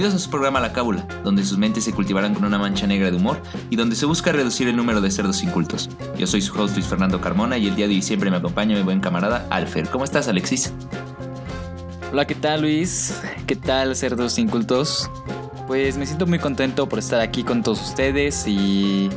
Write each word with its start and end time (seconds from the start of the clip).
Bienvenidos 0.00 0.22
a 0.22 0.24
su 0.24 0.30
programa 0.30 0.60
La 0.60 0.72
Cábula, 0.72 1.06
donde 1.22 1.44
sus 1.44 1.58
mentes 1.58 1.84
se 1.84 1.92
cultivarán 1.92 2.32
con 2.32 2.46
una 2.46 2.56
mancha 2.56 2.86
negra 2.86 3.10
de 3.10 3.18
humor 3.18 3.42
y 3.68 3.76
donde 3.76 3.94
se 3.94 4.06
busca 4.06 4.32
reducir 4.32 4.66
el 4.66 4.74
número 4.74 5.02
de 5.02 5.10
cerdos 5.10 5.42
incultos. 5.42 5.90
Yo 6.16 6.26
soy 6.26 6.40
su 6.40 6.58
host 6.58 6.74
Luis 6.74 6.86
Fernando 6.86 7.20
Carmona 7.20 7.58
y 7.58 7.68
el 7.68 7.76
día 7.76 7.86
de 7.86 7.92
hoy 7.92 8.00
siempre 8.00 8.30
me 8.30 8.38
acompaña 8.38 8.74
mi 8.74 8.82
buen 8.82 9.00
camarada 9.00 9.46
Alfer. 9.50 9.90
¿Cómo 9.90 10.04
estás, 10.04 10.26
Alexis? 10.26 10.72
Hola, 12.10 12.24
¿qué 12.26 12.34
tal 12.34 12.62
Luis? 12.62 13.20
¿Qué 13.46 13.56
tal 13.56 13.94
cerdos 13.94 14.38
incultos? 14.38 15.10
Pues 15.66 15.98
me 15.98 16.06
siento 16.06 16.26
muy 16.26 16.38
contento 16.38 16.88
por 16.88 16.98
estar 16.98 17.20
aquí 17.20 17.44
con 17.44 17.62
todos 17.62 17.82
ustedes 17.82 18.46
y 18.46 19.10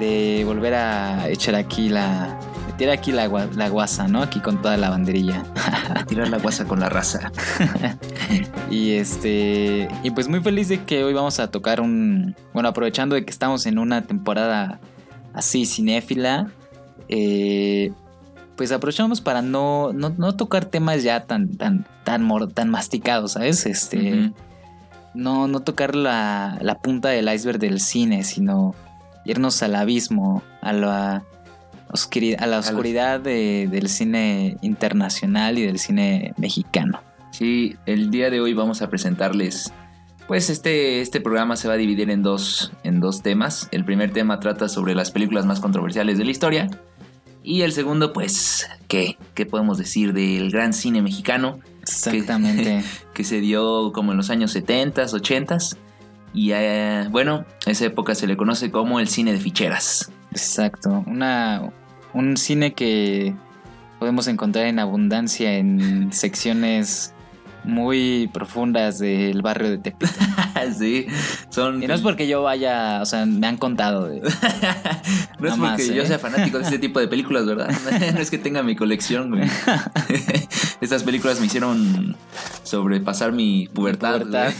de 0.00 0.42
volver 0.44 0.74
a 0.74 1.28
echar 1.28 1.54
aquí 1.54 1.90
la, 1.90 2.36
tirar 2.78 2.94
aquí 2.96 3.12
la, 3.12 3.28
la 3.28 3.68
guasa, 3.68 4.08
¿no? 4.08 4.22
Aquí 4.22 4.40
con 4.40 4.62
toda 4.62 4.76
la 4.78 4.88
banderilla. 4.88 5.44
tirar 6.06 6.28
la 6.28 6.38
guasa 6.38 6.64
con 6.64 6.80
la 6.80 6.88
raza. 6.88 7.30
y 8.70 8.92
este. 8.92 9.88
Y 10.02 10.10
pues 10.12 10.28
muy 10.28 10.40
feliz 10.40 10.68
de 10.68 10.84
que 10.84 11.04
hoy 11.04 11.12
vamos 11.12 11.40
a 11.40 11.50
tocar 11.50 11.80
un. 11.80 12.34
Bueno, 12.54 12.70
aprovechando 12.70 13.16
de 13.16 13.24
que 13.24 13.30
estamos 13.30 13.66
en 13.66 13.78
una 13.78 14.02
temporada 14.02 14.80
así 15.34 15.66
cinéfila. 15.66 16.50
Eh, 17.08 17.92
pues 18.56 18.72
aprovechamos 18.72 19.20
para 19.20 19.42
no, 19.42 19.92
no, 19.92 20.34
tocar 20.34 20.64
temas 20.64 21.04
ya 21.04 21.26
tan, 21.26 21.56
tan, 21.56 21.86
tan, 22.04 22.28
tan 22.52 22.70
masticados, 22.70 23.32
¿sabes? 23.32 23.66
Este. 23.66 24.32
No, 25.14 25.48
no 25.48 25.60
tocar 25.60 25.96
la, 25.96 26.58
la 26.60 26.78
punta 26.78 27.08
del 27.08 27.32
iceberg 27.32 27.58
del 27.58 27.80
cine, 27.80 28.22
sino 28.24 28.74
irnos 29.24 29.62
al 29.62 29.74
abismo, 29.74 30.42
a 30.60 30.72
la 30.72 31.24
a 32.38 32.46
la 32.46 32.58
oscuridad 32.58 33.20
del 33.20 33.88
cine 33.88 34.56
internacional 34.60 35.58
y 35.58 35.62
del 35.62 35.78
cine 35.78 36.34
mexicano. 36.36 37.00
Sí, 37.32 37.76
el 37.86 38.10
día 38.10 38.30
de 38.30 38.40
hoy 38.40 38.54
vamos 38.54 38.82
a 38.82 38.88
presentarles, 38.88 39.72
pues 40.26 40.50
este, 40.50 41.00
este 41.00 41.20
programa 41.20 41.56
se 41.56 41.68
va 41.68 41.74
a 41.74 41.76
dividir 41.78 42.10
en 42.10 42.22
dos, 42.22 42.72
en 42.84 43.00
dos 43.00 43.22
temas. 43.22 43.68
El 43.70 43.84
primer 43.84 44.12
tema 44.12 44.40
trata 44.40 44.68
sobre 44.68 44.94
las 44.94 45.10
películas 45.10 45.46
más 45.46 45.60
controversiales 45.60 46.18
de 46.18 46.24
la 46.24 46.30
historia. 46.30 46.68
Y 47.42 47.62
el 47.62 47.72
segundo, 47.72 48.12
pues, 48.12 48.68
¿qué, 48.88 49.16
qué 49.34 49.46
podemos 49.46 49.78
decir 49.78 50.12
del 50.12 50.50
gran 50.50 50.74
cine 50.74 51.00
mexicano? 51.00 51.60
Exactamente. 51.80 52.84
Que, 53.14 53.24
se 53.24 53.40
dio 53.40 53.90
como 53.92 54.12
en 54.12 54.18
los 54.18 54.30
años 54.30 54.52
70, 54.52 55.06
80. 55.12 55.58
Y 56.34 56.52
eh, 56.52 57.08
bueno, 57.10 57.46
esa 57.66 57.86
época 57.86 58.14
se 58.14 58.28
le 58.28 58.36
conoce 58.36 58.70
como 58.70 59.00
el 59.00 59.08
cine 59.08 59.32
de 59.32 59.40
ficheras. 59.40 60.12
Exacto, 60.38 61.02
una, 61.08 61.72
un 62.14 62.36
cine 62.36 62.72
que 62.72 63.34
podemos 63.98 64.28
encontrar 64.28 64.66
en 64.66 64.78
abundancia 64.78 65.58
en 65.58 66.12
secciones 66.12 67.12
muy 67.64 68.30
profundas 68.32 69.00
del 69.00 69.42
barrio 69.42 69.68
de 69.70 69.78
Tepito. 69.78 70.12
sí, 70.78 71.08
son... 71.50 71.82
Y 71.82 71.88
no 71.88 71.94
es 71.94 72.02
porque 72.02 72.28
yo 72.28 72.42
vaya, 72.42 73.02
o 73.02 73.06
sea, 73.06 73.26
me 73.26 73.48
han 73.48 73.56
contado. 73.56 74.08
no 75.40 75.48
es 75.48 75.54
porque 75.56 75.92
yo 75.92 76.02
¿eh? 76.04 76.06
sea 76.06 76.20
fanático 76.20 76.58
de 76.58 76.64
este 76.64 76.78
tipo 76.78 77.00
de 77.00 77.08
películas, 77.08 77.46
¿verdad? 77.46 77.68
no 78.14 78.20
es 78.20 78.30
que 78.30 78.38
tenga 78.38 78.62
mi 78.62 78.76
colección, 78.76 79.30
güey. 79.30 79.50
Estas 80.80 81.02
películas 81.02 81.40
me 81.40 81.46
hicieron 81.46 82.16
sobrepasar 82.62 83.32
mi 83.32 83.68
pubertad. 83.74 84.20
pubertad. 84.20 84.52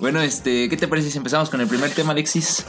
bueno, 0.00 0.20
este, 0.20 0.68
¿qué 0.68 0.76
te 0.76 0.88
parece 0.88 1.12
si 1.12 1.18
empezamos 1.18 1.48
con 1.48 1.60
el 1.60 1.68
primer 1.68 1.90
tema, 1.90 2.10
Alexis? 2.10 2.66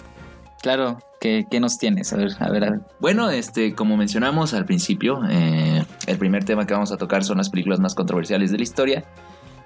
Claro, 0.65 0.97
¿qué, 1.21 1.45
nos 1.59 1.77
tienes? 1.77 2.11
A 2.11 2.17
ver, 2.17 2.31
a 2.39 2.49
ver, 2.49 2.81
Bueno, 2.99 3.29
este, 3.29 3.75
como 3.75 3.97
mencionamos 3.97 4.55
al 4.55 4.65
principio, 4.65 5.21
eh, 5.29 5.85
el 6.07 6.17
primer 6.17 6.43
tema 6.43 6.65
que 6.65 6.73
vamos 6.73 6.91
a 6.91 6.97
tocar 6.97 7.23
son 7.23 7.37
las 7.37 7.51
películas 7.51 7.79
más 7.79 7.93
controversiales 7.93 8.49
de 8.49 8.57
la 8.57 8.63
historia. 8.63 9.03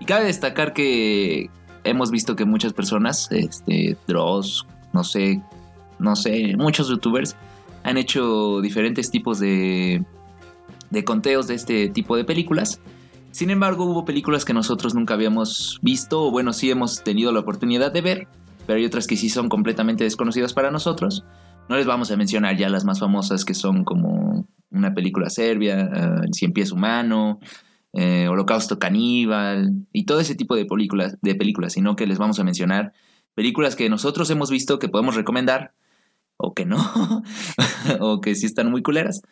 Y 0.01 0.03
cabe 0.03 0.25
destacar 0.25 0.73
que 0.73 1.49
hemos 1.85 2.11
visto 2.11 2.35
que 2.35 2.43
muchas 2.43 2.73
personas, 2.73 3.31
este, 3.31 3.95
Dross, 4.09 4.67
no 4.91 5.05
sé, 5.05 5.41
no 5.99 6.17
sé, 6.17 6.57
muchos 6.57 6.89
youtubers 6.89 7.37
han 7.83 7.97
hecho 7.97 8.59
diferentes 8.59 9.09
tipos 9.09 9.39
de, 9.39 10.03
de 10.89 11.03
conteos 11.05 11.47
de 11.47 11.55
este 11.55 11.87
tipo 11.87 12.17
de 12.17 12.25
películas. 12.25 12.81
Sin 13.31 13.51
embargo, 13.51 13.85
hubo 13.85 14.03
películas 14.03 14.43
que 14.43 14.53
nosotros 14.53 14.95
nunca 14.95 15.13
habíamos 15.13 15.79
visto, 15.81 16.25
o 16.25 16.31
bueno, 16.31 16.51
sí 16.51 16.69
hemos 16.69 17.05
tenido 17.05 17.31
la 17.31 17.39
oportunidad 17.39 17.93
de 17.93 18.01
ver, 18.01 18.27
pero 18.69 18.77
hay 18.77 18.85
otras 18.85 19.07
que 19.07 19.17
sí 19.17 19.29
son 19.29 19.49
completamente 19.49 20.03
desconocidas 20.03 20.53
para 20.53 20.69
nosotros. 20.69 21.25
No 21.69 21.75
les 21.75 21.87
vamos 21.87 22.11
a 22.11 22.17
mencionar 22.17 22.55
ya 22.55 22.69
las 22.69 22.85
más 22.85 22.99
famosas 22.99 23.43
que 23.43 23.55
son 23.55 23.83
como 23.83 24.47
una 24.69 24.93
película 24.93 25.31
serbia, 25.31 25.89
uh, 25.91 26.31
Cien 26.31 26.53
pies 26.53 26.71
humano, 26.71 27.39
eh, 27.93 28.27
Holocausto 28.27 28.77
caníbal 28.77 29.87
y 29.91 30.05
todo 30.05 30.19
ese 30.19 30.35
tipo 30.35 30.55
de 30.55 30.65
películas, 30.65 31.17
de 31.19 31.33
películas, 31.33 31.73
sino 31.73 31.95
que 31.95 32.05
les 32.05 32.19
vamos 32.19 32.39
a 32.39 32.43
mencionar 32.43 32.93
películas 33.33 33.75
que 33.75 33.89
nosotros 33.89 34.29
hemos 34.29 34.51
visto 34.51 34.77
que 34.77 34.87
podemos 34.87 35.15
recomendar 35.15 35.73
o 36.37 36.53
que 36.53 36.67
no, 36.67 36.77
o 37.99 38.21
que 38.21 38.35
sí 38.35 38.45
están 38.45 38.69
muy 38.69 38.83
culeras. 38.83 39.23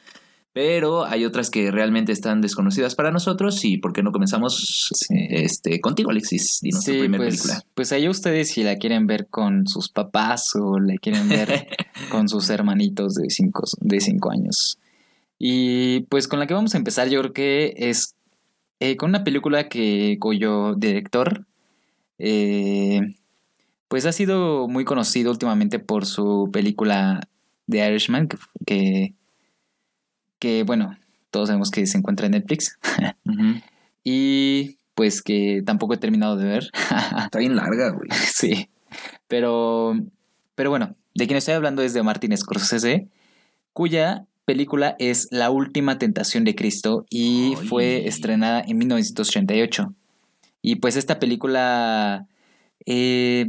Pero 0.57 1.05
hay 1.05 1.23
otras 1.23 1.51
que 1.51 1.69
realmente 1.69 2.11
están 2.11 2.41
desconocidas 2.41 2.95
para 2.95 3.11
nosotros 3.11 3.63
y 3.63 3.77
¿por 3.77 3.93
qué 3.93 4.01
no 4.01 4.11
comenzamos 4.11 4.91
este, 5.07 5.79
contigo, 5.81 6.09
Alexis? 6.09 6.61
Dinos 6.63 6.83
tu 6.83 6.93
primera 6.93 7.23
pues, 7.23 7.35
película. 7.35 7.63
Pues 7.75 7.91
ahí 7.91 8.09
ustedes 8.09 8.49
si 8.49 8.63
la 8.63 8.77
quieren 8.77 9.05
ver 9.05 9.27
con 9.27 9.67
sus 9.67 9.89
papás 9.89 10.55
o 10.55 10.79
la 10.79 10.95
quieren 10.95 11.29
ver 11.29 11.67
con 12.09 12.27
sus 12.27 12.49
hermanitos 12.49 13.13
de 13.13 13.29
cinco, 13.29 13.65
de 13.81 14.01
cinco 14.01 14.31
años. 14.31 14.79
Y 15.37 15.99
pues 16.09 16.27
con 16.27 16.39
la 16.39 16.47
que 16.47 16.55
vamos 16.55 16.73
a 16.73 16.79
empezar 16.79 17.07
yo 17.07 17.19
creo 17.19 17.33
que 17.33 17.75
es 17.77 18.15
eh, 18.79 18.97
con 18.97 19.09
una 19.09 19.23
película 19.23 19.69
que 19.69 20.17
cuyo 20.19 20.73
director 20.73 21.45
eh, 22.17 23.15
pues 23.89 24.07
ha 24.07 24.11
sido 24.11 24.67
muy 24.67 24.85
conocido 24.85 25.29
últimamente 25.29 25.77
por 25.77 26.07
su 26.07 26.49
película 26.51 27.19
The 27.69 27.87
Irishman 27.87 28.27
que 28.27 28.37
que 28.65 29.13
bueno, 30.65 30.97
todos 31.31 31.47
sabemos 31.49 31.71
que 31.71 31.85
se 31.85 31.97
encuentra 31.97 32.25
en 32.25 32.33
Netflix. 32.33 32.77
y 34.03 34.77
pues 34.95 35.21
que 35.21 35.61
tampoco 35.65 35.93
he 35.93 35.97
terminado 35.97 36.37
de 36.37 36.45
ver. 36.45 36.71
Está 37.23 37.39
bien 37.39 37.55
larga, 37.55 37.89
güey. 37.91 38.09
Sí. 38.11 38.69
Pero, 39.27 39.93
pero 40.55 40.69
bueno, 40.69 40.95
de 41.13 41.27
quien 41.27 41.37
estoy 41.37 41.53
hablando 41.53 41.81
es 41.81 41.93
de 41.93 42.03
Martin 42.03 42.35
Scorsese, 42.35 43.07
cuya 43.73 44.25
película 44.45 44.95
es 44.97 45.27
La 45.29 45.49
Última 45.49 45.97
Tentación 45.97 46.45
de 46.45 46.55
Cristo 46.55 47.05
y 47.09 47.55
fue 47.67 48.07
estrenada 48.07 48.63
en 48.65 48.77
1988. 48.77 49.93
Y 50.61 50.75
pues 50.77 50.95
esta 50.95 51.19
película 51.19 52.27
eh, 52.85 53.47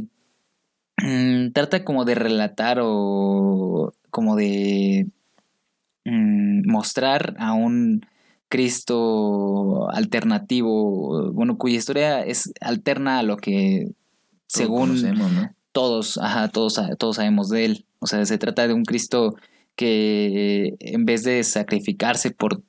trata 1.53 1.83
como 1.85 2.05
de 2.05 2.15
relatar 2.15 2.79
o 2.81 3.93
como 4.09 4.35
de 4.35 5.07
Mm, 6.09 6.67
mostrar 6.69 7.35
a 7.37 7.53
un 7.53 8.05
Cristo 8.47 9.89
alternativo, 9.91 11.31
bueno, 11.33 11.57
cuya 11.57 11.77
historia 11.77 12.21
es 12.25 12.51
alterna 12.61 13.19
a 13.19 13.23
lo 13.23 13.37
que 13.37 13.91
según 14.47 15.03
todos, 15.71 16.17
ajá, 16.17 16.47
todos, 16.47 16.81
todos 16.97 17.17
sabemos 17.17 17.49
de 17.49 17.65
él. 17.65 17.85
O 17.99 18.07
sea, 18.07 18.25
se 18.25 18.39
trata 18.39 18.67
de 18.67 18.73
un 18.73 18.85
Cristo 18.85 19.35
que 19.75 20.75
en 20.79 21.05
vez 21.05 21.23
de 21.23 21.43
sacrificarse 21.43 22.31
por 22.31 22.63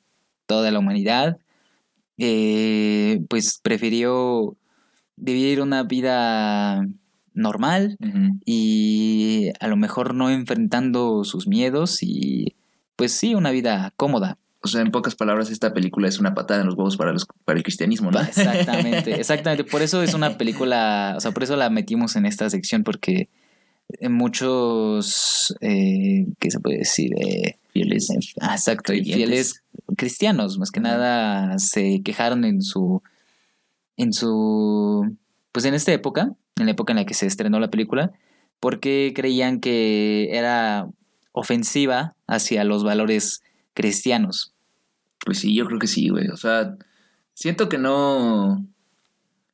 toda 0.47 0.71
la 0.71 0.78
humanidad, 0.78 1.39
eh, 2.19 3.22
pues 3.31 3.59
prefirió 3.62 4.57
vivir 5.17 5.62
una 5.62 5.83
vida 5.84 6.87
normal 7.33 7.97
y 8.45 9.51
a 9.60 9.69
lo 9.69 9.77
mejor 9.77 10.15
no 10.15 10.28
enfrentando 10.28 11.25
sus 11.25 11.47
miedos 11.47 12.03
y 12.03 12.54
pues 13.00 13.12
sí, 13.12 13.34
una 13.34 13.50
vida 13.50 13.94
cómoda. 13.97 14.36
O 14.60 14.68
sea, 14.68 14.82
en 14.82 14.91
pocas 14.91 15.14
palabras, 15.14 15.50
esta 15.50 15.72
película 15.72 16.06
es 16.06 16.18
una 16.18 16.34
patada 16.34 16.60
en 16.60 16.66
los 16.66 16.74
huevos 16.74 16.98
para, 16.98 17.14
los, 17.14 17.26
para 17.47 17.56
el 17.56 17.62
cristianismo, 17.62 18.10
¿no? 18.10 18.20
Exactamente, 18.20 19.14
exactamente. 19.18 19.64
Por 19.64 19.80
eso 19.80 20.02
es 20.02 20.12
una 20.12 20.36
película, 20.36 21.14
o 21.16 21.20
sea, 21.20 21.30
por 21.30 21.42
eso 21.42 21.56
la 21.56 21.70
metimos 21.70 22.14
en 22.16 22.26
esta 22.26 22.50
sección, 22.50 22.84
porque 22.84 23.30
muchos, 24.02 25.56
eh, 25.62 26.26
¿qué 26.38 26.50
se 26.50 26.60
puede 26.60 26.76
decir? 26.76 27.14
Eh, 27.16 27.56
fieles. 27.72 28.10
Ah, 28.38 28.52
exacto, 28.52 28.92
y 28.92 29.02
fieles 29.02 29.62
cristianos, 29.97 30.58
más 30.58 30.70
que 30.70 30.80
nada, 30.80 31.58
se 31.58 32.02
quejaron 32.02 32.44
en 32.44 32.60
su, 32.60 33.02
en 33.97 34.12
su, 34.12 35.16
pues 35.52 35.64
en 35.64 35.72
esta 35.72 35.92
época, 35.94 36.34
en 36.56 36.66
la 36.66 36.72
época 36.72 36.92
en 36.92 36.98
la 36.98 37.06
que 37.06 37.14
se 37.14 37.24
estrenó 37.24 37.60
la 37.60 37.70
película, 37.70 38.12
porque 38.60 39.14
creían 39.16 39.60
que 39.60 40.28
era 40.32 40.86
ofensiva 41.32 42.15
hacia 42.27 42.65
los 42.65 42.84
valores 42.84 43.42
cristianos. 43.74 44.54
Pues 45.24 45.38
sí, 45.38 45.54
yo 45.54 45.66
creo 45.66 45.78
que 45.78 45.86
sí, 45.86 46.09
güey. 46.09 46.28
O 46.28 46.36
sea, 46.36 46.77
siento 47.34 47.68
que 47.68 47.78
no... 47.78 48.66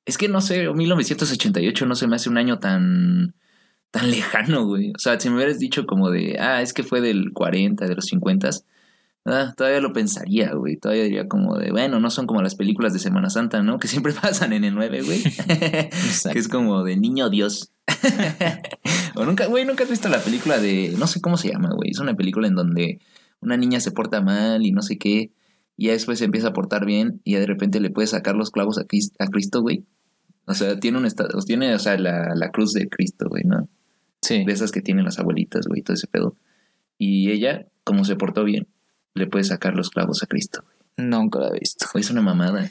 Es 0.04 0.18
que 0.18 0.28
no 0.28 0.40
sé, 0.40 0.72
1988 0.72 1.86
no 1.86 1.96
se 1.96 2.06
me 2.06 2.16
hace 2.16 2.28
un 2.28 2.38
año 2.38 2.60
tan 2.60 3.34
tan 3.96 4.10
lejano, 4.10 4.66
güey. 4.66 4.92
O 4.94 4.98
sea, 4.98 5.18
si 5.18 5.30
me 5.30 5.36
hubieras 5.36 5.58
dicho 5.58 5.86
como 5.86 6.10
de, 6.10 6.36
ah, 6.38 6.60
es 6.60 6.72
que 6.72 6.82
fue 6.82 7.00
del 7.00 7.32
40, 7.32 7.86
de 7.86 7.94
los 7.94 8.04
50, 8.06 8.50
Ah, 9.28 9.52
todavía 9.56 9.80
lo 9.80 9.92
pensaría, 9.92 10.54
güey. 10.54 10.76
Todavía 10.76 11.02
diría 11.02 11.26
como 11.26 11.58
de, 11.58 11.72
bueno, 11.72 11.98
no 11.98 12.10
son 12.10 12.28
como 12.28 12.42
las 12.42 12.54
películas 12.54 12.92
de 12.92 13.00
Semana 13.00 13.28
Santa, 13.28 13.60
¿no? 13.60 13.78
Que 13.80 13.88
siempre 13.88 14.12
pasan 14.12 14.52
en 14.52 14.62
el 14.62 14.74
9, 14.74 15.02
güey. 15.02 15.22
que 16.32 16.38
es 16.38 16.48
como 16.48 16.84
de 16.84 16.96
niño 16.96 17.28
Dios. 17.28 17.72
o 19.16 19.24
nunca, 19.24 19.46
güey, 19.46 19.64
nunca 19.64 19.82
has 19.82 19.90
visto 19.90 20.08
la 20.08 20.20
película 20.20 20.58
de, 20.58 20.94
no 20.96 21.08
sé 21.08 21.20
cómo 21.20 21.36
se 21.36 21.50
llama, 21.50 21.70
güey. 21.74 21.90
Es 21.90 21.98
una 21.98 22.14
película 22.14 22.46
en 22.46 22.54
donde 22.54 23.00
una 23.40 23.56
niña 23.56 23.80
se 23.80 23.90
porta 23.90 24.20
mal 24.20 24.64
y 24.64 24.70
no 24.70 24.82
sé 24.82 24.96
qué. 24.96 25.32
Y 25.76 25.86
ya 25.86 25.92
después 25.92 26.20
se 26.20 26.24
empieza 26.24 26.48
a 26.48 26.52
portar 26.52 26.86
bien 26.86 27.20
y 27.24 27.32
ya 27.32 27.40
de 27.40 27.46
repente 27.46 27.80
le 27.80 27.90
puede 27.90 28.06
sacar 28.06 28.36
los 28.36 28.52
clavos 28.52 28.78
a, 28.78 28.84
Cristo, 28.84 29.60
güey. 29.60 29.84
O 30.46 30.54
sea, 30.54 30.78
tiene 30.78 30.98
un 30.98 31.04
estado, 31.04 31.36
tiene, 31.40 31.74
o 31.74 31.78
sea, 31.80 31.98
la, 31.98 32.34
la 32.36 32.50
cruz 32.50 32.72
de 32.72 32.88
Cristo, 32.88 33.26
güey, 33.28 33.42
¿no? 33.44 33.68
Sí. 34.22 34.44
De 34.44 34.52
esas 34.52 34.70
que 34.70 34.82
tienen 34.82 35.04
las 35.04 35.18
abuelitas, 35.18 35.66
güey, 35.66 35.82
todo 35.82 35.94
ese 35.94 36.06
pedo. 36.06 36.36
Y 36.96 37.32
ella, 37.32 37.66
como 37.84 38.04
se 38.04 38.16
portó 38.16 38.44
bien, 38.44 38.68
le 39.16 39.26
puede 39.26 39.44
sacar 39.44 39.74
los 39.74 39.90
clavos 39.90 40.22
a 40.22 40.26
Cristo. 40.26 40.64
Nunca 40.98 41.40
lo 41.40 41.54
he 41.54 41.58
visto. 41.58 41.86
Es 41.94 42.10
una 42.10 42.22
mamada. 42.22 42.68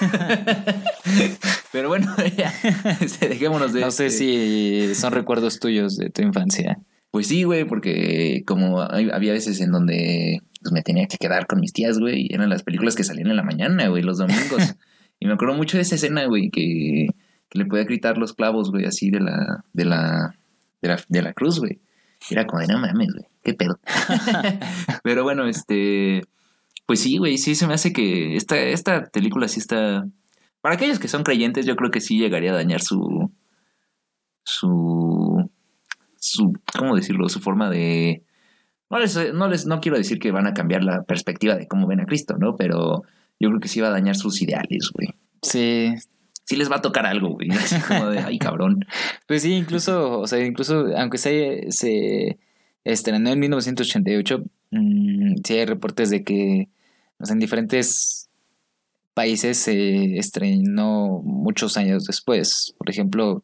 Pero 1.72 1.88
bueno, 1.88 2.12
ya, 2.36 2.52
este, 3.00 3.28
dejémonos 3.28 3.72
de... 3.72 3.80
No 3.80 3.90
sé 3.90 4.06
este 4.06 4.18
si 4.18 4.94
son 4.94 5.12
recuerdos 5.12 5.60
tuyos 5.60 5.96
de 5.96 6.10
tu 6.10 6.22
infancia. 6.22 6.78
Pues 7.10 7.28
sí, 7.28 7.44
güey, 7.44 7.64
porque 7.64 8.42
como 8.46 8.80
había 8.80 9.32
veces 9.32 9.60
en 9.60 9.70
donde 9.70 10.42
pues, 10.60 10.72
me 10.72 10.82
tenía 10.82 11.06
que 11.06 11.18
quedar 11.18 11.46
con 11.46 11.60
mis 11.60 11.72
tías, 11.72 11.98
güey, 11.98 12.26
y 12.28 12.34
eran 12.34 12.48
las 12.48 12.62
películas 12.62 12.96
que 12.96 13.04
salían 13.04 13.28
en 13.28 13.36
la 13.36 13.42
mañana, 13.42 13.88
güey, 13.88 14.02
los 14.02 14.18
domingos. 14.18 14.74
y 15.20 15.26
me 15.26 15.34
acuerdo 15.34 15.54
mucho 15.54 15.76
de 15.76 15.82
esa 15.82 15.94
escena, 15.94 16.26
güey, 16.26 16.50
que, 16.50 17.08
que 17.48 17.58
le 17.58 17.64
podía 17.64 17.84
gritar 17.84 18.18
los 18.18 18.34
clavos, 18.34 18.70
güey, 18.70 18.84
así 18.84 19.10
de 19.10 19.20
la, 19.20 19.64
de 19.72 19.84
la, 19.84 20.36
de 20.82 20.88
la, 20.88 21.00
de 21.08 21.22
la 21.22 21.32
cruz, 21.32 21.60
güey. 21.60 21.80
Era 22.30 22.46
como 22.46 22.60
de 22.60 22.66
no 22.66 22.78
mames, 22.78 23.12
güey 23.14 23.26
qué 23.48 23.54
pedo. 23.54 23.78
Pero 25.02 25.22
bueno, 25.22 25.46
este. 25.46 26.22
Pues 26.86 27.00
sí, 27.00 27.18
güey, 27.18 27.36
sí 27.38 27.54
se 27.54 27.66
me 27.66 27.74
hace 27.74 27.92
que 27.92 28.36
esta, 28.36 28.58
esta 28.58 29.06
película 29.06 29.48
sí 29.48 29.60
está. 29.60 30.06
Para 30.60 30.74
aquellos 30.74 30.98
que 30.98 31.08
son 31.08 31.22
creyentes, 31.22 31.66
yo 31.66 31.76
creo 31.76 31.90
que 31.90 32.00
sí 32.00 32.18
llegaría 32.18 32.52
a 32.52 32.56
dañar 32.56 32.80
su. 32.80 33.32
su. 34.44 35.50
su. 36.16 36.52
¿cómo 36.76 36.96
decirlo? 36.96 37.28
su 37.28 37.40
forma 37.40 37.70
de. 37.70 38.24
No 38.90 38.98
les, 38.98 39.34
no 39.34 39.48
les, 39.48 39.66
no 39.66 39.80
quiero 39.80 39.98
decir 39.98 40.18
que 40.18 40.32
van 40.32 40.46
a 40.46 40.54
cambiar 40.54 40.82
la 40.82 41.02
perspectiva 41.02 41.56
de 41.56 41.68
cómo 41.68 41.86
ven 41.86 42.00
a 42.00 42.06
Cristo, 42.06 42.36
¿no? 42.38 42.56
Pero 42.56 43.02
yo 43.38 43.48
creo 43.50 43.60
que 43.60 43.68
sí 43.68 43.80
va 43.80 43.88
a 43.88 43.92
dañar 43.92 44.16
sus 44.16 44.40
ideales, 44.40 44.90
güey. 44.94 45.14
Sí. 45.42 45.94
Sí 46.44 46.56
les 46.56 46.70
va 46.70 46.76
a 46.76 46.82
tocar 46.82 47.04
algo, 47.04 47.34
güey. 47.34 47.50
Así 47.50 47.78
como 47.80 48.08
de, 48.08 48.20
ay, 48.20 48.38
cabrón. 48.38 48.86
Pues 49.26 49.42
sí, 49.42 49.52
incluso, 49.52 50.20
o 50.20 50.26
sea, 50.26 50.42
incluso, 50.42 50.86
aunque 50.96 51.18
se, 51.18 51.66
se 51.68 52.38
estrenó 52.92 53.30
en 53.30 53.38
1988. 53.38 54.44
Mm, 54.70 55.34
sí 55.44 55.54
hay 55.54 55.66
reportes 55.66 56.10
de 56.10 56.24
que 56.24 56.68
en 57.18 57.38
diferentes 57.38 58.28
países 59.14 59.58
se 59.58 60.18
estrenó 60.18 61.20
muchos 61.24 61.76
años 61.76 62.04
después. 62.04 62.74
Por 62.78 62.88
ejemplo, 62.90 63.42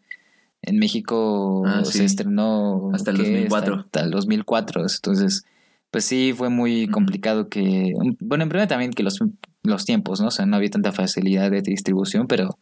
en 0.63 0.79
México 0.79 1.65
ah, 1.67 1.85
se 1.85 2.05
estrenó 2.05 2.91
hasta 2.95 3.11
el 3.11 3.19
2004. 3.19 3.75
Hasta, 3.75 4.01
el 4.01 4.11
2004. 4.11 4.83
Entonces, 4.83 5.45
pues 5.91 6.05
sí, 6.05 6.33
fue 6.35 6.49
muy 6.49 6.89
complicado 6.89 7.49
que... 7.49 7.93
Bueno, 8.21 8.45
en 8.45 8.49
primer 8.49 8.69
también 8.69 8.93
que 8.93 9.03
los, 9.03 9.19
los 9.63 9.85
tiempos, 9.85 10.21
¿no? 10.21 10.29
O 10.29 10.31
sea, 10.31 10.47
no 10.47 10.57
había 10.57 10.71
tanta 10.71 10.93
facilidad 10.93 11.51
de 11.51 11.61
distribución, 11.61 12.29
pero, 12.29 12.59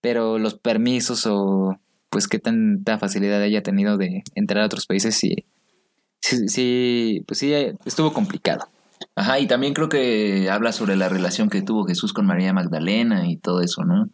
pero 0.00 0.38
los 0.38 0.54
permisos 0.54 1.24
o 1.26 1.78
pues 2.10 2.26
qué 2.26 2.38
tanta 2.38 2.98
facilidad 2.98 3.42
haya 3.42 3.62
tenido 3.62 3.96
de 3.96 4.24
entrar 4.34 4.62
a 4.62 4.66
otros 4.66 4.86
países 4.86 5.14
sí 5.14 5.44
sí, 6.20 6.48
sí, 6.48 7.22
pues 7.26 7.38
sí, 7.38 7.52
estuvo 7.84 8.12
complicado. 8.12 8.68
Ajá, 9.14 9.38
y 9.40 9.46
también 9.46 9.74
creo 9.74 9.88
que 9.88 10.48
habla 10.50 10.72
sobre 10.72 10.96
la 10.96 11.08
relación 11.08 11.50
que 11.50 11.62
tuvo 11.62 11.84
Jesús 11.84 12.12
con 12.12 12.26
María 12.26 12.52
Magdalena 12.52 13.28
y 13.28 13.36
todo 13.36 13.60
eso, 13.62 13.84
¿no? 13.84 14.08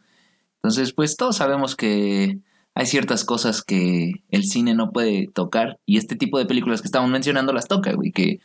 Entonces, 0.56 0.92
pues 0.94 1.16
todos 1.16 1.36
sabemos 1.36 1.76
que 1.76 2.38
hay 2.74 2.86
ciertas 2.86 3.24
cosas 3.24 3.62
que 3.62 4.12
el 4.30 4.44
cine 4.44 4.74
no 4.74 4.92
puede 4.92 5.28
tocar 5.28 5.78
y 5.86 5.98
este 5.98 6.16
tipo 6.16 6.38
de 6.38 6.46
películas 6.46 6.80
que 6.80 6.88
estamos 6.88 7.10
mencionando 7.10 7.52
las 7.52 7.68
toca, 7.68 7.92
güey, 7.92 8.12
que 8.12 8.40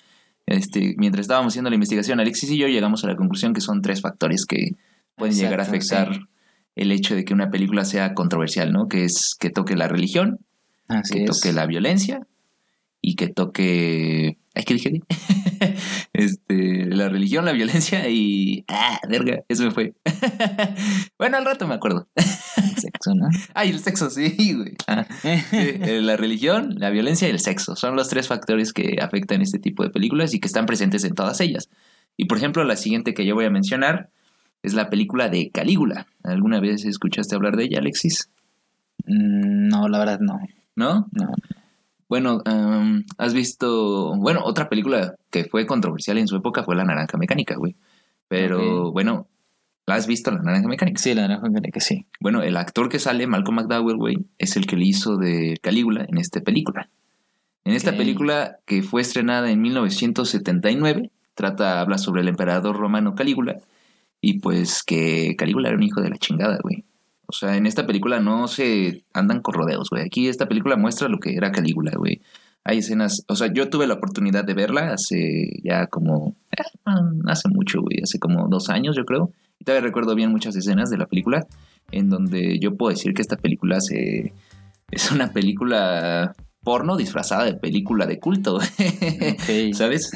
este, 0.45 0.95
mientras 0.97 1.21
estábamos 1.21 1.53
haciendo 1.53 1.69
la 1.69 1.75
investigación, 1.75 2.19
Alexis 2.19 2.51
y 2.51 2.57
yo 2.57 2.67
llegamos 2.67 3.03
a 3.03 3.07
la 3.07 3.15
conclusión 3.15 3.53
que 3.53 3.61
son 3.61 3.81
tres 3.81 4.01
factores 4.01 4.45
que 4.45 4.75
pueden 5.15 5.35
llegar 5.35 5.59
a 5.59 5.63
afectar 5.63 6.09
el 6.75 6.91
hecho 6.91 7.15
de 7.15 7.25
que 7.25 7.33
una 7.33 7.49
película 7.49 7.85
sea 7.85 8.13
controversial, 8.13 8.71
¿no? 8.71 8.87
Que 8.87 9.05
es 9.05 9.35
que 9.39 9.49
toque 9.49 9.75
la 9.75 9.87
religión, 9.87 10.39
que 11.09 11.25
toque 11.25 11.53
la 11.53 11.65
violencia 11.65 12.27
y 13.01 13.15
que 13.15 13.27
toque. 13.27 14.37
Ay, 14.55 14.63
¿qué 14.63 14.73
dije? 14.73 15.01
este, 16.13 16.85
la 16.85 17.09
religión, 17.09 17.45
la 17.45 17.51
violencia 17.51 18.07
y. 18.09 18.65
Ah, 18.67 18.99
verga, 19.07 19.43
eso 19.47 19.63
me 19.63 19.71
fue. 19.71 19.93
bueno, 21.17 21.37
al 21.37 21.45
rato 21.45 21.67
me 21.67 21.75
acuerdo. 21.75 22.07
el 22.15 22.77
sexo, 22.77 23.13
¿no? 23.15 23.29
Ay, 23.53 23.69
el 23.69 23.79
sexo, 23.79 24.09
sí, 24.09 24.53
güey. 24.53 24.73
Ah, 24.87 25.05
eh, 25.23 25.99
la 26.01 26.17
religión, 26.17 26.75
la 26.77 26.89
violencia 26.89 27.27
y 27.27 27.31
el 27.31 27.39
sexo 27.39 27.75
son 27.75 27.95
los 27.95 28.09
tres 28.09 28.27
factores 28.27 28.73
que 28.73 28.97
afectan 29.01 29.41
este 29.41 29.59
tipo 29.59 29.83
de 29.83 29.89
películas 29.89 30.33
y 30.33 30.39
que 30.39 30.47
están 30.47 30.65
presentes 30.65 31.03
en 31.03 31.15
todas 31.15 31.39
ellas. 31.41 31.69
Y 32.17 32.25
por 32.25 32.37
ejemplo, 32.37 32.63
la 32.63 32.75
siguiente 32.75 33.13
que 33.13 33.25
yo 33.25 33.35
voy 33.35 33.45
a 33.45 33.49
mencionar 33.49 34.09
es 34.61 34.73
la 34.73 34.89
película 34.89 35.29
de 35.29 35.51
Calígula. 35.51 36.07
¿Alguna 36.23 36.59
vez 36.59 36.83
escuchaste 36.83 37.35
hablar 37.35 37.55
de 37.55 37.65
ella, 37.65 37.79
Alexis? 37.79 38.29
Mm, 39.05 39.69
no, 39.69 39.87
la 39.87 39.99
verdad 39.99 40.19
no. 40.19 40.39
¿No? 40.75 41.07
No. 41.11 41.33
Bueno, 42.09 42.41
has 43.19 43.33
visto, 43.35 44.15
bueno, 44.17 44.41
otra 44.43 44.67
película 44.67 45.15
que 45.29 45.45
fue 45.45 45.67
controversial 45.67 46.17
en 46.17 46.27
su 46.27 46.35
época 46.35 46.63
fue 46.63 46.75
La 46.75 46.83
Naranja 46.83 47.17
Mecánica, 47.19 47.55
güey. 47.55 47.75
Pero 48.27 48.91
bueno, 48.91 49.27
¿la 49.85 49.95
has 49.95 50.07
visto 50.07 50.31
La 50.31 50.41
Naranja 50.41 50.67
Mecánica? 50.67 50.99
Sí, 50.99 51.13
La 51.13 51.21
Naranja 51.21 51.47
Mecánica, 51.47 51.79
sí. 51.79 52.07
Bueno, 52.19 52.41
el 52.41 52.57
actor 52.57 52.89
que 52.89 52.97
sale, 52.97 53.27
Malcolm 53.27 53.57
McDowell, 53.57 53.97
güey, 53.97 54.17
es 54.39 54.57
el 54.57 54.65
que 54.65 54.75
le 54.75 54.85
hizo 54.85 55.17
de 55.17 55.59
Calígula 55.61 56.05
en 56.09 56.17
esta 56.17 56.41
película. 56.41 56.89
En 57.63 57.75
esta 57.75 57.95
película 57.95 58.57
que 58.65 58.81
fue 58.81 59.01
estrenada 59.01 59.51
en 59.51 59.61
1979, 59.61 61.11
trata, 61.35 61.79
habla 61.79 61.99
sobre 61.99 62.21
el 62.21 62.27
emperador 62.27 62.75
romano 62.75 63.13
Calígula 63.13 63.57
y 64.19 64.39
pues 64.39 64.81
que 64.81 65.35
Calígula 65.37 65.69
era 65.69 65.77
un 65.77 65.83
hijo 65.83 66.01
de 66.01 66.09
la 66.09 66.17
chingada, 66.17 66.57
güey. 66.63 66.85
O 67.29 67.31
sea, 67.31 67.55
en 67.57 67.67
esta 67.67 67.85
película 67.85 68.19
no 68.19 68.47
se 68.47 69.03
andan 69.13 69.41
con 69.41 69.53
rodeos, 69.53 69.91
güey. 69.91 70.03
Aquí 70.03 70.27
esta 70.27 70.47
película 70.47 70.77
muestra 70.77 71.07
lo 71.07 71.19
que 71.19 71.35
era 71.35 71.51
Calígula, 71.51 71.91
güey. 71.95 72.21
Hay 72.63 72.79
escenas, 72.79 73.23
o 73.27 73.35
sea, 73.35 73.53
yo 73.53 73.69
tuve 73.69 73.85
la 73.85 73.93
oportunidad 73.93 74.43
de 74.43 74.55
verla 74.55 74.93
hace 74.93 75.61
ya 75.63 75.85
como, 75.85 76.35
eh, 76.51 76.63
hace 77.27 77.47
mucho, 77.49 77.81
güey, 77.81 78.01
hace 78.01 78.17
como 78.17 78.47
dos 78.47 78.71
años, 78.71 78.95
yo 78.95 79.05
creo. 79.05 79.31
Y 79.59 79.63
todavía 79.63 79.85
recuerdo 79.85 80.15
bien 80.15 80.31
muchas 80.31 80.55
escenas 80.55 80.89
de 80.89 80.97
la 80.97 81.05
película 81.05 81.45
en 81.91 82.09
donde 82.09 82.57
yo 82.57 82.75
puedo 82.75 82.89
decir 82.89 83.13
que 83.13 83.21
esta 83.21 83.37
película 83.37 83.79
se, 83.79 84.33
es 84.89 85.11
una 85.11 85.31
película 85.31 86.35
porno 86.63 86.97
disfrazada 86.97 87.45
de 87.45 87.53
película 87.53 88.07
de 88.07 88.19
culto, 88.19 88.55
okay. 88.55 89.71
¿sabes? 89.73 90.11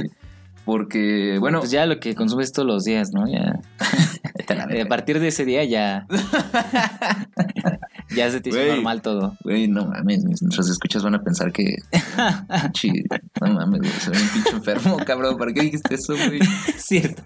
Porque, 0.64 1.36
bueno. 1.40 1.58
Pues 1.58 1.72
ya 1.72 1.84
lo 1.84 2.00
que 2.00 2.14
consumes 2.14 2.52
todos 2.52 2.66
los 2.66 2.84
días, 2.84 3.10
¿no? 3.12 3.30
Ya. 3.30 3.60
a 4.52 4.86
partir 4.86 5.20
de 5.20 5.28
ese 5.28 5.44
día 5.44 5.64
ya. 5.64 6.06
ya 8.14 8.30
se 8.30 8.40
te 8.40 8.50
hizo 8.50 8.64
normal 8.64 9.02
todo. 9.02 9.36
Güey, 9.44 9.68
no 9.68 9.86
mames. 9.86 10.24
Nuestros 10.24 10.70
escuchas 10.70 11.02
van 11.02 11.14
a 11.14 11.22
pensar 11.22 11.52
que. 11.52 11.76
no 13.40 13.52
mames, 13.52 13.80
güey. 13.80 13.92
Soy 14.00 14.16
un 14.16 14.28
pinche 14.28 14.50
enfermo, 14.50 14.96
cabrón. 15.04 15.36
¿Para 15.36 15.52
qué 15.52 15.62
dijiste 15.62 15.94
eso, 15.94 16.14
güey? 16.14 16.40
Cierto. 16.76 17.22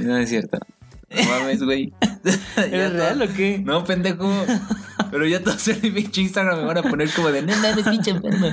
no 0.00 0.16
es 0.16 0.28
cierto. 0.28 0.58
No 1.10 1.24
mames, 1.24 1.62
güey. 1.62 1.92
¿Es 2.24 2.92
real 2.92 3.22
o 3.22 3.28
qué? 3.34 3.58
No, 3.58 3.84
pendejo. 3.84 4.30
Pero 5.10 5.26
ya 5.26 5.42
todos 5.42 5.68
en 5.68 5.82
mi 5.82 5.90
pinche 5.90 6.22
Instagram 6.22 6.58
me 6.58 6.64
van 6.64 6.78
a 6.78 6.82
poner 6.82 7.10
como 7.10 7.30
de, 7.30 7.42
no 7.42 7.56
mames, 7.56 7.84
pinche 7.84 8.10
enfermo. 8.10 8.48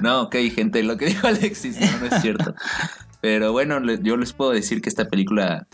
No, 0.00 0.22
ok, 0.22 0.36
gente, 0.54 0.82
lo 0.82 0.96
que 0.96 1.06
dijo 1.06 1.26
Alexis 1.26 1.78
no, 1.78 1.98
no 1.98 2.06
es 2.06 2.22
cierto. 2.22 2.54
Pero 3.20 3.52
bueno, 3.52 3.80
yo 4.02 4.16
les 4.16 4.32
puedo 4.32 4.52
decir 4.52 4.80
que 4.80 4.88
esta 4.88 5.06
película, 5.08 5.66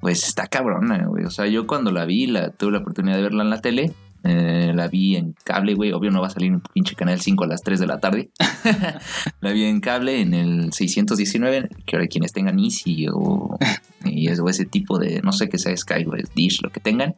pues 0.00 0.26
está 0.26 0.46
cabrona, 0.46 1.06
güey. 1.06 1.24
O 1.24 1.30
sea, 1.30 1.46
yo 1.46 1.66
cuando 1.66 1.90
la 1.90 2.04
vi, 2.04 2.26
la, 2.26 2.50
tuve 2.50 2.72
la 2.72 2.78
oportunidad 2.78 3.16
de 3.16 3.22
verla 3.22 3.42
en 3.42 3.50
la 3.50 3.60
tele. 3.60 3.92
Eh, 4.24 4.72
la 4.74 4.88
vi 4.88 5.16
en 5.16 5.36
cable, 5.44 5.74
güey. 5.74 5.92
Obvio 5.92 6.10
no 6.10 6.20
va 6.20 6.26
a 6.26 6.30
salir 6.30 6.52
en 6.52 6.60
pinche 6.60 6.96
canal 6.96 7.20
5 7.20 7.44
a 7.44 7.46
las 7.46 7.62
3 7.62 7.78
de 7.78 7.86
la 7.86 8.00
tarde. 8.00 8.30
la 9.40 9.52
vi 9.52 9.64
en 9.64 9.80
cable 9.80 10.20
en 10.20 10.34
el 10.34 10.72
619, 10.72 11.68
que 11.84 11.96
ahora 11.96 12.08
quienes 12.08 12.32
tengan 12.32 12.58
Easy 12.58 13.06
o, 13.08 13.56
o 13.58 14.48
ese 14.48 14.64
tipo 14.64 14.98
de, 14.98 15.20
no 15.22 15.32
sé 15.32 15.48
qué 15.48 15.58
sea 15.58 15.76
Sky, 15.76 16.04
o 16.06 16.12
Dish, 16.34 16.60
lo 16.62 16.70
que 16.70 16.80
tengan 16.80 17.16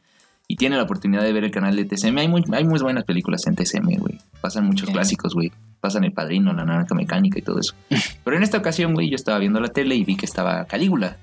y 0.50 0.56
tiene 0.56 0.76
la 0.76 0.82
oportunidad 0.82 1.22
de 1.22 1.32
ver 1.32 1.44
el 1.44 1.50
canal 1.50 1.76
de 1.76 1.84
TCM, 1.84 2.16
hay 2.16 2.28
muy, 2.28 2.42
hay 2.52 2.64
muy 2.64 2.80
buenas 2.80 3.04
películas 3.04 3.46
en 3.46 3.54
TCM, 3.54 3.98
güey. 3.98 4.18
Pasan 4.40 4.64
muchos 4.64 4.88
clásicos, 4.88 5.34
güey. 5.34 5.52
Pasan 5.80 6.04
El 6.04 6.12
Padrino, 6.12 6.52
La 6.52 6.64
Naranja 6.64 6.94
Mecánica 6.94 7.38
y 7.38 7.42
todo 7.42 7.58
eso. 7.58 7.74
Pero 8.24 8.36
en 8.36 8.42
esta 8.42 8.58
ocasión, 8.58 8.94
güey, 8.94 9.10
yo 9.10 9.16
estaba 9.16 9.38
viendo 9.38 9.60
la 9.60 9.68
tele 9.68 9.94
y 9.94 10.04
vi 10.04 10.16
que 10.16 10.26
estaba 10.26 10.64
Calígula. 10.66 11.16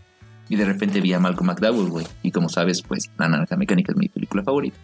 Y 0.47 0.55
de 0.57 0.65
repente 0.65 1.01
vi 1.01 1.13
a 1.13 1.19
Malcolm 1.19 1.47
McDowell, 1.47 1.89
güey. 1.89 2.05
Y 2.21 2.31
como 2.31 2.49
sabes, 2.49 2.81
pues 2.83 3.09
La 3.17 3.27
Naranja 3.27 3.55
Mecánica 3.57 3.91
es 3.91 3.97
mi 3.97 4.09
película 4.09 4.43
favorita. 4.43 4.77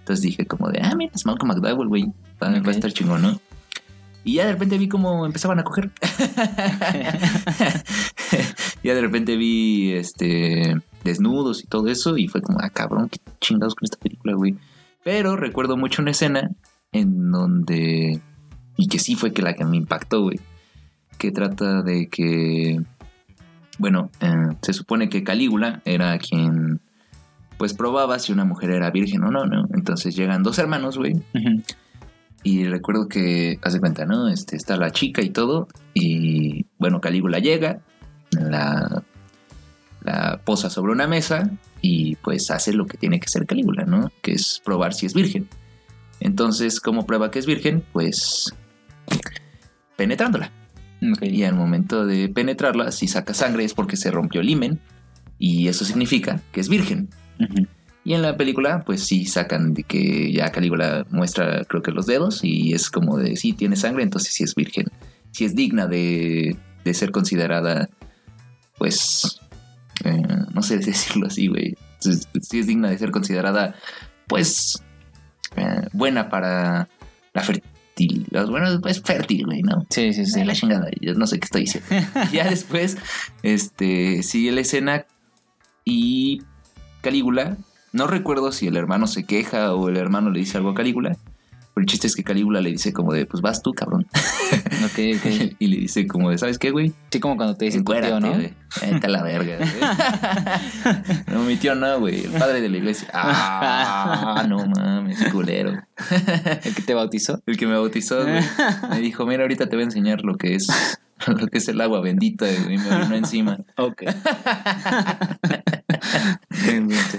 Entonces 0.00 0.22
dije 0.22 0.46
como 0.46 0.68
de, 0.70 0.80
ah, 0.82 0.94
mira, 0.96 1.12
es 1.14 1.26
Malcolm 1.26 1.48
McDowell, 1.48 1.88
güey. 1.88 2.06
Va, 2.42 2.48
a 2.48 2.70
estar 2.70 2.92
chingón, 2.92 3.22
¿no? 3.22 3.40
Y 4.24 4.34
ya 4.34 4.46
de 4.46 4.52
repente 4.52 4.78
vi 4.78 4.88
cómo 4.88 5.26
empezaban 5.26 5.58
a 5.58 5.64
coger. 5.64 5.90
ya 8.82 8.94
de 8.94 9.00
repente 9.00 9.36
vi 9.36 9.92
este 9.92 10.76
desnudos 11.04 11.62
y 11.62 11.66
todo 11.66 11.88
eso. 11.88 12.16
Y 12.16 12.28
fue 12.28 12.40
como, 12.40 12.60
ah, 12.60 12.70
cabrón, 12.70 13.08
qué 13.08 13.18
chingados 13.40 13.74
con 13.74 13.84
esta 13.84 13.98
película, 13.98 14.34
güey. 14.34 14.56
Pero 15.04 15.36
recuerdo 15.36 15.76
mucho 15.76 16.02
una 16.02 16.12
escena 16.12 16.50
en 16.92 17.30
donde. 17.30 18.20
Y 18.76 18.88
que 18.88 18.98
sí 18.98 19.14
fue 19.14 19.32
que 19.32 19.42
la 19.42 19.54
que 19.54 19.64
me 19.64 19.76
impactó, 19.76 20.22
güey. 20.22 20.40
Que 21.18 21.30
trata 21.30 21.82
de 21.82 22.08
que. 22.08 22.80
Bueno, 23.78 24.10
eh, 24.20 24.56
se 24.62 24.72
supone 24.72 25.08
que 25.08 25.24
Calígula 25.24 25.82
era 25.84 26.18
quien. 26.18 26.80
Pues 27.58 27.74
probaba 27.74 28.18
si 28.18 28.32
una 28.32 28.44
mujer 28.44 28.70
era 28.70 28.90
virgen 28.90 29.22
o 29.24 29.30
no, 29.30 29.44
¿no? 29.44 29.66
Entonces 29.74 30.16
llegan 30.16 30.42
dos 30.42 30.58
hermanos, 30.58 30.98
güey. 30.98 31.12
Y 32.44 32.64
recuerdo 32.64 33.06
que, 33.08 33.60
hace 33.62 33.78
cuenta, 33.78 34.04
¿no? 34.04 34.28
Este, 34.28 34.56
está 34.56 34.76
la 34.76 34.90
chica 34.90 35.22
y 35.22 35.30
todo. 35.30 35.68
Y 35.94 36.66
bueno, 36.78 37.00
Calígula 37.00 37.38
llega, 37.38 37.80
la, 38.32 39.04
la 40.02 40.40
posa 40.44 40.70
sobre 40.70 40.92
una 40.92 41.06
mesa 41.06 41.50
y 41.80 42.16
pues 42.16 42.50
hace 42.50 42.72
lo 42.72 42.86
que 42.86 42.96
tiene 42.96 43.20
que 43.20 43.26
hacer 43.26 43.46
Calígula, 43.46 43.84
¿no? 43.84 44.10
Que 44.22 44.32
es 44.32 44.60
probar 44.64 44.94
si 44.94 45.06
es 45.06 45.14
virgen. 45.14 45.48
Entonces, 46.20 46.80
¿cómo 46.80 47.06
prueba 47.06 47.30
que 47.30 47.38
es 47.38 47.46
virgen? 47.46 47.84
Pues 47.92 48.54
penetrándola. 49.96 50.50
Y 51.20 51.42
al 51.42 51.54
momento 51.54 52.06
de 52.06 52.28
penetrarla, 52.28 52.92
si 52.92 53.08
saca 53.08 53.34
sangre 53.34 53.64
es 53.64 53.74
porque 53.74 53.96
se 53.96 54.10
rompió 54.10 54.40
el 54.40 54.50
himen. 54.50 54.80
Y 55.38 55.68
eso 55.68 55.84
significa 55.84 56.40
que 56.52 56.60
es 56.60 56.68
virgen. 56.68 57.08
Y 58.04 58.14
en 58.14 58.22
la 58.22 58.36
película, 58.36 58.84
pues 58.84 59.04
sí 59.04 59.26
sacan 59.26 59.74
de 59.74 59.84
que 59.84 60.32
ya 60.32 60.50
Calígula 60.50 61.06
muestra, 61.10 61.64
creo 61.64 61.82
que 61.82 61.92
los 61.92 62.06
dedos, 62.06 62.40
y 62.42 62.72
es 62.72 62.90
como 62.90 63.16
de 63.16 63.36
sí 63.36 63.52
tiene 63.52 63.76
sangre, 63.76 64.02
entonces 64.02 64.32
sí 64.32 64.44
es 64.44 64.54
virgen. 64.54 64.86
Sí 65.30 65.44
es 65.44 65.54
digna 65.54 65.86
de, 65.86 66.56
de 66.84 66.94
ser 66.94 67.10
considerada, 67.10 67.88
pues, 68.78 69.40
eh, 70.04 70.22
no 70.52 70.62
sé 70.62 70.78
decirlo 70.78 71.26
así, 71.28 71.46
güey. 71.46 71.76
Entonces, 71.94 72.28
Sí 72.42 72.58
es 72.58 72.66
digna 72.66 72.90
de 72.90 72.98
ser 72.98 73.12
considerada, 73.12 73.76
pues, 74.26 74.82
eh, 75.56 75.86
buena 75.92 76.28
para 76.28 76.88
la 77.32 77.42
fertilidad. 77.42 77.71
Bueno, 77.96 78.80
es 78.86 79.02
fértil, 79.02 79.46
güey, 79.46 79.62
¿no? 79.62 79.86
Sí, 79.90 80.12
sí, 80.12 80.24
sí. 80.24 80.32
Sí, 80.32 80.44
la 80.44 80.54
chingada, 80.54 80.88
yo 81.00 81.14
no 81.14 81.26
sé 81.26 81.38
qué 81.38 81.44
estoy 81.44 81.60
diciendo. 81.62 81.88
ya 82.32 82.48
después, 82.48 82.96
este, 83.42 84.22
sigue 84.22 84.52
la 84.52 84.62
escena 84.62 85.06
y 85.84 86.42
Calígula, 87.02 87.56
no 87.92 88.06
recuerdo 88.06 88.52
si 88.52 88.66
el 88.66 88.76
hermano 88.76 89.06
se 89.06 89.24
queja 89.24 89.74
o 89.74 89.88
el 89.88 89.96
hermano 89.96 90.30
le 90.30 90.40
dice 90.40 90.56
algo 90.56 90.70
a 90.70 90.74
Calígula, 90.74 91.16
pero 91.74 91.82
el 91.82 91.86
chiste 91.86 92.06
es 92.06 92.14
que 92.14 92.22
Calígula 92.22 92.60
le 92.60 92.70
dice 92.70 92.92
como 92.92 93.12
de, 93.12 93.24
pues 93.24 93.40
vas 93.40 93.62
tú, 93.62 93.72
cabrón. 93.72 94.06
Ok, 94.82 94.98
ok. 95.16 95.54
y 95.60 95.66
le 95.68 95.76
dice 95.76 96.08
como 96.08 96.30
de, 96.30 96.38
¿sabes 96.38 96.58
qué, 96.58 96.70
güey? 96.70 96.92
Sí, 97.10 97.20
como 97.20 97.36
cuando 97.36 97.56
te 97.56 97.66
dicen 97.66 97.84
tío, 97.84 97.94
Encuérate, 97.94 98.20
¿no? 98.20 98.36
Vete 98.36 99.06
a 99.06 99.10
la 99.10 99.22
verga, 99.22 99.58
güey. 99.58 99.70
no, 101.32 101.44
mi 101.44 101.56
tío 101.56 101.76
no, 101.76 102.00
güey. 102.00 102.24
El 102.24 102.32
padre 102.32 102.60
de 102.60 102.68
la 102.68 102.76
iglesia. 102.78 103.08
Ah, 103.12 104.44
no 104.48 104.66
mames, 104.66 105.22
culero. 105.30 105.80
El 106.64 106.74
que 106.74 106.82
te 106.82 106.94
bautizó. 106.94 107.40
El 107.46 107.56
que 107.56 107.66
me 107.68 107.74
bautizó, 107.74 108.24
güey, 108.24 108.42
me 108.90 109.00
dijo, 109.00 109.24
mira, 109.24 109.42
ahorita 109.42 109.68
te 109.68 109.76
voy 109.76 109.82
a 109.82 109.86
enseñar 109.86 110.24
lo 110.24 110.36
que 110.36 110.56
es 110.56 110.66
lo 111.28 111.46
que 111.46 111.58
es 111.58 111.68
el 111.68 111.80
agua 111.80 112.00
bendita, 112.00 112.46
güey, 112.46 112.74
y 112.74 112.78
me 112.78 112.90
orinó 112.94 113.14
encima. 113.14 113.58
Ok. 113.76 114.02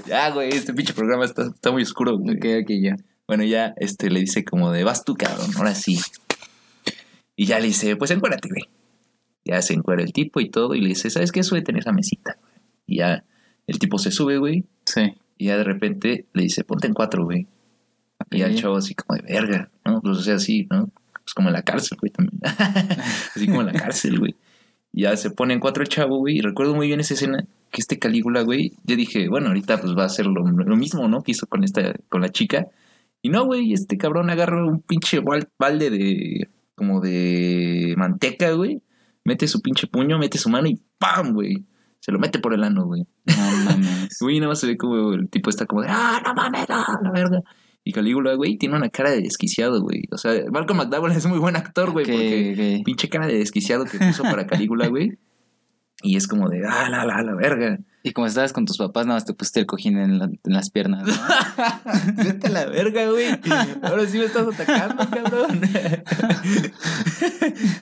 Ya, 0.06 0.30
güey, 0.32 0.50
este 0.50 0.74
pinche 0.74 0.94
programa 0.94 1.26
está, 1.26 1.44
está 1.44 1.72
muy 1.72 1.84
oscuro, 1.84 2.18
güey. 2.18 2.36
ok, 2.36 2.46
ok, 2.64 2.72
ya. 2.82 2.96
Bueno, 3.28 3.44
ya 3.44 3.74
este 3.78 4.10
le 4.10 4.20
dice 4.20 4.44
como 4.44 4.72
de 4.72 4.84
vas 4.84 5.04
tú, 5.06 5.16
cabrón, 5.16 5.50
ahora 5.58 5.76
sí. 5.76 6.00
Y 7.36 7.46
ya 7.46 7.60
le 7.60 7.68
dice, 7.68 7.96
pues 7.96 8.12
encuérate, 8.12 8.50
güey. 8.50 8.64
Ya 9.46 9.62
se 9.62 9.74
encuera 9.74 10.04
el 10.04 10.14
tipo 10.14 10.40
y 10.40 10.50
todo, 10.50 10.74
y 10.76 10.82
le 10.82 10.90
dice, 10.90 11.10
¿sabes 11.10 11.32
qué? 11.32 11.44
Súbete 11.44 11.72
en 11.72 11.78
esa 11.80 11.92
mesita. 11.92 12.38
Y 12.86 12.98
ya 12.98 13.24
el 13.68 13.80
tipo 13.80 13.98
se 13.98 14.12
sube, 14.12 14.38
güey, 14.38 14.66
Sí. 14.86 15.02
y 15.38 15.48
ya 15.48 15.58
de 15.58 15.64
repente 15.64 16.26
le 16.34 16.44
dice, 16.44 16.64
ponte 16.64 16.88
en 16.88 16.94
cuatro, 16.94 17.24
güey. 17.26 17.48
Y 18.32 18.40
ya 18.40 18.48
el 18.48 18.56
chavo 18.56 18.78
así 18.78 18.94
como 18.96 19.18
de 19.18 19.24
verga, 19.34 19.70
¿no? 19.86 20.02
Pues 20.02 20.18
o 20.18 20.22
sea, 20.22 20.36
así, 20.36 20.68
¿no? 20.70 20.88
Pues 21.14 21.34
como 21.36 21.50
en 21.50 21.54
la 21.54 21.62
cárcel, 21.64 21.98
güey, 22.00 22.12
también. 22.12 22.40
así 23.36 23.48
como 23.48 23.62
en 23.62 23.68
la 23.68 23.74
cárcel, 23.74 24.20
güey. 24.20 24.36
Y 24.94 25.04
Ya 25.04 25.18
se 25.18 25.30
pone 25.32 25.54
en 25.54 25.60
cuatro 25.60 25.84
el 25.84 25.90
chavo, 25.90 26.18
güey. 26.20 26.38
Y 26.38 26.42
recuerdo 26.42 26.74
muy 26.76 26.88
bien 26.88 27.00
esa 27.00 27.14
escena 27.16 27.46
que 27.72 27.82
este 27.82 28.00
Calígula, 28.00 28.44
güey, 28.44 28.74
yo 28.86 28.96
dije, 28.96 29.28
bueno, 29.28 29.48
ahorita 29.48 29.82
pues 29.82 29.94
va 29.98 30.04
a 30.04 30.08
hacer 30.08 30.26
lo, 30.26 30.44
lo 30.46 30.76
mismo, 30.78 31.08
¿no? 31.08 31.22
Que 31.24 31.32
hizo 31.32 31.48
con 31.48 31.64
esta, 31.64 31.94
con 32.10 32.22
la 32.22 32.30
chica. 32.30 32.68
Y 33.24 33.30
no, 33.30 33.46
güey, 33.46 33.74
este 33.74 33.98
cabrón 33.98 34.30
agarra 34.30 34.64
un 34.64 34.82
pinche 34.82 35.20
bal- 35.22 35.50
balde 35.58 35.90
de, 35.90 36.50
como 36.76 37.00
de 37.02 37.96
manteca, 37.98 38.52
güey. 38.52 38.82
Mete 39.24 39.48
su 39.48 39.62
pinche 39.62 39.88
puño, 39.88 40.20
mete 40.20 40.38
su 40.38 40.50
mano 40.50 40.68
y 40.68 40.80
¡pam, 41.00 41.34
güey! 41.34 41.66
Se 42.02 42.12
lo 42.12 42.20
mete 42.20 42.40
por 42.40 42.54
el 42.54 42.64
ano, 42.66 42.86
güey. 42.86 43.08
No 43.26 43.36
mames. 43.66 44.18
Güey, 44.20 44.40
nada 44.40 44.50
más 44.50 44.60
se 44.60 44.68
ve 44.68 44.78
como 44.78 45.14
el 45.14 45.30
tipo 45.30 45.50
está 45.50 45.66
como 45.66 45.82
de, 45.82 45.88
ah, 45.90 46.22
no 46.24 46.34
mames, 46.34 46.68
no, 46.70 46.84
la 47.02 47.12
verga. 47.12 47.42
Y 47.86 47.94
Calígula, 47.94 48.36
güey, 48.36 48.58
tiene 48.58 48.76
una 48.76 48.90
cara 48.90 49.10
de 49.12 49.22
desquiciado, 49.22 49.82
güey. 49.82 50.04
O 50.12 50.18
sea, 50.18 50.34
Malcolm 50.52 50.78
McDowell 50.80 51.14
es 51.14 51.26
muy 51.26 51.40
buen 51.40 51.56
actor, 51.56 51.92
güey, 51.92 52.06
porque 52.06 52.82
pinche 52.86 53.08
cara 53.10 53.26
de 53.28 53.38
desquiciado 53.40 53.86
que 53.86 53.98
puso 53.98 54.24
para 54.24 54.46
Calígula, 54.48 54.88
güey. 54.88 55.18
Y 56.02 56.18
es 56.18 56.28
como 56.28 56.50
de, 56.50 56.66
ah, 56.68 56.90
la, 56.90 57.06
la, 57.06 57.22
la 57.24 57.34
verga. 57.36 57.80
Y 58.06 58.12
como 58.12 58.28
estabas 58.28 58.52
con 58.52 58.66
tus 58.66 58.78
papás, 58.78 59.06
nada 59.06 59.16
más 59.16 59.26
te 59.26 59.34
pusiste 59.34 59.62
el 59.62 59.66
cojín 59.66 59.98
en, 59.98 60.20
la- 60.20 60.26
en 60.26 60.40
las 60.54 60.70
piernas. 60.70 61.08
¿no? 61.08 61.14
Vete 62.24 62.48
a 62.48 62.50
la 62.50 62.66
verga, 62.66 63.10
güey. 63.10 63.28
Ahora 63.82 64.06
sí 64.08 64.18
me 64.18 64.26
estás 64.26 64.46
atacando, 64.48 65.10
cabrón. 65.10 65.62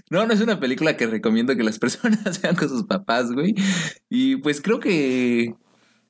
No, 0.10 0.26
no 0.28 0.34
es 0.34 0.42
una 0.42 0.60
película 0.60 0.98
que 0.98 1.08
recomiendo 1.08 1.56
que 1.56 1.64
las 1.64 1.80
personas 1.80 2.40
vean 2.42 2.56
con 2.56 2.70
sus 2.70 2.84
papás, 2.84 3.32
güey. 3.32 3.56
Y 4.10 4.38
pues 4.38 4.62
creo 4.62 4.80
que. 4.80 5.56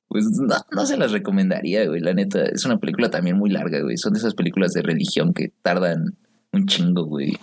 Pues 0.08 0.26
no, 0.26 0.56
no 0.72 0.86
se 0.86 0.98
las 0.98 1.12
recomendaría, 1.12 1.86
güey. 1.88 2.02
La 2.02 2.14
neta, 2.14 2.44
es 2.44 2.66
una 2.66 2.80
película 2.80 3.10
también 3.10 3.38
muy 3.38 3.50
larga, 3.50 3.80
güey. 3.82 3.96
Son 3.98 4.12
de 4.14 4.20
esas 4.20 4.34
películas 4.34 4.74
de 4.74 4.82
religión 4.82 5.34
que 5.34 5.54
tardan 5.62 6.18
un 6.52 6.66
chingo, 6.66 7.06
güey. 7.06 7.38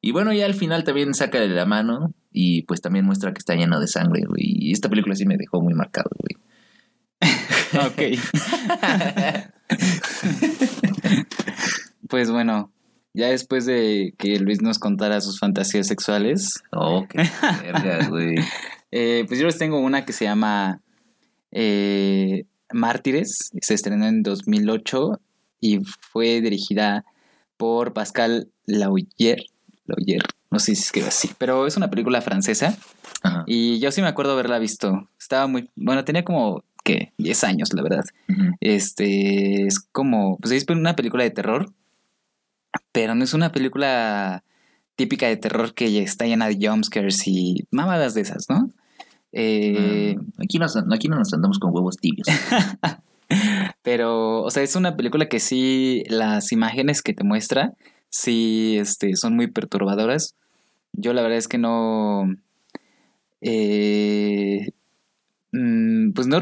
Y 0.00 0.12
bueno, 0.12 0.32
ya 0.32 0.46
al 0.46 0.54
final 0.54 0.84
también 0.84 1.12
saca 1.14 1.38
de 1.40 1.48
la 1.48 1.66
mano 1.66 2.12
y 2.32 2.62
pues 2.62 2.80
también 2.80 3.04
muestra 3.04 3.32
que 3.32 3.38
está 3.38 3.54
lleno 3.54 3.80
de 3.80 3.86
sangre, 3.86 4.22
güey. 4.26 4.42
Y 4.44 4.72
esta 4.72 4.88
película 4.88 5.14
sí 5.14 5.26
me 5.26 5.36
dejó 5.36 5.60
muy 5.60 5.74
marcado, 5.74 6.10
güey. 6.18 6.36
ok. 7.86 8.18
pues 12.08 12.30
bueno, 12.30 12.72
ya 13.14 13.28
después 13.28 13.66
de 13.66 14.14
que 14.18 14.38
Luis 14.38 14.62
nos 14.62 14.78
contara 14.78 15.20
sus 15.20 15.38
fantasías 15.38 15.86
sexuales, 15.86 16.62
Oh, 16.72 17.06
qué 17.08 17.22
güey. 18.08 18.36
eh, 18.90 19.24
pues 19.28 19.38
yo 19.40 19.46
les 19.46 19.58
tengo 19.58 19.80
una 19.80 20.04
que 20.04 20.12
se 20.12 20.24
llama 20.24 20.80
eh, 21.52 22.44
Mártires. 22.72 23.50
Se 23.60 23.74
estrenó 23.74 24.06
en 24.06 24.22
2008 24.22 25.20
y 25.60 25.78
fue 26.12 26.40
dirigida 26.40 27.04
por 27.56 27.92
Pascal 27.92 28.48
Laugier. 28.66 29.42
Laugier, 29.90 30.22
no 30.50 30.58
sé 30.58 30.74
si 30.74 30.82
escribe 30.82 31.08
así, 31.08 31.30
pero 31.38 31.66
es 31.66 31.76
una 31.76 31.90
película 31.90 32.20
francesa. 32.22 32.76
Ajá. 33.22 33.44
Y 33.46 33.78
yo 33.80 33.90
sí 33.92 34.00
me 34.02 34.08
acuerdo 34.08 34.32
haberla 34.32 34.58
visto. 34.58 35.08
Estaba 35.18 35.46
muy. 35.46 35.68
Bueno, 35.76 36.04
tenía 36.04 36.24
como. 36.24 36.64
¿Qué? 36.82 37.12
10 37.18 37.44
años, 37.44 37.72
la 37.74 37.82
verdad. 37.82 38.04
Ujú. 38.28 38.54
Este. 38.60 39.66
Es 39.66 39.80
como. 39.92 40.38
Pues 40.38 40.52
es 40.52 40.64
una 40.70 40.96
película 40.96 41.22
de 41.24 41.30
terror. 41.30 41.72
Pero 42.92 43.14
no 43.14 43.24
es 43.24 43.34
una 43.34 43.52
película 43.52 44.42
típica 44.96 45.26
de 45.26 45.36
terror 45.36 45.74
que 45.74 45.92
ya 45.92 46.00
está 46.02 46.26
llena 46.26 46.48
de 46.48 46.58
jumpscares 46.68 47.26
y 47.26 47.66
mamadas 47.70 48.14
de 48.14 48.20
esas, 48.22 48.46
¿no? 48.48 48.70
Eh, 49.32 50.16
Mm, 50.18 50.42
aquí, 50.42 50.58
nos- 50.58 50.76
aquí 50.76 51.08
no 51.08 51.16
nos 51.16 51.32
andamos 51.32 51.58
con 51.58 51.74
huevos 51.74 51.96
tibios. 51.96 52.26
Pero, 53.82 54.42
o 54.42 54.50
sea, 54.50 54.62
es 54.62 54.74
una 54.76 54.96
película 54.96 55.28
que 55.28 55.40
sí, 55.40 56.02
las 56.08 56.52
imágenes 56.52 57.02
que 57.02 57.14
te 57.14 57.24
muestra, 57.24 57.72
sí, 58.10 58.78
este, 58.78 59.16
son 59.16 59.36
muy 59.36 59.48
perturbadoras. 59.48 60.34
Yo 60.92 61.12
la 61.14 61.22
verdad 61.22 61.38
es 61.38 61.48
que 61.48 61.58
no, 61.58 62.28
eh, 63.40 64.68
mm, 65.52 66.12
pues 66.14 66.26
no, 66.26 66.40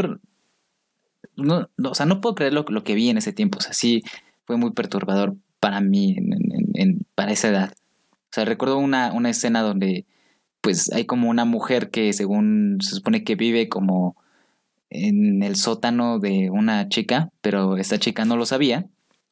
no, 1.37 1.69
no, 1.77 1.91
o 1.91 1.95
sea, 1.95 2.07
no 2.07 2.21
puedo 2.21 2.35
creer 2.35 2.53
lo, 2.53 2.65
lo 2.69 2.85
que 2.85 2.95
vi 2.95 3.09
en 3.11 3.19
ese 3.19 3.33
tiempo. 3.33 3.59
O 3.59 3.61
sea, 3.63 3.73
sí 3.73 4.03
fue 4.45 4.57
muy 4.57 4.73
perturbador 4.73 5.37
para 5.61 5.81
mí, 5.81 6.15
en- 6.17 6.33
en- 6.75 7.07
para 7.15 7.33
esa 7.33 7.49
edad. 7.49 7.73
O 8.13 8.33
sea, 8.35 8.45
recuerdo 8.45 8.79
una, 8.79 9.13
una 9.13 9.31
escena 9.31 9.63
donde, 9.63 10.07
pues, 10.63 10.93
hay 10.93 11.07
como 11.07 11.31
una 11.31 11.47
mujer 11.47 11.91
que 11.91 12.13
según 12.15 12.79
se 12.83 12.97
supone 12.97 13.25
que 13.25 13.37
vive 13.37 13.69
como 13.69 14.17
en 14.91 15.43
el 15.45 15.57
sótano 15.57 16.21
de 16.21 16.51
una 16.51 16.89
chica, 16.91 17.31
pero 17.43 17.79
esta 17.79 17.99
chica 18.01 18.27
no 18.27 18.37
lo 18.39 18.47
sabía. 18.47 18.87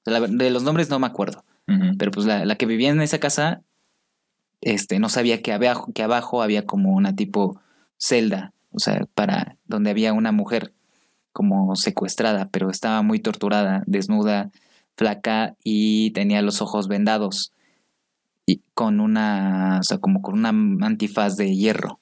De 0.07 0.50
los 0.50 0.64
nombres 0.64 0.90
no 0.90 1.00
me 1.00 1.09
acuerdo, 1.09 1.45
Pero 1.99 2.11
pues 2.13 2.27
la, 2.27 2.45
la 2.45 2.55
que 2.57 2.67
vivía 2.67 2.91
en 2.91 3.01
esa 3.01 3.19
casa, 3.19 3.63
este, 4.61 4.99
no 4.99 5.09
sabía 5.09 5.43
que 5.43 5.53
abajo, 5.53 5.93
que 5.93 6.03
abajo 6.03 6.43
había 6.43 6.65
como 6.65 6.95
una 6.95 7.15
tipo 7.17 7.61
celda, 7.99 8.53
o 8.71 8.79
sea, 8.79 9.07
para 9.15 9.57
donde 9.67 9.91
había 9.91 10.13
una 10.13 10.33
mujer 10.33 10.73
como 11.33 11.77
secuestrada, 11.77 12.49
pero 12.51 12.71
estaba 12.71 13.03
muy 13.03 13.19
torturada, 13.19 13.83
desnuda, 13.87 14.51
flaca 14.97 15.55
y 15.63 16.11
tenía 16.13 16.43
los 16.43 16.63
ojos 16.63 16.89
vendados. 16.89 17.53
y 18.47 18.63
con 18.75 19.01
una, 19.01 19.79
o 19.81 19.83
sea, 19.83 19.99
como 19.99 20.23
con 20.23 20.39
una 20.39 20.51
antifaz 20.87 21.37
de 21.37 21.55
hierro. 21.57 21.99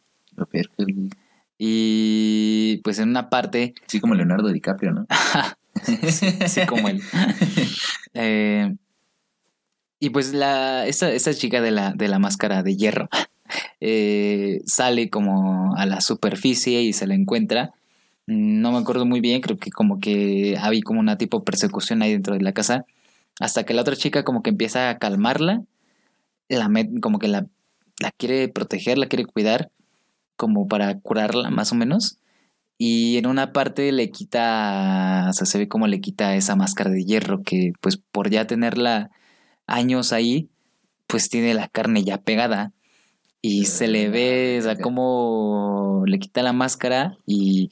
Y 1.59 2.81
pues 2.85 2.99
en 2.99 3.09
una 3.09 3.31
parte, 3.31 3.75
Sí, 3.87 4.01
como 4.01 4.15
Leonardo 4.15 4.49
DiCaprio, 4.49 4.93
¿no? 4.93 5.07
así 6.45 6.67
como 6.67 6.89
él. 6.89 7.01
Eh, 8.17 8.77
y 10.01 10.11
pues 10.11 10.33
la, 10.35 10.87
esta, 10.87 11.11
esta 11.11 11.35
chica 11.35 11.61
de 11.61 11.71
la, 11.71 11.93
de 11.93 12.09
la 12.09 12.19
máscara 12.19 12.63
de 12.63 12.77
hierro 12.77 13.09
eh, 13.81 14.61
sale 14.67 15.11
como 15.11 15.75
a 15.77 15.87
la 15.87 16.01
superficie 16.01 16.83
y 16.83 16.93
se 16.93 17.07
la 17.07 17.15
encuentra. 17.15 17.73
No 18.27 18.73
me 18.73 18.79
acuerdo 18.79 19.05
muy 19.07 19.21
bien, 19.21 19.41
creo 19.41 19.59
que 19.59 19.71
como 19.71 20.01
que 20.01 20.57
había 20.61 20.81
como 20.83 21.01
una 21.01 21.19
tipo 21.19 21.45
persecución 21.45 22.03
ahí 22.03 22.13
dentro 22.13 22.35
de 22.35 22.41
la 22.41 22.53
casa. 22.53 22.85
Hasta 23.41 23.65
que 23.65 23.75
la 23.75 23.83
otra 23.83 23.97
chica 23.97 24.25
como 24.25 24.43
que 24.43 24.51
empieza 24.51 24.91
a 24.91 24.99
calmarla, 24.99 25.63
la 26.49 26.71
como 27.01 27.19
que 27.19 27.29
la, 27.29 27.47
la 28.01 28.11
quiere 28.13 28.49
proteger, 28.49 28.99
la 28.99 29.07
quiere 29.07 29.27
cuidar, 29.27 29.71
como 30.37 30.69
para 30.69 30.99
curarla 31.01 31.51
más 31.51 31.73
o 31.73 31.75
menos. 31.75 32.19
Y 32.79 33.19
en 33.19 33.27
una 33.27 33.53
parte 33.53 33.93
le 33.93 34.11
quita, 34.11 35.27
o 35.31 35.33
sea, 35.33 35.47
se 35.47 35.59
ve 35.59 35.69
como 35.69 35.87
le 35.87 36.01
quita 36.01 36.35
esa 36.37 36.57
máscara 36.57 36.91
de 36.91 37.05
hierro 37.05 37.43
que 37.43 37.73
pues 37.81 37.97
por 37.99 38.31
ya 38.31 38.47
tenerla 38.47 39.11
años 39.67 40.13
ahí, 40.13 40.49
pues 41.07 41.29
tiene 41.29 41.55
la 41.55 41.69
carne 41.69 42.05
ya 42.05 42.19
pegada. 42.19 42.73
Y 43.43 43.67
se 43.67 43.89
le 43.89 44.09
ve, 44.09 44.57
o 44.61 44.63
sea, 44.63 44.77
como 44.77 46.03
le 46.07 46.19
quita 46.19 46.43
la 46.43 46.55
máscara 46.55 47.19
y 47.27 47.71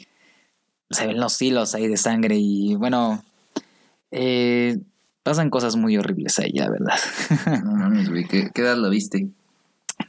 se 0.91 1.07
ven 1.07 1.19
los 1.19 1.41
hilos 1.41 1.75
ahí 1.75 1.89
de 1.89 1.97
sangre 1.97 2.37
y 2.39 2.75
bueno, 2.75 3.25
eh, 4.11 4.79
pasan 5.23 5.49
cosas 5.49 5.77
muy 5.77 5.97
horribles 5.97 6.39
ahí, 6.39 6.53
la 6.53 6.69
verdad. 6.69 6.99
No 7.65 7.73
mames, 7.73 8.11
güey. 8.11 8.25
¿Qué, 8.27 8.51
qué 8.55 8.61
edad 8.63 8.77
lo 8.77 8.91
viste? 8.91 9.29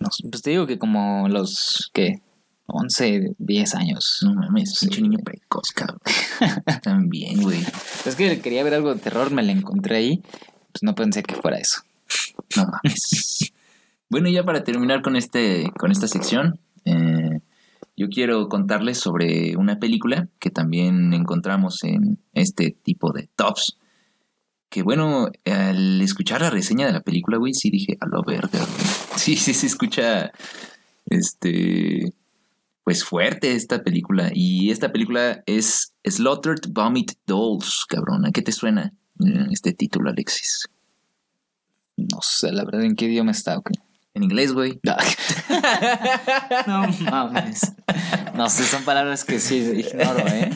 No 0.02 0.10
pues 0.30 0.42
te 0.42 0.50
digo 0.50 0.68
que 0.68 0.78
como 0.78 1.30
los, 1.30 1.90
¿qué? 1.94 2.20
11, 2.66 3.36
10 3.38 3.76
años. 3.76 4.20
No 4.24 4.34
mames, 4.34 4.72
Sí. 4.74 4.88
pinche 4.88 5.02
niño 5.02 5.20
precoz, 5.24 5.72
cabrón. 5.72 6.00
También, 6.82 7.42
güey. 7.42 7.64
Es 8.06 8.16
que 8.16 8.42
quería 8.42 8.64
ver 8.66 8.74
algo 8.74 8.94
de 8.94 9.00
terror, 9.00 9.32
me 9.32 9.44
la 9.44 9.52
encontré 9.54 9.96
ahí, 9.98 10.24
pues 10.74 10.84
no 10.84 10.96
pensé 10.96 11.24
que 11.24 11.36
fuera 11.36 11.58
eso. 11.58 11.82
No 12.58 12.66
mames. 12.66 13.54
bueno, 14.10 14.30
ya 14.30 14.44
para 14.44 14.64
terminar 14.64 15.02
con 15.02 15.16
este, 15.16 15.72
con 15.78 15.92
esta 15.92 16.08
sección, 16.08 16.60
eh, 16.86 17.40
yo 17.96 18.10
quiero 18.10 18.50
contarles 18.50 18.98
sobre 18.98 19.56
una 19.56 19.80
película 19.80 20.28
que 20.40 20.50
también 20.50 21.14
encontramos 21.14 21.84
en 21.84 22.20
este 22.34 22.72
tipo 22.72 23.14
de 23.14 23.30
tops. 23.36 23.78
Que 24.70 24.82
bueno, 24.82 25.30
al 25.46 26.02
escuchar 26.02 26.42
la 26.42 26.50
reseña 26.50 26.88
de 26.88 26.94
la 26.94 27.02
película, 27.02 27.38
güey, 27.38 27.54
sí 27.54 27.70
dije, 27.70 27.98
a 28.02 28.08
lo 28.08 28.24
güey. 28.24 28.40
Sí, 29.16 29.36
sí, 29.36 29.54
se 29.54 29.68
escucha, 29.68 30.32
este, 31.06 32.14
pues 32.84 33.04
fuerte 33.04 33.54
esta 33.54 33.84
película. 33.84 34.32
Y 34.34 34.72
esta 34.72 34.92
película 34.92 35.44
es 35.46 35.94
Slaughtered 36.04 36.72
Vomit 36.72 37.12
Dolls, 37.28 37.86
cabrón. 37.88 38.26
¿A 38.26 38.32
qué 38.32 38.42
te 38.42 38.52
suena 38.52 38.92
este 39.52 39.74
título, 39.74 40.10
Alexis? 40.10 40.70
No 41.98 42.20
sé, 42.22 42.52
la 42.52 42.64
verdad, 42.66 42.84
en 42.84 42.96
qué 42.96 43.06
idioma 43.06 43.32
está, 43.32 43.58
ok. 43.58 43.72
En 44.16 44.24
inglés, 44.24 44.54
güey. 44.54 44.80
No 46.68 46.88
mames. 47.12 47.74
No 48.36 48.50
sé, 48.50 48.64
son 48.64 48.84
palabras 48.84 49.26
que 49.26 49.40
sí 49.40 49.58
ignoro, 49.58 50.28
¿eh? 50.28 50.50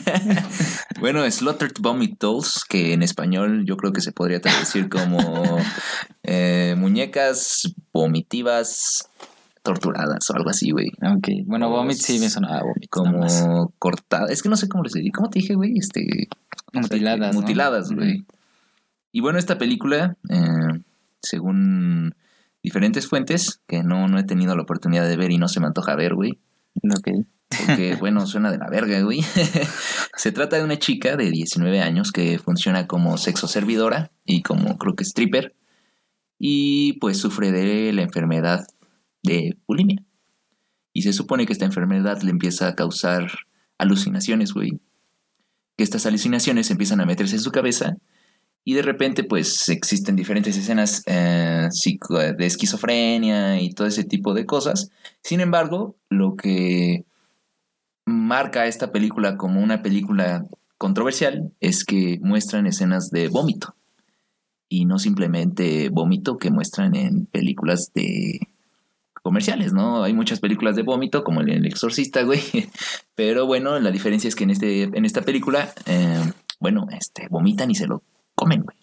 Bueno, 1.00 1.28
Slaughtered 1.28 1.74
Vomit 1.80 2.18
Dolls, 2.20 2.64
que 2.68 2.92
en 2.92 3.02
español 3.02 3.64
yo 3.66 3.76
creo 3.76 3.92
que 3.92 4.00
se 4.00 4.12
podría 4.12 4.40
traducir 4.40 4.88
como 4.88 5.58
eh, 6.22 6.74
muñecas 6.76 7.72
vomitivas 7.92 9.08
torturadas 9.62 10.30
o 10.30 10.36
algo 10.36 10.50
así, 10.50 10.70
güey. 10.70 10.88
Ok, 11.16 11.28
bueno, 11.46 11.68
Vomit 11.68 11.98
sí 11.98 12.18
me 12.18 12.30
sonaba 12.30 12.62
Vomit. 12.62 12.90
Como 12.90 13.72
cortadas. 13.78 14.30
Es 14.30 14.42
que 14.42 14.48
no 14.48 14.56
sé 14.56 14.68
cómo 14.68 14.84
les 14.84 14.92
diría. 14.92 15.12
¿Cómo 15.14 15.30
te 15.30 15.40
dije, 15.40 15.54
güey? 15.54 15.78
Este, 15.78 16.28
Mutiladas. 16.72 17.34
¿no? 17.34 17.40
mutiladas, 17.40 17.92
güey. 17.92 18.24
Y 19.18 19.20
bueno, 19.20 19.40
esta 19.40 19.58
película, 19.58 20.16
eh, 20.30 20.80
según 21.20 22.14
diferentes 22.62 23.08
fuentes, 23.08 23.60
que 23.66 23.82
no, 23.82 24.06
no 24.06 24.16
he 24.16 24.22
tenido 24.22 24.54
la 24.54 24.62
oportunidad 24.62 25.08
de 25.08 25.16
ver 25.16 25.32
y 25.32 25.38
no 25.38 25.48
se 25.48 25.58
me 25.58 25.66
antoja 25.66 25.96
ver, 25.96 26.14
güey. 26.14 26.38
Ok. 26.96 27.26
Porque, 27.48 27.96
bueno, 27.98 28.24
suena 28.28 28.52
de 28.52 28.58
la 28.58 28.70
verga, 28.70 29.00
güey. 29.02 29.22
Se 30.16 30.30
trata 30.30 30.54
de 30.54 30.62
una 30.62 30.78
chica 30.78 31.16
de 31.16 31.32
19 31.32 31.80
años 31.80 32.12
que 32.12 32.38
funciona 32.38 32.86
como 32.86 33.18
sexo 33.18 33.48
servidora 33.48 34.12
y 34.24 34.42
como 34.42 34.78
creo 34.78 34.94
que 34.94 35.02
stripper. 35.02 35.56
Y 36.38 36.92
pues 37.00 37.18
sufre 37.18 37.50
de 37.50 37.92
la 37.92 38.02
enfermedad 38.02 38.68
de 39.24 39.58
bulimia. 39.66 40.04
Y 40.92 41.02
se 41.02 41.12
supone 41.12 41.44
que 41.44 41.54
esta 41.54 41.64
enfermedad 41.64 42.22
le 42.22 42.30
empieza 42.30 42.68
a 42.68 42.76
causar 42.76 43.32
alucinaciones, 43.78 44.52
güey. 44.52 44.80
Que 45.76 45.82
estas 45.82 46.06
alucinaciones 46.06 46.70
empiezan 46.70 47.00
a 47.00 47.04
meterse 47.04 47.34
en 47.34 47.42
su 47.42 47.50
cabeza. 47.50 47.96
Y 48.68 48.74
de 48.74 48.82
repente, 48.82 49.24
pues 49.24 49.70
existen 49.70 50.14
diferentes 50.14 50.54
escenas 50.54 51.02
eh, 51.06 51.70
de 52.36 52.46
esquizofrenia 52.46 53.62
y 53.62 53.70
todo 53.70 53.86
ese 53.86 54.04
tipo 54.04 54.34
de 54.34 54.44
cosas. 54.44 54.90
Sin 55.22 55.40
embargo, 55.40 55.96
lo 56.10 56.36
que 56.36 57.06
marca 58.04 58.66
esta 58.66 58.92
película 58.92 59.38
como 59.38 59.62
una 59.62 59.80
película 59.80 60.44
controversial 60.76 61.50
es 61.60 61.82
que 61.82 62.18
muestran 62.20 62.66
escenas 62.66 63.08
de 63.08 63.28
vómito. 63.28 63.74
Y 64.68 64.84
no 64.84 64.98
simplemente 64.98 65.88
vómito 65.88 66.36
que 66.36 66.50
muestran 66.50 66.94
en 66.94 67.24
películas 67.24 67.90
de 67.94 68.38
comerciales, 69.22 69.72
¿no? 69.72 70.02
Hay 70.02 70.12
muchas 70.12 70.40
películas 70.40 70.76
de 70.76 70.82
vómito, 70.82 71.24
como 71.24 71.40
El 71.40 71.64
Exorcista, 71.64 72.22
güey. 72.22 72.42
Pero 73.14 73.46
bueno, 73.46 73.80
la 73.80 73.90
diferencia 73.90 74.28
es 74.28 74.34
que 74.34 74.44
en, 74.44 74.50
este, 74.50 74.82
en 74.82 75.06
esta 75.06 75.22
película, 75.22 75.72
eh, 75.86 76.20
bueno, 76.60 76.86
este, 76.90 77.28
vomitan 77.30 77.70
y 77.70 77.74
se 77.74 77.86
lo 77.86 78.02
comen, 78.38 78.62
güey. 78.62 78.76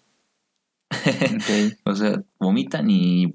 O 1.84 1.94
sea, 1.94 2.22
vomitan 2.38 2.90
y 2.90 3.32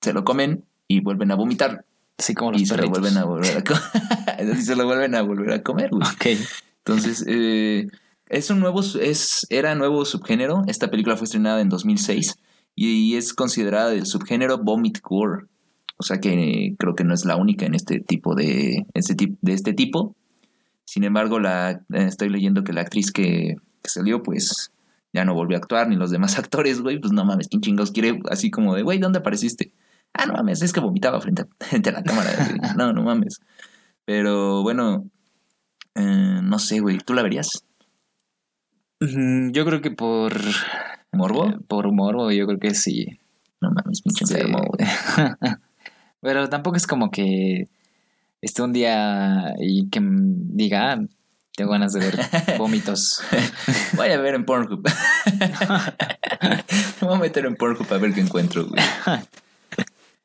se 0.00 0.12
lo 0.12 0.24
comen 0.24 0.64
y 0.88 1.00
vuelven 1.00 1.32
a 1.32 1.34
vomitar 1.34 1.84
Así 2.18 2.34
como 2.34 2.52
los 2.52 2.62
y 2.62 2.66
se 2.66 2.76
lo 2.76 2.88
vuelven 2.88 3.18
a 3.18 3.24
volver 3.24 3.58
a 3.58 3.64
comer. 3.64 4.56
se 4.62 4.74
lo 4.76 4.86
vuelven 4.86 5.14
a 5.14 5.22
volver 5.22 5.52
a 5.52 5.62
comer, 5.62 5.90
güey. 5.90 6.08
Ok. 6.08 6.40
Entonces, 6.78 7.24
eh, 7.26 7.88
es 8.28 8.50
un 8.50 8.60
nuevo, 8.60 8.80
es, 8.80 9.46
era 9.50 9.74
nuevo 9.74 10.04
subgénero. 10.04 10.62
Esta 10.66 10.90
película 10.90 11.16
fue 11.16 11.24
estrenada 11.24 11.60
en 11.60 11.68
2006 11.68 12.36
y, 12.74 13.16
es 13.16 13.34
considerada 13.34 13.90
del 13.90 14.06
subgénero 14.06 14.58
Vomit 14.58 15.00
Gore. 15.02 15.44
O 15.98 16.02
sea 16.02 16.18
que 16.18 16.74
creo 16.78 16.94
que 16.94 17.04
no 17.04 17.14
es 17.14 17.24
la 17.24 17.36
única 17.36 17.66
en 17.66 17.74
este 17.74 18.00
tipo 18.00 18.34
de, 18.34 18.86
este 18.94 19.14
tip- 19.14 19.38
de 19.40 19.52
este 19.52 19.72
tipo. 19.72 20.14
Sin 20.84 21.04
embargo, 21.04 21.38
la, 21.38 21.82
eh, 21.92 22.04
estoy 22.06 22.28
leyendo 22.28 22.64
que 22.64 22.72
la 22.72 22.82
actriz 22.82 23.12
que, 23.12 23.56
que 23.82 23.90
salió, 23.90 24.22
pues 24.22 24.70
ya 25.16 25.24
no 25.24 25.34
volvió 25.34 25.56
a 25.56 25.60
actuar, 25.60 25.88
ni 25.88 25.96
los 25.96 26.10
demás 26.12 26.38
actores, 26.38 26.80
güey. 26.80 27.00
Pues 27.00 27.12
no 27.12 27.24
mames, 27.24 27.48
¿quién 27.48 27.60
chingados 27.62 27.90
quiere? 27.90 28.20
Así 28.30 28.50
como 28.52 28.74
de, 28.76 28.82
güey, 28.82 28.98
¿dónde 28.98 29.18
apareciste? 29.18 29.72
Ah, 30.14 30.26
no 30.26 30.34
mames, 30.34 30.62
es 30.62 30.72
que 30.72 30.80
vomitaba 30.80 31.20
frente 31.20 31.42
a, 31.42 31.48
frente 31.66 31.90
a 31.90 31.92
la 31.94 32.02
cámara. 32.04 32.30
No, 32.76 32.92
no 32.92 33.02
mames. 33.02 33.40
Pero 34.04 34.62
bueno, 34.62 35.04
eh, 35.96 36.40
no 36.42 36.58
sé, 36.60 36.78
güey. 36.80 36.98
¿Tú 36.98 37.12
la 37.14 37.22
verías? 37.22 37.64
Yo 39.00 39.64
creo 39.66 39.80
que 39.82 39.90
por. 39.90 40.32
¿Morbo? 41.12 41.46
eh, 41.48 41.58
Por 41.68 41.92
morbo, 41.92 42.30
yo 42.30 42.46
creo 42.46 42.58
que 42.58 42.74
sí. 42.74 43.18
No 43.60 43.70
mames, 43.70 44.02
pinche 44.02 44.24
Sí. 44.26 44.34
enfermo, 44.34 44.58
güey. 44.64 44.88
Pero 46.20 46.48
tampoco 46.48 46.76
es 46.76 46.86
como 46.86 47.10
que 47.10 47.68
esté 48.40 48.62
un 48.62 48.72
día 48.72 49.54
y 49.58 49.88
que 49.90 50.00
diga, 50.02 50.92
ah, 50.94 51.00
tengo 51.56 51.72
ganas 51.72 51.92
de 51.94 52.00
ver 52.00 52.18
vómitos. 52.58 53.20
Voy 53.94 54.08
a 54.10 54.18
ver 54.20 54.34
en 54.34 54.44
Pornhub. 54.44 54.82
Me 57.00 57.06
voy 57.08 57.16
a 57.16 57.18
meter 57.18 57.46
en 57.46 57.56
Pornhub 57.56 57.92
a 57.92 57.98
ver 57.98 58.12
qué 58.12 58.20
encuentro, 58.20 58.66
güey. 58.66 58.82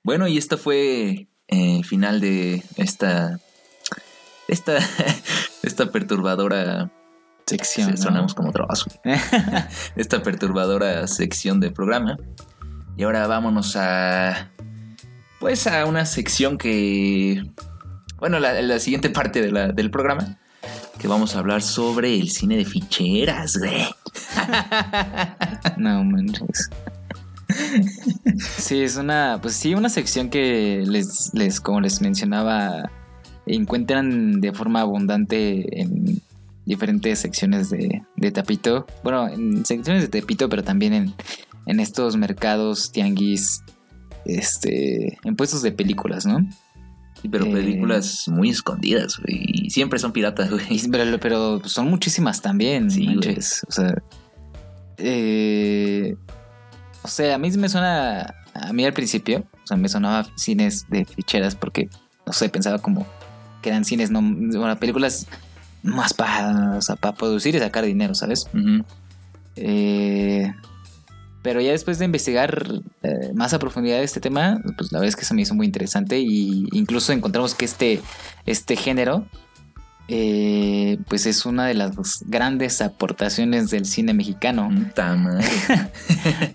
Bueno, 0.03 0.27
y 0.27 0.37
esto 0.37 0.57
fue 0.57 1.27
eh, 1.47 1.77
el 1.77 1.85
final 1.85 2.19
de 2.21 2.63
esta. 2.77 3.39
Esta. 4.47 4.77
Esta 5.63 5.91
perturbadora. 5.91 6.89
Sección. 7.45 7.87
Sí, 7.87 7.91
¿no? 7.97 7.97
sonamos 7.97 8.33
como 8.33 8.51
güey. 9.03 9.17
Esta 9.95 10.23
perturbadora 10.23 11.05
sección 11.07 11.59
del 11.59 11.71
programa. 11.73 12.17
Y 12.97 13.03
ahora 13.03 13.27
vámonos 13.27 13.75
a. 13.75 14.49
Pues 15.39 15.67
a 15.67 15.85
una 15.85 16.05
sección 16.05 16.57
que. 16.57 17.43
Bueno, 18.17 18.39
la, 18.39 18.59
la 18.61 18.79
siguiente 18.79 19.09
parte 19.09 19.41
de 19.41 19.51
la- 19.51 19.67
del 19.69 19.91
programa. 19.91 20.39
Que 21.01 21.07
vamos 21.07 21.35
a 21.35 21.39
hablar 21.39 21.63
sobre 21.63 22.13
el 22.13 22.29
cine 22.29 22.57
de 22.57 22.65
ficheras, 22.65 23.57
güey. 23.57 23.87
No 25.77 26.03
manches. 26.03 26.69
Sí, 28.37 28.81
es 28.81 28.97
una, 28.97 29.39
pues 29.41 29.55
sí, 29.55 29.73
una 29.73 29.89
sección 29.89 30.29
que 30.29 30.83
les, 30.85 31.31
les, 31.33 31.59
como 31.59 31.81
les 31.81 32.01
mencionaba, 32.01 32.91
encuentran 33.47 34.41
de 34.41 34.53
forma 34.53 34.81
abundante 34.81 35.81
en 35.81 36.21
diferentes 36.65 37.17
secciones 37.17 37.71
de, 37.71 38.03
de 38.15 38.31
Tapito. 38.31 38.85
Bueno, 39.03 39.27
en 39.27 39.65
secciones 39.65 40.03
de 40.03 40.07
Tepito, 40.07 40.49
pero 40.49 40.63
también 40.63 40.93
en, 40.93 41.13
en 41.65 41.79
estos 41.79 42.15
mercados, 42.15 42.91
tianguis 42.91 43.63
este, 44.25 45.17
en 45.23 45.35
puestos 45.35 45.63
de 45.63 45.71
películas, 45.71 46.27
¿no? 46.27 46.47
Pero 47.29 47.45
Eh. 47.45 47.51
películas 47.51 48.27
muy 48.27 48.49
escondidas, 48.49 49.17
güey. 49.17 49.43
Y 49.47 49.69
siempre 49.69 49.99
son 49.99 50.11
piratas, 50.11 50.49
güey. 50.49 50.65
Pero, 50.91 51.19
pero 51.19 51.61
son 51.65 51.89
muchísimas 51.89 52.41
también, 52.41 52.89
Sí, 52.91 53.05
manches. 53.05 53.65
O 53.67 53.71
sea, 53.71 53.93
eh, 54.97 56.15
o 57.03 57.07
sea, 57.07 57.35
a 57.35 57.37
mí 57.37 57.49
me 57.51 57.69
suena, 57.69 58.33
a 58.53 58.73
mí 58.73 58.85
al 58.85 58.93
principio, 58.93 59.45
o 59.63 59.67
sea, 59.67 59.77
me 59.77 59.89
sonaba 59.89 60.27
cines 60.35 60.85
de 60.89 61.05
ficheras 61.05 61.55
porque, 61.55 61.89
no 62.25 62.33
sé, 62.33 62.49
pensaba 62.49 62.79
como 62.79 63.05
que 63.61 63.69
eran 63.69 63.85
cines, 63.85 64.11
no, 64.11 64.21
bueno, 64.21 64.77
películas 64.77 65.27
más 65.83 66.13
para, 66.13 66.77
o 66.77 66.81
sea, 66.81 66.95
para 66.95 67.15
producir 67.15 67.55
y 67.55 67.59
sacar 67.59 67.83
dinero, 67.85 68.13
¿sabes? 68.15 68.45
Ujú. 68.53 68.83
Eh, 69.55 70.53
pero 71.41 71.61
ya 71.61 71.71
después 71.71 71.97
de 71.99 72.05
investigar 72.05 72.81
eh, 73.03 73.31
más 73.33 73.53
a 73.53 73.59
profundidad 73.59 74.01
este 74.03 74.19
tema, 74.19 74.61
pues 74.77 74.91
la 74.91 74.99
verdad 74.99 75.09
es 75.09 75.15
que 75.15 75.25
se 75.25 75.33
me 75.33 75.41
hizo 75.41 75.55
muy 75.55 75.65
interesante 75.65 76.19
y 76.19 76.67
incluso 76.71 77.13
encontramos 77.13 77.55
que 77.55 77.65
este, 77.65 78.01
este 78.45 78.75
género 78.75 79.25
eh, 80.07 80.97
pues 81.07 81.25
es 81.25 81.45
una 81.45 81.65
de 81.65 81.73
las 81.73 82.23
grandes 82.27 82.81
aportaciones 82.81 83.69
del 83.69 83.85
cine 83.85 84.13
mexicano. 84.13 84.69
Madre. 84.69 85.47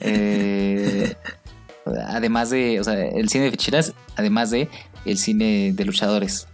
Eh, 0.01 1.17
además 2.09 2.51
de, 2.51 2.81
o 2.81 2.85
sea, 2.85 2.95
el 2.95 3.29
cine 3.29 3.45
de 3.45 3.51
ficheras, 3.53 3.95
además 4.17 4.51
de 4.51 4.69
el 5.05 5.19
cine 5.19 5.73
de 5.75 5.85
luchadores. 5.85 6.49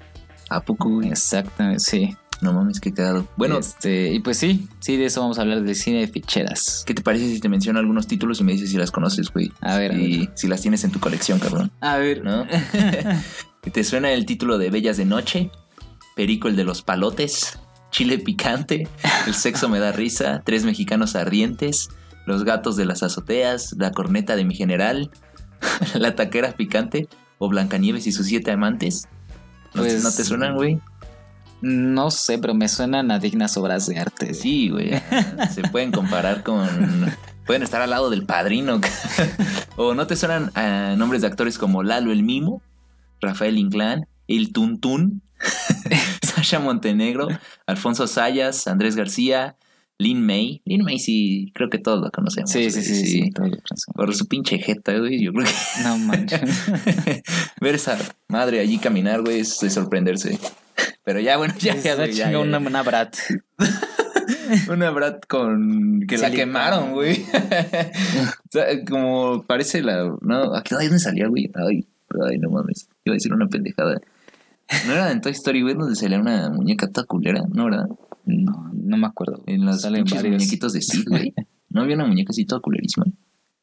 ¿A 0.49 0.61
poco? 0.61 1.03
Exactamente, 1.03 1.81
sí. 1.81 2.17
No 2.43 2.53
mames, 2.53 2.81
qué 2.81 2.93
cagado. 2.93 3.27
Bueno, 3.37 3.59
este, 3.59 4.13
y 4.13 4.19
pues 4.21 4.37
sí, 4.37 4.69
sí, 4.81 4.97
de 4.97 5.07
eso 5.07 5.21
vamos 5.21 5.39
a 5.39 5.43
hablar 5.43 5.63
del 5.63 5.75
cine 5.77 6.01
de 6.01 6.09
ficheras. 6.09 6.83
¿qué 6.87 6.93
te 6.93 7.01
parece 7.01 7.29
si 7.33 7.39
te 7.41 7.49
menciono 7.49 7.79
algunos 7.79 8.07
títulos 8.09 8.41
y 8.41 8.45
me 8.45 8.53
dices 8.53 8.71
si 8.71 8.77
las 8.77 8.91
conoces, 8.91 9.33
güey? 9.33 9.53
A 9.61 9.79
ver, 9.79 9.97
Y 9.99 10.29
si 10.35 10.49
las 10.49 10.61
tienes 10.61 10.83
en 10.85 10.91
tu 10.91 10.99
colección, 11.01 11.39
cabrón. 11.39 11.71
A 11.81 11.97
ver, 11.99 12.25
¿No? 12.25 12.45
¿Te 13.73 13.85
suena 13.85 14.11
el 14.11 14.27
título 14.27 14.59
de 14.59 14.71
Bellas 14.71 14.97
de 14.97 15.05
Noche? 15.05 15.51
Perico 16.17 16.49
el 16.49 16.57
de 16.57 16.65
los 16.65 16.83
palotes, 16.83 17.59
Chile 17.93 18.19
picante, 18.19 18.89
El 19.27 19.35
sexo 19.35 19.69
me 19.69 19.79
da 19.79 19.93
risa, 19.93 20.43
Tres 20.45 20.65
mexicanos 20.65 21.15
ardientes, 21.15 21.91
Los 22.27 22.45
gatos 22.45 22.77
de 22.77 22.87
las 22.87 23.03
azoteas, 23.05 23.75
La 23.79 23.93
corneta 23.93 24.35
de 24.35 24.45
mi 24.45 24.55
general, 24.57 25.11
La 25.95 26.17
taquera 26.17 26.53
picante 26.53 27.09
o 27.39 27.49
Blancanieves 27.49 28.07
y 28.09 28.13
sus 28.13 28.27
siete 28.27 28.51
amantes. 28.51 29.05
¿No, 29.75 29.83
Pues- 29.83 30.03
¿no 30.03 30.11
te 30.13 30.25
suenan, 30.25 30.55
güey? 30.57 30.81
No 31.63 32.11
sé, 32.11 32.39
pero 32.39 32.55
me 32.55 32.69
suenan 32.69 33.11
a 33.11 33.19
dignas 33.19 33.57
obras 33.57 33.87
de 33.87 33.99
arte. 33.99 34.35
Sí, 34.35 34.69
güey. 34.69 34.91
Se 35.55 35.63
pueden 35.63 35.93
comparar 35.93 36.43
con... 36.43 36.69
Pueden 37.47 37.63
estar 37.63 37.81
al 37.81 37.91
lado 37.91 38.11
del 38.11 38.25
padrino. 38.25 38.81
o 39.77 39.95
no 39.95 40.07
te 40.07 40.17
suenan 40.17 40.51
a 40.55 40.95
nombres 40.97 41.23
de 41.23 41.29
actores 41.29 41.59
como 41.59 41.83
Lalo 41.83 42.13
el 42.13 42.23
Mimo, 42.23 42.63
Rafael 43.21 43.59
Inclán, 43.59 44.07
El 44.29 44.53
Tuntún, 44.53 45.23
Sasha 46.23 46.61
Montenegro, 46.61 47.29
Alfonso 47.67 48.07
Sayas, 48.07 48.67
Andrés 48.69 48.97
García, 48.97 49.57
Lin 49.99 50.25
May. 50.25 50.63
Lin 50.65 50.83
May 50.83 50.99
sí, 50.99 51.53
creo 51.55 51.71
que 51.71 51.79
todos 51.79 52.01
lo 52.01 52.11
conocemos. 52.11 52.51
Sí, 52.51 52.71
sí, 52.71 52.83
sí, 52.83 53.07
sí. 53.07 53.31
Por 53.95 54.15
su 54.15 54.27
pinche 54.27 54.59
jeta, 54.59 54.97
güey. 54.99 55.23
Yo 55.23 55.33
creo 55.33 55.47
que 55.47 55.83
No 55.85 55.99
manches. 55.99 56.41
ver 57.61 57.75
esa 57.75 57.99
madre 58.29 58.61
allí 58.61 58.79
caminar, 58.79 59.23
güey, 59.23 59.41
es 59.41 59.59
de 59.61 59.71
sorprenderse. 59.71 60.39
Pero 61.05 61.21
ya, 61.21 61.37
bueno, 61.37 61.55
ya, 61.59 61.77
Ya 61.77 62.07
ya, 62.07 62.39
una, 62.39 62.59
una 62.59 62.83
brat. 62.83 63.17
Una 64.69 64.91
Brat 64.91 65.27
con 65.27 66.05
que 66.07 66.19
la 66.19 66.29
Silicona. 66.29 66.45
quemaron, 66.45 66.93
güey. 66.93 67.25
Como 68.89 69.43
parece 69.45 69.83
la. 69.83 70.15
No, 70.21 70.55
¿a 70.55 70.63
qué 70.63 70.75
dónde 70.75 70.99
salía, 70.99 71.27
güey? 71.29 71.51
Ay, 71.55 71.87
ay, 72.29 72.39
no 72.39 72.51
mames. 72.51 72.89
Iba 73.05 73.15
a 73.15 73.17
decir 73.17 73.33
una 73.33 73.49
pendejada. 73.49 74.01
¿No 74.87 74.93
era 74.93 75.11
en 75.11 75.21
Toy 75.21 75.33
Story, 75.33 75.63
güey, 75.63 75.75
donde 75.75 75.97
salía 75.97 76.19
una 76.21 76.51
muñeca 76.51 76.89
toda 76.89 77.07
culera? 77.07 77.43
¿No, 77.53 77.65
verdad? 77.67 77.89
No, 78.25 78.71
no 78.73 78.97
me 78.97 79.07
acuerdo. 79.07 79.43
En 79.47 79.65
los 79.65 79.85
muñequitos 79.85 80.73
de 80.73 80.83
Sid, 80.83 81.09
güey. 81.09 81.35
¿No 81.69 81.83
había 81.83 81.97
una 81.97 82.07
muñeca 82.07 82.31
así 82.31 82.45
toda 82.45 82.61
culerísima? 82.61 83.07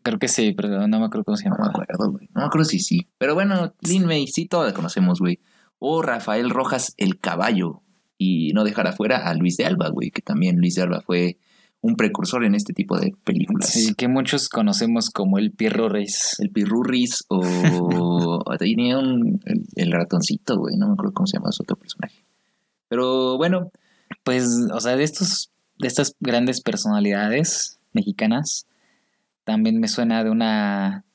Creo 0.02 0.18
que 0.20 0.28
sí, 0.28 0.54
pero 0.54 0.88
no 0.88 1.00
me 1.00 1.06
acuerdo 1.06 1.26
cómo 1.26 1.38
se 1.38 1.50
No 1.50 1.58
me 1.60 1.68
acuerdo, 1.68 2.12
güey. 2.12 2.30
No 2.34 2.42
me 2.42 2.48
acuerdo 2.48 2.66
si 2.66 2.80
sí. 2.80 3.08
Pero 3.18 3.34
bueno, 3.36 3.74
Lin 3.82 4.06
May, 4.06 4.28
sí, 4.28 4.46
toda 4.46 4.68
la 4.68 4.74
conocemos, 4.74 5.20
güey. 5.20 5.40
O 5.80 6.02
Rafael 6.02 6.50
Rojas, 6.50 6.94
el 6.98 7.20
caballo. 7.20 7.82
Y 8.18 8.52
no 8.54 8.64
dejar 8.64 8.88
afuera 8.88 9.30
a 9.30 9.34
Luis 9.34 9.58
de 9.58 9.66
Alba, 9.66 9.90
güey, 9.90 10.12
que 10.12 10.22
también 10.22 10.58
Luis 10.58 10.76
de 10.76 10.82
Alba 10.84 11.02
fue 11.02 11.38
un 11.82 11.96
precursor 11.96 12.44
en 12.44 12.56
este 12.56 12.74
tipo 12.74 13.00
de 13.00 13.14
películas. 13.24 13.70
Sí, 13.70 13.94
que 13.94 14.10
muchos 14.10 14.50
conocemos 14.50 15.10
como 15.10 15.38
el 15.38 15.52
Pirro 15.52 15.88
Reis. 15.88 16.36
El 16.40 16.50
Pirurris 16.50 17.24
o 17.30 18.44
tenía 18.60 18.98
un 18.98 19.40
el, 19.46 19.64
el 19.76 19.92
ratoncito, 19.92 20.58
güey, 20.58 20.76
no 20.76 20.88
me 20.88 20.94
acuerdo 20.94 21.14
cómo 21.14 21.28
se 21.28 21.38
llama 21.38 21.54
su 21.54 21.64
otro 21.64 21.78
personaje. 21.78 22.26
Pero 22.90 23.38
bueno, 23.38 23.72
Pues, 24.24 24.48
o 24.74 24.80
sea, 24.80 24.96
de 24.96 25.04
estos, 25.04 25.52
de 25.78 25.88
estas 25.88 26.16
grandes 26.20 26.62
personalidades 26.62 27.80
mexicanas, 27.94 28.68
también 29.44 29.80
me 29.80 29.88
suena 29.88 30.24
de 30.24 30.30
una 30.30 31.06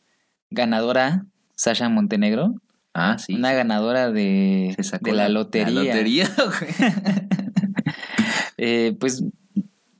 ganadora, 0.50 1.26
Sasha 1.56 1.88
Montenegro, 1.88 2.54
ah, 2.94 3.18
sí. 3.18 3.34
una 3.34 3.52
ganadora 3.52 4.10
de, 4.10 4.76
de 5.00 5.12
la, 5.12 5.28
lotería. 5.28 5.70
La 5.70 5.84
lotería, 5.84 6.30
güey. 6.36 6.92
Eh, 8.56 8.96
pues 9.00 9.24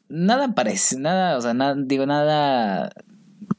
nada 0.08 0.54
parece, 0.54 0.98
nada, 0.98 1.36
o 1.36 1.40
sea, 1.40 1.54
nada, 1.54 1.74
digo, 1.76 2.06
nada, 2.06 2.92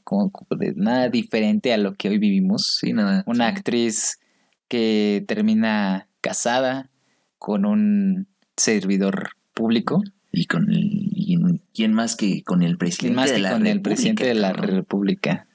como, 0.04 0.32
nada 0.76 1.10
diferente 1.10 1.74
a 1.74 1.78
lo 1.78 1.96
que 1.96 2.10
hoy 2.10 2.18
vivimos. 2.18 2.78
Sí, 2.80 2.94
nada. 2.94 3.24
Una 3.28 3.50
sí. 3.50 3.56
actriz 3.56 4.20
que 4.68 5.24
termina 5.28 6.08
casada 6.22 6.90
con 7.38 7.66
un 7.66 8.28
servidor 8.58 9.32
público, 9.54 10.02
Y 10.32 10.46
con 10.46 10.72
el, 10.72 11.10
y 11.12 11.38
quién 11.74 11.94
más 11.94 12.16
que 12.16 12.44
con 12.44 12.64
el 12.64 12.78
presidente 12.78 13.08
¿quién 13.08 13.16
más 13.16 13.30
de 13.30 13.36
que 13.36 13.42
la 13.42 13.52
con 13.52 13.68
el 13.68 13.82
presidente 13.82 14.26
de 14.26 14.36
la? 14.36 14.54
República? 14.54 15.48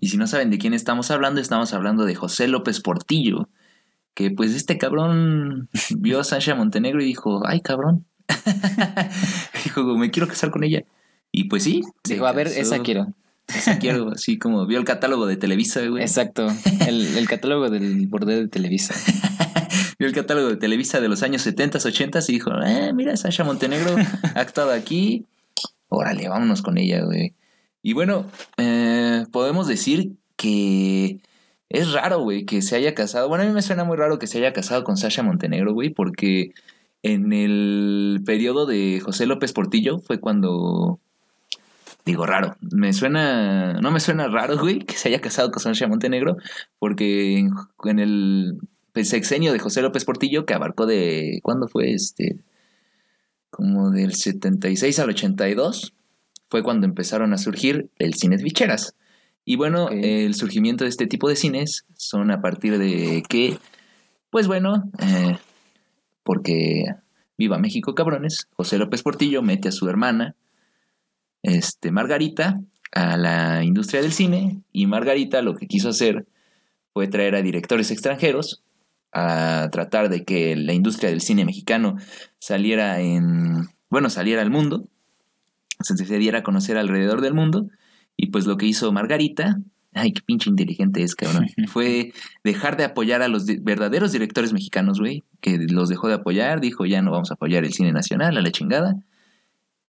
Y 0.00 0.08
si 0.08 0.16
no 0.16 0.26
saben 0.26 0.50
de 0.50 0.58
quién 0.58 0.74
estamos 0.74 1.10
hablando, 1.10 1.40
estamos 1.40 1.72
hablando 1.72 2.04
de 2.04 2.14
José 2.14 2.48
López 2.48 2.80
Portillo. 2.80 3.48
Que 4.14 4.30
pues 4.30 4.54
este 4.54 4.78
cabrón 4.78 5.68
vio 5.96 6.20
a 6.20 6.24
Sasha 6.24 6.54
Montenegro 6.54 7.02
y 7.02 7.06
dijo, 7.06 7.46
ay 7.46 7.60
cabrón. 7.60 8.04
dijo, 9.64 9.82
me 9.96 10.10
quiero 10.10 10.28
casar 10.28 10.50
con 10.50 10.64
ella. 10.64 10.82
Y 11.32 11.44
pues 11.44 11.64
sí. 11.64 11.82
Dijo, 12.04 12.26
a 12.26 12.32
ver, 12.32 12.46
esa 12.48 12.80
quiero. 12.80 13.08
Esa 13.48 13.78
quiero, 13.78 14.10
así 14.12 14.38
como 14.38 14.66
vio 14.66 14.78
el 14.78 14.84
catálogo 14.84 15.26
de 15.26 15.36
Televisa, 15.36 15.84
güey. 15.86 16.02
Exacto, 16.02 16.46
el, 16.86 17.18
el 17.18 17.28
catálogo 17.28 17.68
del 17.68 18.06
bordel 18.06 18.44
de 18.44 18.48
Televisa. 18.48 18.94
Vio 19.98 20.08
el 20.08 20.14
catálogo 20.14 20.48
de 20.48 20.56
Televisa 20.56 21.00
de 21.00 21.08
los 21.08 21.22
años 21.22 21.42
70, 21.42 21.78
80 21.78 22.18
y 22.28 22.32
dijo, 22.32 22.50
eh, 22.64 22.92
mira, 22.92 23.16
Sasha 23.16 23.44
Montenegro 23.44 23.94
ha 24.34 24.40
actuado 24.40 24.72
aquí. 24.72 25.24
Órale, 25.88 26.28
vámonos 26.28 26.62
con 26.62 26.78
ella, 26.78 27.04
güey. 27.04 27.34
Y 27.82 27.92
bueno, 27.92 28.26
eh, 28.56 29.13
podemos 29.30 29.66
decir 29.66 30.12
que 30.36 31.20
es 31.68 31.92
raro, 31.92 32.20
güey, 32.20 32.44
que 32.44 32.62
se 32.62 32.76
haya 32.76 32.94
casado. 32.94 33.28
Bueno, 33.28 33.44
a 33.44 33.46
mí 33.46 33.52
me 33.52 33.62
suena 33.62 33.84
muy 33.84 33.96
raro 33.96 34.18
que 34.18 34.26
se 34.26 34.38
haya 34.38 34.52
casado 34.52 34.84
con 34.84 34.96
Sasha 34.96 35.22
Montenegro, 35.22 35.72
güey, 35.74 35.90
porque 35.90 36.52
en 37.02 37.32
el 37.32 38.22
periodo 38.24 38.66
de 38.66 39.00
José 39.04 39.26
López 39.26 39.52
Portillo 39.52 39.98
fue 39.98 40.20
cuando... 40.20 41.00
Digo, 42.04 42.26
raro. 42.26 42.56
Me 42.60 42.92
suena... 42.92 43.74
No 43.80 43.90
me 43.90 44.00
suena 44.00 44.28
raro, 44.28 44.58
güey, 44.58 44.80
que 44.80 44.94
se 44.94 45.08
haya 45.08 45.20
casado 45.20 45.50
con 45.50 45.60
Sasha 45.60 45.88
Montenegro, 45.88 46.36
porque 46.78 47.38
en, 47.38 47.50
en 47.84 47.98
el 47.98 48.58
sexenio 49.02 49.52
de 49.52 49.58
José 49.58 49.82
López 49.82 50.04
Portillo, 50.04 50.46
que 50.46 50.54
abarcó 50.54 50.86
de... 50.86 51.40
¿Cuándo 51.42 51.66
fue 51.66 51.92
este? 51.92 52.38
Como 53.50 53.90
del 53.90 54.14
76 54.14 54.98
al 54.98 55.10
82, 55.10 55.94
fue 56.48 56.62
cuando 56.62 56.86
empezaron 56.86 57.32
a 57.32 57.38
surgir 57.38 57.90
el 57.98 58.14
cine 58.14 58.36
de 58.36 58.44
ficheras. 58.44 58.94
Y 59.44 59.56
bueno, 59.56 59.88
el 59.90 60.34
surgimiento 60.34 60.84
de 60.84 60.90
este 60.90 61.06
tipo 61.06 61.28
de 61.28 61.36
cines 61.36 61.84
son 61.96 62.30
a 62.30 62.40
partir 62.40 62.78
de 62.78 63.22
que, 63.28 63.58
pues 64.30 64.46
bueno, 64.46 64.90
eh, 65.00 65.36
porque 66.22 66.84
viva 67.36 67.58
México 67.58 67.94
cabrones, 67.94 68.48
José 68.52 68.78
López 68.78 69.02
Portillo 69.02 69.42
mete 69.42 69.68
a 69.68 69.72
su 69.72 69.88
hermana, 69.88 70.34
este, 71.42 71.90
Margarita, 71.90 72.60
a 72.92 73.16
la 73.18 73.64
industria 73.64 74.00
del 74.00 74.12
cine 74.12 74.62
y 74.72 74.86
Margarita 74.86 75.42
lo 75.42 75.56
que 75.56 75.66
quiso 75.66 75.90
hacer 75.90 76.26
fue 76.92 77.08
traer 77.08 77.34
a 77.34 77.42
directores 77.42 77.90
extranjeros 77.90 78.62
a 79.12 79.68
tratar 79.70 80.08
de 80.08 80.24
que 80.24 80.56
la 80.56 80.72
industria 80.72 81.10
del 81.10 81.20
cine 81.20 81.44
mexicano 81.44 81.96
saliera 82.38 83.00
en, 83.00 83.68
bueno, 83.90 84.10
saliera 84.10 84.42
al 84.42 84.50
mundo, 84.50 84.88
se 85.80 85.96
se 85.96 86.18
diera 86.18 86.38
a 86.38 86.42
conocer 86.42 86.78
alrededor 86.78 87.20
del 87.20 87.34
mundo 87.34 87.68
y 88.16 88.28
pues 88.28 88.46
lo 88.46 88.56
que 88.56 88.66
hizo 88.66 88.92
Margarita, 88.92 89.60
ay, 89.92 90.12
qué 90.12 90.20
pinche 90.22 90.50
inteligente 90.50 91.02
es, 91.02 91.14
cabrón, 91.14 91.46
fue 91.68 92.12
dejar 92.42 92.76
de 92.76 92.84
apoyar 92.84 93.22
a 93.22 93.28
los 93.28 93.46
di- 93.46 93.58
verdaderos 93.58 94.12
directores 94.12 94.52
mexicanos, 94.52 94.98
güey, 95.00 95.22
que 95.40 95.58
los 95.58 95.88
dejó 95.88 96.08
de 96.08 96.14
apoyar, 96.14 96.60
dijo 96.60 96.86
ya 96.86 97.02
no 97.02 97.10
vamos 97.10 97.30
a 97.30 97.34
apoyar 97.34 97.64
el 97.64 97.72
cine 97.72 97.92
nacional, 97.92 98.36
a 98.36 98.40
la 98.42 98.50
chingada. 98.50 98.96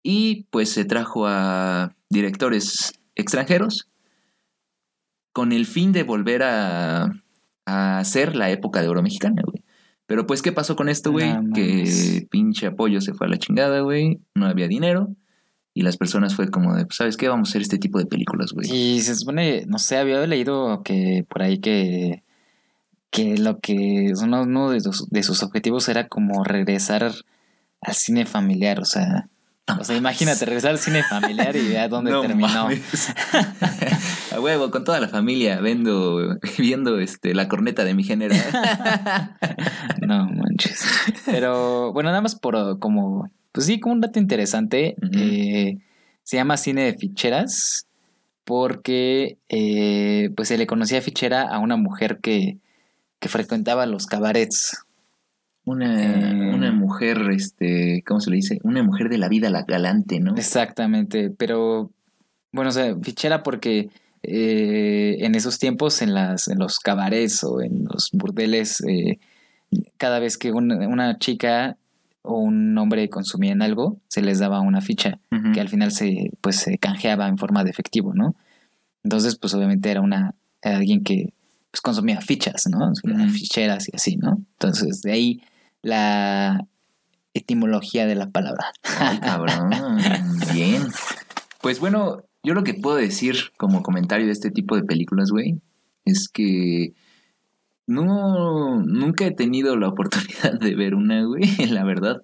Y 0.04 0.48
pues 0.50 0.70
se 0.72 0.84
trajo 0.86 1.28
a 1.28 1.94
directores 2.10 2.94
extranjeros 3.16 3.88
con 5.34 5.52
el 5.52 5.66
fin 5.66 5.92
de 5.92 6.04
volver 6.04 6.44
a, 6.44 7.04
a 7.66 8.00
hacer 8.00 8.36
la 8.36 8.50
época 8.50 8.82
de 8.82 8.88
oro 8.90 9.02
mexicana, 9.04 9.42
güey. 9.46 9.64
Pero 10.08 10.28
pues, 10.28 10.42
¿qué 10.42 10.52
pasó 10.52 10.76
con 10.76 10.90
esto, 10.90 11.12
güey? 11.12 11.30
Que 11.54 12.28
pinche 12.30 12.68
apoyo 12.68 13.00
se 13.00 13.14
fue 13.14 13.28
a 13.28 13.30
la 13.30 13.38
chingada, 13.38 13.80
güey. 13.80 14.20
No 14.36 14.46
había 14.48 14.68
dinero. 14.68 15.16
Y 15.74 15.84
las 15.84 15.98
personas 15.98 16.36
fue 16.36 16.50
como 16.50 16.76
de, 16.76 16.86
pues, 16.86 16.98
¿sabes 16.98 17.18
qué? 17.18 17.30
Vamos 17.30 17.50
a 17.50 17.52
hacer 17.52 17.62
este 17.62 17.78
tipo 17.78 17.98
de 17.98 18.06
películas, 18.06 18.52
güey. 18.52 18.70
Y 18.70 19.02
se 19.02 19.16
supone, 19.16 19.66
no 19.68 19.80
sé, 19.80 19.98
había 19.98 20.26
leído 20.28 20.84
que 20.84 21.26
por 21.30 21.42
ahí 21.42 21.60
que, 21.60 22.24
que 23.10 23.38
lo 23.38 23.60
que 23.60 24.12
uno, 24.22 24.44
uno 24.44 24.70
de, 24.72 24.82
sus, 24.82 25.10
de 25.10 25.24
sus 25.24 25.44
objetivos 25.44 25.88
era 25.88 26.08
como 26.08 26.44
regresar 26.44 27.14
al 27.82 27.94
cine 27.94 28.26
familiar, 28.26 28.80
o 28.80 28.86
sea, 28.86 29.30
o 29.80 29.84
sea, 29.84 29.96
imagínate 29.96 30.46
regresar 30.46 30.72
al 30.72 30.80
cine 30.80 31.04
familiar 31.04 31.56
y 31.56 31.76
a 31.76 31.88
dónde 31.88 32.12
No 32.12 32.22
terminó. 32.22 32.68
a 34.32 34.40
huevo, 34.40 34.72
con 34.72 34.84
toda 34.84 35.00
la 35.00 35.08
familia, 35.08 35.62
viendo, 35.62 36.38
viendo 36.58 37.00
este, 37.00 37.34
la 37.34 37.48
corneta 37.48 37.84
de 37.84 37.94
mi 37.94 38.04
general. 38.04 38.42
No 40.02 40.26
manches. 40.26 40.84
Pero 41.26 41.94
bueno, 41.94 42.10
nada 42.10 42.22
más 42.22 42.36
por 42.36 42.80
como, 42.80 43.30
pues 43.52 43.66
sí, 43.66 43.80
como 43.80 43.96
un 43.96 44.02
dato 44.02 44.20
interesante, 44.20 44.96
eh, 45.14 45.78
se 46.24 46.38
llama 46.38 46.58
cine 46.58 46.84
de 46.84 46.94
ficheras 46.94 47.88
porque 48.44 49.38
eh, 49.50 50.30
pues 50.36 50.48
se 50.48 50.58
le 50.58 50.68
conocía 50.68 51.02
fichera 51.02 51.44
a 51.44 51.60
una 51.60 51.76
mujer 51.78 52.20
que, 52.22 52.58
que 53.20 53.30
frecuentaba 53.30 53.86
los 53.86 54.08
cabarets. 54.08 54.84
Una, 55.64 56.50
Eh. 56.50 56.54
una 56.54 56.72
mujer, 56.72 57.30
este, 57.32 58.04
¿cómo 58.08 58.20
se 58.20 58.32
le 58.32 58.38
dice? 58.38 58.60
Una 58.64 58.82
mujer 58.84 59.10
de 59.10 59.20
la 59.20 59.30
vida 59.30 59.50
la 59.50 59.64
galante, 59.64 60.20
¿no? 60.20 60.36
Exactamente, 60.36 61.30
pero 61.30 61.92
bueno, 62.52 62.70
o 62.70 62.74
sea, 62.74 62.96
fichera 63.02 63.44
porque 63.44 63.90
eh, 64.24 65.18
en 65.20 65.36
esos 65.36 65.60
tiempos 65.60 66.02
en, 66.02 66.14
las, 66.14 66.48
en 66.48 66.58
los 66.58 66.80
cabarets 66.80 67.44
o 67.44 67.62
en 67.62 67.86
los 67.86 68.10
burdeles, 68.12 68.84
cada 69.98 70.20
vez 70.20 70.38
que 70.38 70.52
una, 70.52 70.88
una 70.88 71.18
chica 71.20 71.78
o 72.24 72.38
un 72.38 72.78
hombre 72.78 73.10
consumían 73.10 73.62
algo, 73.62 74.00
se 74.08 74.22
les 74.22 74.40
daba 74.40 74.62
una 74.62 74.82
ficha 74.82 75.20
que 75.54 75.60
al 75.60 75.70
final 75.70 75.92
se, 75.92 76.32
pues, 76.42 76.58
se 76.58 76.78
canjeaba 76.78 77.28
en 77.28 77.38
forma 77.38 77.64
de 77.64 77.72
efectivo, 77.72 78.14
¿no? 78.14 78.36
Entonces, 79.04 79.36
pues 79.36 79.54
obviamente 79.54 79.90
era 79.90 80.02
una 80.02 80.36
era 80.62 80.78
alguien 80.78 81.04
que 81.04 81.34
pues, 81.72 81.82
consumía 81.82 82.22
fichas, 82.22 82.68
¿no? 82.70 82.94
Ficheras 83.30 83.90
y 83.90 83.96
así, 83.96 84.18
¿no? 84.18 84.42
Entonces, 84.54 85.02
de 85.02 85.12
ahí 85.12 85.42
la 85.82 86.66
etimología 87.34 88.06
de 88.06 88.16
la 88.16 88.30
palabra. 88.30 88.66
Ay, 89.00 89.20
cabrón. 89.20 89.70
Bien. 90.54 90.84
Pues 91.62 91.80
bueno, 91.80 92.24
yo 92.44 92.54
lo 92.54 92.64
que 92.64 92.74
puedo 92.74 92.98
decir 92.98 93.52
como 93.58 93.84
comentario 93.84 94.26
de 94.26 94.34
este 94.34 94.52
tipo 94.52 94.76
de 94.76 94.84
películas, 94.84 95.32
güey, 95.32 95.60
es 96.06 96.28
que 96.28 96.94
no, 97.92 98.82
nunca 98.84 99.26
he 99.26 99.32
tenido 99.32 99.76
la 99.78 99.90
oportunidad 99.90 100.60
de 100.60 100.76
ver 100.76 100.96
una, 100.96 101.24
güey, 101.26 101.44
la 101.70 101.84
verdad. 101.84 102.24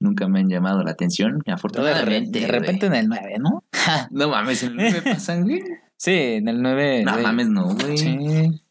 Nunca 0.00 0.26
me 0.26 0.40
han 0.40 0.48
llamado 0.48 0.82
la 0.82 0.90
atención, 0.90 1.34
De, 1.38 1.42
re- 1.46 1.52
afortunadamente. 1.52 2.40
de 2.40 2.46
repente 2.48 2.86
en 2.86 2.94
el 2.94 3.08
9, 3.08 3.36
¿no? 3.38 3.62
No 4.10 4.28
mames, 4.30 4.62
¿en 4.64 4.70
el 4.80 4.90
9 4.92 5.02
pasan, 5.04 5.44
güey? 5.44 5.62
Sí, 5.96 6.10
en 6.12 6.48
el 6.48 6.60
9. 6.60 7.04
No 7.04 7.12
güey. 7.12 7.22
mames, 7.22 7.48
no, 7.48 7.74
güey. 7.74 7.96
Sí. 7.98 8.08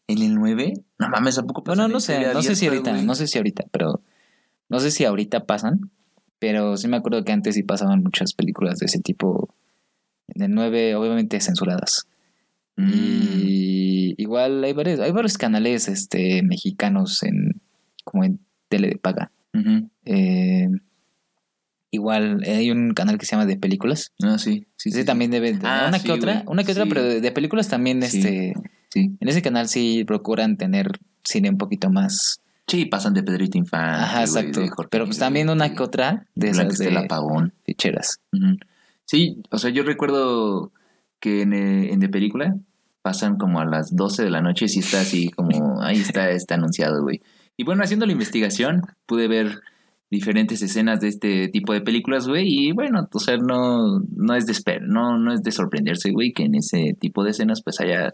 ¿En 0.08 0.18
el 0.22 0.34
9? 0.34 0.74
No 0.98 1.08
mames, 1.08 1.38
¿a 1.38 1.42
poco 1.44 1.62
Bueno, 1.62 1.84
pasan 1.84 1.90
no 1.92 1.96
en 1.96 2.00
sé, 2.02 2.34
no 2.34 2.42
sé 2.42 2.54
si 2.54 2.66
ahorita, 2.66 2.90
güey? 2.92 3.06
no 3.06 3.14
sé 3.14 3.26
si 3.26 3.38
ahorita, 3.38 3.64
pero 3.70 4.02
no 4.68 4.78
sé 4.80 4.90
si 4.90 5.06
ahorita 5.06 5.46
pasan, 5.46 5.90
pero 6.38 6.76
sí 6.76 6.86
me 6.88 6.98
acuerdo 6.98 7.24
que 7.24 7.32
antes 7.32 7.54
sí 7.54 7.62
pasaban 7.62 8.02
muchas 8.02 8.34
películas 8.34 8.78
de 8.80 8.86
ese 8.86 9.00
tipo, 9.00 9.54
de 10.26 10.48
9, 10.48 10.96
obviamente 10.96 11.40
censuradas. 11.40 12.06
Mm. 12.76 12.90
Y 12.92 14.14
igual 14.18 14.62
hay 14.64 14.72
varios, 14.72 15.00
hay 15.00 15.12
varios 15.12 15.36
canales 15.38 15.88
este, 15.88 16.42
mexicanos 16.42 17.22
en 17.22 17.60
como 18.04 18.24
en 18.24 18.40
tele 18.68 18.88
de 18.88 18.96
paga. 18.96 19.30
Eh, 20.06 20.68
igual 21.90 22.42
hay 22.46 22.70
un 22.70 22.92
canal 22.94 23.18
que 23.18 23.26
se 23.26 23.32
llama 23.32 23.46
de 23.46 23.56
películas. 23.56 24.12
Ah, 24.22 24.38
sí, 24.38 24.66
sí, 24.76 25.04
también 25.04 25.30
debe 25.30 25.52
de- 25.52 25.66
Ah, 25.66 25.86
una 25.88 25.98
sí, 25.98 26.06
que 26.06 26.12
otra, 26.12 26.32
güey. 26.34 26.44
una 26.46 26.64
que 26.64 26.72
otra, 26.72 26.84
Sí. 26.84 26.88
pero 26.88 27.02
de, 27.04 27.20
de 27.20 27.32
películas 27.32 27.68
también 27.68 28.02
este 28.02 28.54
Sí. 28.88 29.16
en 29.20 29.28
ese 29.28 29.42
canal 29.42 29.68
sí 29.68 30.04
procuran 30.04 30.56
tener 30.56 30.98
cine 31.24 31.50
un 31.50 31.58
poquito 31.58 31.90
más 31.90 32.38
Sí, 32.68 32.86
pasan 32.86 33.12
de 33.12 33.22
Pedrito 33.24 33.58
Infante. 33.58 34.02
Ajá, 34.02 34.24
güey, 34.26 34.44
exacto. 34.46 34.60
Jorge 34.74 34.88
Pero 34.90 35.04
pues 35.06 35.18
también 35.18 35.50
una 35.50 35.74
que 35.74 35.82
otra 35.82 36.26
de 36.34 36.50
esas 36.50 36.78
de 36.78 37.06
Pavón. 37.08 37.52
ficheras. 37.66 38.20
Ujú. 38.32 38.56
Sí, 39.04 39.42
o 39.50 39.58
sea, 39.58 39.70
yo 39.70 39.82
recuerdo 39.82 40.72
que 41.22 41.42
en, 41.42 41.52
eh, 41.52 41.92
en 41.92 42.00
de 42.00 42.08
película 42.08 42.56
pasan 43.00 43.36
como 43.36 43.60
a 43.60 43.64
las 43.64 43.94
12 43.94 44.24
de 44.24 44.30
la 44.30 44.42
noche 44.42 44.66
y 44.68 44.80
está 44.80 45.00
así 45.00 45.30
como, 45.30 45.80
ahí 45.80 45.98
está, 45.98 46.30
está 46.30 46.56
anunciado, 46.56 47.00
güey. 47.02 47.22
Y 47.56 47.64
bueno, 47.64 47.84
haciendo 47.84 48.06
la 48.06 48.12
investigación, 48.12 48.82
pude 49.06 49.28
ver 49.28 49.60
diferentes 50.10 50.60
escenas 50.62 51.00
de 51.00 51.08
este 51.08 51.48
tipo 51.48 51.72
de 51.72 51.80
películas, 51.80 52.28
güey, 52.28 52.46
y 52.46 52.72
bueno, 52.72 53.08
o 53.10 53.18
sea, 53.20 53.36
no, 53.36 54.00
no 54.00 54.34
es 54.34 54.46
de 54.46 54.52
esper 54.52 54.82
no, 54.82 55.16
no 55.16 55.32
es 55.32 55.42
de 55.42 55.52
sorprenderse, 55.52 56.10
güey, 56.10 56.32
que 56.32 56.42
en 56.44 56.56
ese 56.56 56.94
tipo 56.98 57.24
de 57.24 57.30
escenas 57.30 57.62
pues 57.62 57.80
haya 57.80 58.12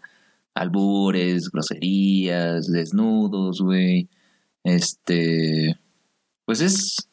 albures, 0.55 1.51
groserías, 1.51 2.67
desnudos, 2.67 3.61
güey. 3.61 4.09
Este, 4.65 5.79
pues 6.45 6.61
es, 6.61 7.09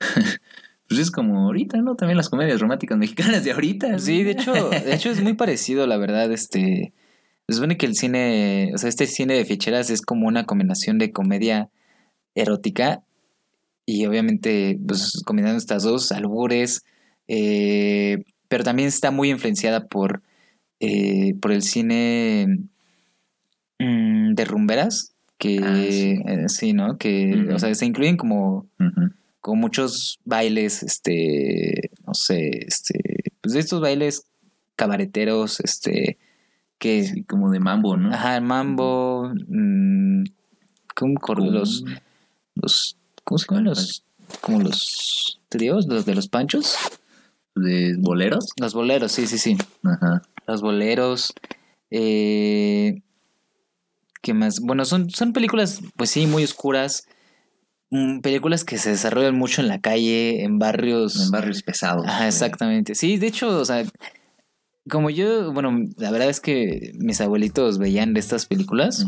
pues 0.88 1.00
es 1.00 1.10
como 1.10 1.46
ahorita, 1.46 1.78
¿no? 1.82 1.96
También 1.96 2.16
las 2.16 2.28
comedias 2.28 2.60
románticas 2.60 2.98
mexicanas 2.98 3.44
de 3.44 3.52
ahorita. 3.52 3.98
Sí, 3.98 4.22
de 4.22 4.32
hecho, 4.32 4.70
de 4.70 4.94
hecho 4.94 5.10
es 5.10 5.22
muy 5.22 5.34
parecido, 5.34 5.86
la 5.86 5.96
verdad, 5.96 6.30
este 6.32 6.92
se 7.48 7.54
supone 7.54 7.76
que 7.76 7.86
el 7.86 7.94
cine, 7.94 8.72
o 8.74 8.78
sea, 8.78 8.88
este 8.88 9.06
cine 9.06 9.34
de 9.34 9.44
ficheras 9.44 9.88
es 9.90 10.02
como 10.02 10.26
una 10.26 10.46
combinación 10.46 10.98
de 10.98 11.12
comedia 11.12 11.68
erótica 12.34 13.02
y 13.86 14.04
obviamente 14.06 14.78
pues 14.86 15.22
combinando 15.24 15.56
estas 15.58 15.84
dos 15.84 16.10
albures, 16.10 16.84
eh, 17.28 18.24
pero 18.48 18.64
también 18.64 18.88
está 18.88 19.12
muy 19.12 19.30
influenciada 19.30 19.86
por 19.86 20.22
eh, 20.80 21.34
por 21.40 21.52
el 21.52 21.62
cine 21.62 22.58
mm, 23.78 24.34
de 24.34 24.44
rumberas 24.44 25.12
que 25.38 25.60
Ah, 25.62 25.84
sí. 25.88 26.22
eh, 26.26 26.48
sí, 26.48 26.72
¿no? 26.72 26.96
Que 26.98 27.48
o 27.52 27.58
sea, 27.58 27.74
se 27.74 27.86
incluyen 27.86 28.16
como 28.16 28.66
Ujú. 28.80 29.10
Con 29.46 29.60
muchos 29.60 30.18
bailes, 30.24 30.82
este, 30.82 31.92
no 32.04 32.14
sé, 32.14 32.64
este, 32.66 32.98
pues 33.40 33.54
de 33.54 33.60
estos 33.60 33.80
bailes 33.80 34.24
cabareteros, 34.74 35.60
este, 35.60 36.18
que, 36.80 37.04
Sí, 37.04 37.22
como 37.22 37.52
de 37.52 37.60
mambo, 37.60 37.96
¿no? 37.96 38.12
ajá, 38.12 38.38
el 38.38 38.42
mambo, 38.42 39.30
mm, 39.46 40.24
¿cómo 40.96 41.14
cor- 41.20 41.38
Como- 41.38 41.52
los, 41.52 41.84
los, 42.56 42.96
¿cómo 43.22 43.38
se 43.38 43.46
llaman 43.48 43.64
los, 43.66 44.04
como 44.40 44.58
los 44.62 45.40
tríos, 45.48 45.86
los 45.86 46.04
de 46.06 46.16
los 46.16 46.26
panchos? 46.26 46.74
de 47.54 47.94
boleros. 48.00 48.48
Los 48.60 48.74
boleros, 48.74 49.12
sí, 49.12 49.28
sí, 49.28 49.38
sí, 49.38 49.56
Ajá. 49.84 50.22
los 50.48 50.60
boleros, 50.60 51.32
eh, 51.92 53.00
¿qué 54.22 54.34
más? 54.34 54.58
Bueno, 54.58 54.84
son, 54.84 55.08
son 55.10 55.32
películas, 55.32 55.80
pues 55.96 56.10
sí, 56.10 56.26
muy 56.26 56.42
oscuras, 56.42 57.06
mm, 57.06 57.15
películas 58.22 58.64
que 58.64 58.78
se 58.78 58.90
desarrollan 58.90 59.36
mucho 59.36 59.60
en 59.62 59.68
la 59.68 59.80
calle, 59.80 60.44
en 60.44 60.58
barrios... 60.58 61.24
En 61.26 61.30
barrios 61.30 61.62
pesados. 61.62 62.06
Ajá, 62.06 62.18
güey. 62.18 62.28
exactamente. 62.28 62.94
Sí, 62.94 63.16
de 63.16 63.26
hecho, 63.28 63.48
o 63.58 63.64
sea, 63.64 63.84
como 64.88 65.10
yo, 65.10 65.52
bueno, 65.52 65.78
la 65.96 66.10
verdad 66.10 66.28
es 66.28 66.40
que 66.40 66.92
mis 66.98 67.20
abuelitos 67.20 67.78
veían 67.78 68.14
de 68.14 68.20
estas 68.20 68.46
películas. 68.46 69.06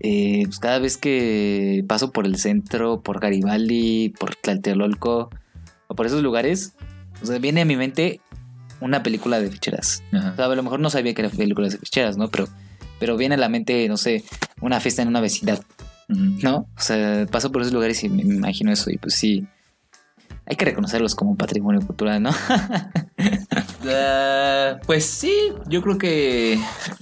Eh, 0.00 0.42
pues 0.44 0.58
cada 0.58 0.78
vez 0.78 0.96
que 0.96 1.84
paso 1.88 2.10
por 2.12 2.26
el 2.26 2.36
centro, 2.36 3.00
por 3.00 3.20
Garibaldi, 3.20 4.10
por 4.18 4.34
Tlatelolco, 4.34 5.30
o 5.86 5.94
por 5.94 6.06
esos 6.06 6.22
lugares, 6.22 6.74
o 7.22 7.26
sea, 7.26 7.38
viene 7.38 7.62
a 7.62 7.64
mi 7.64 7.76
mente 7.76 8.20
una 8.80 9.02
película 9.02 9.40
de 9.40 9.50
ficheras. 9.50 10.02
O 10.12 10.36
sea, 10.36 10.46
a 10.46 10.54
lo 10.54 10.62
mejor 10.62 10.80
no 10.80 10.90
sabía 10.90 11.14
que 11.14 11.22
eran 11.22 11.36
películas 11.36 11.72
de 11.72 11.78
ficheras, 11.78 12.16
¿no? 12.16 12.28
Pero, 12.28 12.48
pero 12.98 13.16
viene 13.16 13.36
a 13.36 13.38
la 13.38 13.48
mente, 13.48 13.88
no 13.88 13.96
sé, 13.96 14.24
una 14.60 14.80
fiesta 14.80 15.02
en 15.02 15.08
una 15.08 15.20
vecindad. 15.20 15.62
¿No? 16.08 16.68
O 16.76 16.80
sea, 16.80 17.26
paso 17.30 17.50
por 17.50 17.62
esos 17.62 17.74
lugares 17.74 18.02
y 18.04 18.08
me 18.08 18.24
me 18.24 18.34
imagino 18.34 18.72
eso 18.72 18.90
y 18.90 18.98
pues 18.98 19.14
sí. 19.14 19.46
Hay 20.46 20.56
que 20.56 20.66
reconocerlos 20.66 21.14
como 21.14 21.36
patrimonio 21.36 21.80
cultural, 21.80 22.22
¿no? 22.22 22.30
Ah, 23.86 24.78
pues 24.86 25.04
sí, 25.04 25.52
yo 25.68 25.82
creo 25.82 25.98
que. 25.98 26.58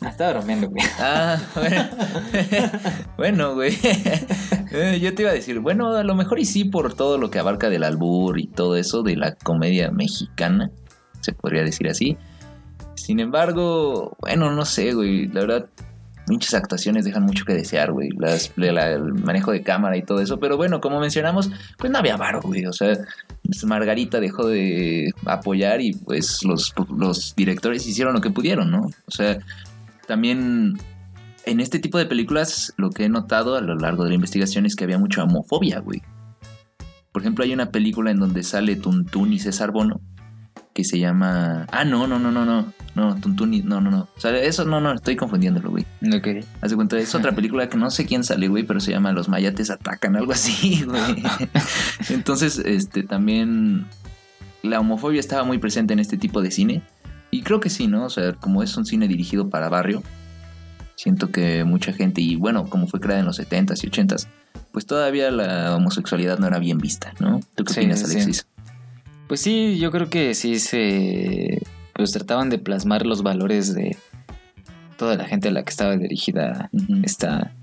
Estaba 0.06 0.32
bromeando, 0.32 0.68
güey. 0.68 0.82
Ah, 0.98 1.38
bueno. 1.54 1.88
bueno, 3.16 3.54
güey. 3.54 3.76
Eh, 4.74 5.00
Yo 5.00 5.14
te 5.14 5.20
iba 5.20 5.30
a 5.30 5.34
decir, 5.34 5.58
bueno, 5.58 5.94
a 5.94 6.02
lo 6.02 6.14
mejor 6.14 6.38
y 6.38 6.46
sí 6.46 6.64
por 6.64 6.94
todo 6.94 7.18
lo 7.18 7.30
que 7.30 7.38
abarca 7.38 7.68
del 7.68 7.84
albur 7.84 8.40
y 8.40 8.46
todo 8.46 8.76
eso 8.76 9.02
de 9.02 9.16
la 9.16 9.34
comedia 9.34 9.90
mexicana, 9.90 10.70
se 11.20 11.34
podría 11.34 11.62
decir 11.62 11.88
así. 11.88 12.16
Sin 12.94 13.20
embargo, 13.20 14.16
bueno, 14.20 14.50
no 14.50 14.64
sé, 14.64 14.94
güey, 14.94 15.26
la 15.28 15.40
verdad, 15.42 15.66
muchas 16.28 16.54
actuaciones 16.54 17.04
dejan 17.04 17.24
mucho 17.24 17.44
que 17.44 17.54
desear, 17.54 17.92
güey, 17.92 18.10
las, 18.18 18.52
la- 18.56 18.92
el 18.92 19.14
manejo 19.14 19.50
de 19.52 19.62
cámara 19.62 19.96
y 19.96 20.02
todo 20.02 20.20
eso, 20.20 20.38
pero 20.38 20.56
bueno, 20.56 20.80
como 20.80 21.00
mencionamos, 21.00 21.50
pues 21.78 21.90
no 21.90 21.98
había 21.98 22.16
varo, 22.16 22.40
güey, 22.42 22.64
o 22.66 22.72
sea, 22.72 22.96
pues 23.44 23.64
Margarita 23.64 24.20
dejó 24.20 24.46
de 24.46 25.10
apoyar 25.26 25.80
y 25.80 25.92
pues 25.94 26.44
los, 26.44 26.72
los 26.96 27.34
directores 27.36 27.86
hicieron 27.86 28.14
lo 28.14 28.20
que 28.20 28.30
pudieron, 28.30 28.70
¿no? 28.70 28.82
O 29.06 29.10
sea, 29.10 29.38
también 30.06 30.78
en 31.44 31.60
este 31.60 31.78
tipo 31.80 31.98
de 31.98 32.06
películas 32.06 32.72
lo 32.76 32.90
que 32.90 33.04
he 33.04 33.08
notado 33.08 33.56
a 33.56 33.60
lo 33.60 33.74
largo 33.74 34.04
de 34.04 34.10
la 34.10 34.14
investigación 34.14 34.64
es 34.66 34.76
que 34.76 34.84
había 34.84 34.98
mucha 34.98 35.24
homofobia, 35.24 35.80
güey. 35.80 36.02
Por 37.12 37.22
ejemplo, 37.22 37.44
hay 37.44 37.52
una 37.52 37.70
película 37.70 38.10
en 38.10 38.20
donde 38.20 38.42
sale 38.42 38.76
Tuntún 38.76 39.32
y 39.32 39.38
César 39.38 39.70
Bono 39.70 40.00
que 40.72 40.84
se 40.84 40.98
llama... 40.98 41.66
Ah, 41.70 41.84
no, 41.84 42.06
no, 42.06 42.18
no, 42.18 42.30
no, 42.30 42.46
no. 42.46 42.72
No, 42.94 43.14
Tuntún 43.16 43.54
y... 43.54 43.62
No, 43.62 43.80
no, 43.80 43.90
no. 43.90 44.08
O 44.16 44.20
sea, 44.20 44.36
eso 44.36 44.64
no, 44.64 44.80
no, 44.80 44.92
estoy 44.92 45.16
confundiéndolo, 45.16 45.70
güey. 45.70 45.86
Ok. 46.14 46.44
Haz 46.60 46.70
de 46.70 46.76
cuenta, 46.76 46.98
es 46.98 47.14
otra 47.14 47.32
película 47.32 47.68
que 47.68 47.78
no 47.78 47.90
sé 47.90 48.04
quién 48.04 48.22
sale, 48.22 48.48
güey, 48.48 48.64
pero 48.64 48.80
se 48.80 48.90
llama 48.90 49.12
Los 49.12 49.28
Mayates 49.28 49.70
Atacan, 49.70 50.16
algo 50.16 50.32
así, 50.32 50.84
güey. 50.86 51.22
Entonces, 52.10 52.58
este, 52.58 53.02
también 53.02 53.86
la 54.62 54.78
homofobia 54.80 55.20
estaba 55.20 55.44
muy 55.44 55.58
presente 55.58 55.92
en 55.94 56.00
este 56.00 56.18
tipo 56.18 56.42
de 56.42 56.50
cine. 56.50 56.82
Y 57.30 57.42
creo 57.42 57.60
que 57.60 57.70
sí, 57.70 57.86
¿no? 57.86 58.04
O 58.04 58.10
sea, 58.10 58.34
como 58.34 58.62
es 58.62 58.76
un 58.76 58.84
cine 58.84 59.08
dirigido 59.08 59.48
para 59.48 59.70
barrio, 59.70 60.02
siento 60.96 61.30
que 61.30 61.64
mucha 61.64 61.92
gente, 61.94 62.20
y 62.20 62.36
bueno, 62.36 62.68
como 62.68 62.86
fue 62.86 63.00
creada 63.00 63.20
en 63.20 63.26
los 63.26 63.40
70s 63.40 63.84
y 63.84 63.88
80s, 63.90 64.26
pues 64.70 64.84
todavía 64.86 65.30
la 65.30 65.74
homosexualidad 65.76 66.38
no 66.38 66.46
era 66.46 66.58
bien 66.58 66.78
vista, 66.78 67.14
¿no? 67.20 67.40
¿Tú 67.54 67.64
qué 67.64 67.72
Sí, 67.72 67.80
opinas, 67.80 68.00
sí, 68.00 68.06
sí. 68.06 68.12
Alexis? 68.16 68.46
Pues 69.28 69.40
sí, 69.40 69.78
yo 69.78 69.90
creo 69.90 70.10
que 70.10 70.34
sí 70.34 70.58
se. 70.58 71.62
Pues 71.94 72.12
trataban 72.12 72.50
de 72.50 72.58
plasmar 72.58 73.06
los 73.06 73.22
valores 73.22 73.74
de 73.74 73.96
toda 74.96 75.16
la 75.16 75.24
gente 75.24 75.48
a 75.48 75.52
la 75.52 75.64
que 75.64 75.70
estaba 75.70 75.96
dirigida 75.96 76.70
esta. 77.02 77.54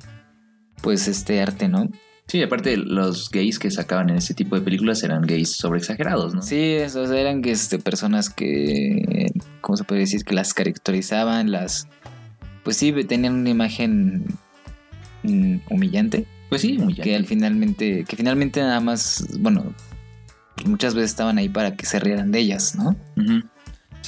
Pues 0.82 1.08
este 1.08 1.42
arte, 1.42 1.68
¿no? 1.68 1.90
Sí, 2.30 2.44
aparte 2.44 2.78
los 2.78 3.32
gays 3.32 3.58
que 3.58 3.72
sacaban 3.72 4.12
en 4.12 4.18
ese 4.18 4.36
tipo 4.36 4.56
de 4.56 4.62
películas 4.62 5.02
eran 5.02 5.24
gays 5.24 5.54
sobreexagerados, 5.54 6.36
¿no? 6.36 6.44
Sí, 6.44 6.78
sea, 6.88 7.20
eran 7.20 7.44
este, 7.44 7.80
personas 7.80 8.30
que. 8.30 9.32
¿Cómo 9.62 9.78
se 9.78 9.84
puede 9.84 10.02
decir? 10.02 10.24
Que 10.24 10.36
las 10.36 10.54
caracterizaban, 10.54 11.52
las. 11.52 11.88
Pues 12.64 12.78
sí, 12.78 12.92
tenían 13.06 13.34
una 13.34 13.50
imagen 13.50 14.26
mm, 15.24 15.56
humillante. 15.72 16.28
Pues 16.50 16.62
sí, 16.62 16.78
muy 16.78 16.94
que 16.94 17.16
al 17.16 17.26
finalmente. 17.26 18.06
Que 18.08 18.16
finalmente 18.16 18.62
nada 18.62 18.80
más. 18.80 19.26
Bueno. 19.40 19.74
Muchas 20.66 20.94
veces 20.94 21.12
estaban 21.12 21.38
ahí 21.38 21.48
para 21.48 21.76
que 21.78 21.86
se 21.86 22.00
rieran 22.00 22.32
de 22.32 22.40
ellas, 22.40 22.76
¿no? 22.76 22.96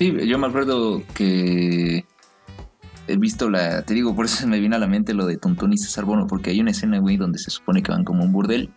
Sí, 0.02 0.12
yo 0.26 0.40
me 0.40 0.48
acuerdo 0.48 1.04
que 1.14 2.06
he 3.06 3.18
visto 3.18 3.52
la, 3.52 3.84
te 3.84 3.94
digo, 3.94 4.16
por 4.16 4.26
eso 4.26 4.48
me 4.48 4.60
viene 4.60 4.76
a 4.76 4.80
la 4.80 4.88
mente 4.88 5.14
lo 5.14 5.28
de 5.28 5.38
Tontón 5.38 5.74
y 5.74 5.78
César 5.78 6.06
Bono, 6.06 6.26
porque 6.26 6.50
hay 6.50 6.60
una 6.60 6.72
escena, 6.72 6.98
güey, 6.98 7.18
donde 7.18 7.38
se 7.38 7.52
supone 7.52 7.84
que 7.84 7.92
van 7.92 8.04
como 8.04 8.24
un 8.24 8.32
burdel. 8.32 8.72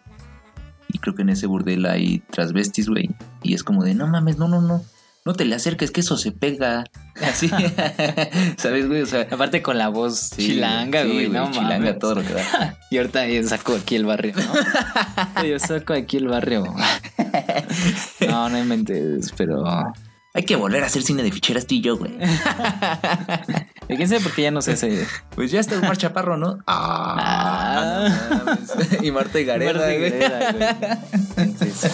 Y 0.87 0.99
creo 0.99 1.15
que 1.15 1.23
en 1.23 1.31
ese 1.31 1.47
burdel 1.47 1.87
hay 1.87 2.19
transvestis, 2.31 2.91
güey. 2.91 3.09
Y 3.43 3.55
es 3.55 3.65
como 3.65 3.85
de, 3.85 3.95
no 3.95 4.07
mames, 4.07 4.37
no, 4.37 4.49
no, 4.49 4.61
no. 4.61 4.85
No 5.25 5.33
te 5.33 5.47
le 5.47 5.55
acerques, 5.55 5.91
que 5.91 6.03
eso 6.03 6.19
se 6.19 6.31
pega. 6.31 6.85
Así. 7.23 7.49
¿Sabes, 8.59 8.87
güey? 8.87 9.01
O 9.01 9.07
sea, 9.07 9.27
Aparte 9.31 9.63
con 9.63 9.79
la 9.79 9.89
voz 9.89 10.19
sí, 10.19 10.49
chilanga, 10.49 11.05
sí, 11.05 11.11
güey, 11.11 11.31
no 11.31 11.51
chilanga, 11.51 11.79
mames. 11.79 11.99
todo 12.01 12.17
lo 12.17 12.23
que 12.23 12.35
da. 12.35 12.79
Y 12.91 12.99
ahorita 12.99 13.23
saco 13.45 13.77
aquí 13.77 13.97
el 13.97 14.05
barrio, 14.05 14.35
¿no? 14.37 15.43
yo 15.43 15.59
saco 15.59 15.95
aquí 15.95 16.19
el 16.19 16.29
barrio. 16.29 16.65
No, 18.29 18.51
no 18.51 18.59
inventes, 18.59 19.33
pero... 19.35 19.65
Hay 20.37 20.43
que 20.45 20.57
volver 20.57 20.83
a 20.83 20.87
hacer 20.87 21.03
cine 21.03 21.23
de 21.23 21.31
ficheras 21.31 21.65
tú 21.67 21.77
y 21.77 21.81
yo, 21.81 21.97
güey. 21.97 22.11
¿Y 23.89 23.97
quién 23.97 24.09
sabe 24.09 24.21
por 24.21 24.33
qué 24.35 24.43
ya 24.43 24.51
no 24.51 24.63
sé 24.63 24.73
ese... 24.73 25.07
Pues 25.37 25.53
ya 25.53 25.61
está 25.61 25.79
Omar 25.79 25.97
Chaparro, 25.97 26.37
¿no? 26.37 26.59
Ah, 26.67 28.09
Ah. 28.09 28.29
no 28.31 28.45
mames. 28.45 29.03
y 29.03 29.11
Marta 29.13 29.41
y 29.41 29.45
Gareda, 29.45 29.73
Marta 29.73 29.87
güey. 29.97 30.11
Gareda, 30.11 30.53
güey. 30.53 30.69
Entonces, 31.37 31.91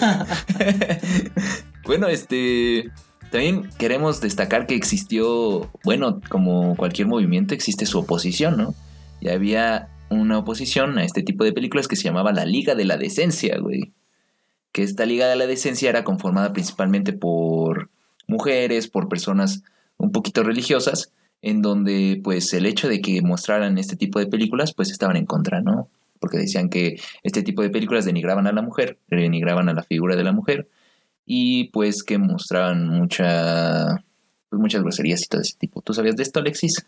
bueno, 1.84 2.06
este. 2.08 2.90
También 3.30 3.70
queremos 3.78 4.20
destacar 4.20 4.66
que 4.66 4.74
existió, 4.74 5.70
bueno, 5.84 6.20
como 6.30 6.74
cualquier 6.76 7.06
movimiento, 7.06 7.54
existe 7.54 7.86
su 7.86 8.00
oposición, 8.00 8.56
¿no? 8.56 8.74
Y 9.20 9.28
había 9.28 9.88
una 10.10 10.38
oposición 10.38 10.98
a 10.98 11.04
este 11.04 11.22
tipo 11.22 11.44
de 11.44 11.52
películas 11.52 11.86
que 11.86 11.94
se 11.94 12.02
llamaba 12.04 12.32
la 12.32 12.44
Liga 12.44 12.74
de 12.74 12.84
la 12.84 12.96
Decencia, 12.96 13.56
güey. 13.60 13.92
Que 14.72 14.82
esta 14.82 15.06
Liga 15.06 15.28
de 15.28 15.36
la 15.36 15.46
Decencia 15.46 15.88
era 15.88 16.04
conformada 16.04 16.52
principalmente 16.52 17.12
por 17.12 17.90
mujeres, 18.26 18.88
por 18.88 19.08
personas 19.08 19.62
un 19.96 20.12
poquito 20.12 20.42
religiosas, 20.42 21.12
en 21.42 21.62
donde 21.62 22.20
pues 22.22 22.52
el 22.54 22.66
hecho 22.66 22.88
de 22.88 23.00
que 23.00 23.22
mostraran 23.22 23.78
este 23.78 23.96
tipo 23.96 24.18
de 24.18 24.26
películas 24.26 24.72
pues 24.74 24.90
estaban 24.90 25.16
en 25.16 25.26
contra, 25.26 25.60
¿no? 25.60 25.88
Porque 26.18 26.38
decían 26.38 26.68
que 26.68 27.00
este 27.22 27.42
tipo 27.42 27.62
de 27.62 27.70
películas 27.70 28.04
denigraban 28.04 28.46
a 28.46 28.52
la 28.52 28.62
mujer, 28.62 28.98
denigraban 29.08 29.68
a 29.68 29.74
la 29.74 29.82
figura 29.82 30.16
de 30.16 30.24
la 30.24 30.32
mujer 30.32 30.68
y 31.26 31.64
pues 31.70 32.02
que 32.02 32.18
mostraban 32.18 32.88
mucha 32.88 34.04
pues, 34.48 34.60
muchas 34.60 34.82
groserías 34.82 35.22
y 35.22 35.28
todo 35.28 35.40
ese 35.40 35.56
tipo. 35.58 35.80
¿Tú 35.82 35.94
sabías 35.94 36.16
de 36.16 36.22
esto, 36.22 36.40
Alexis? 36.40 36.84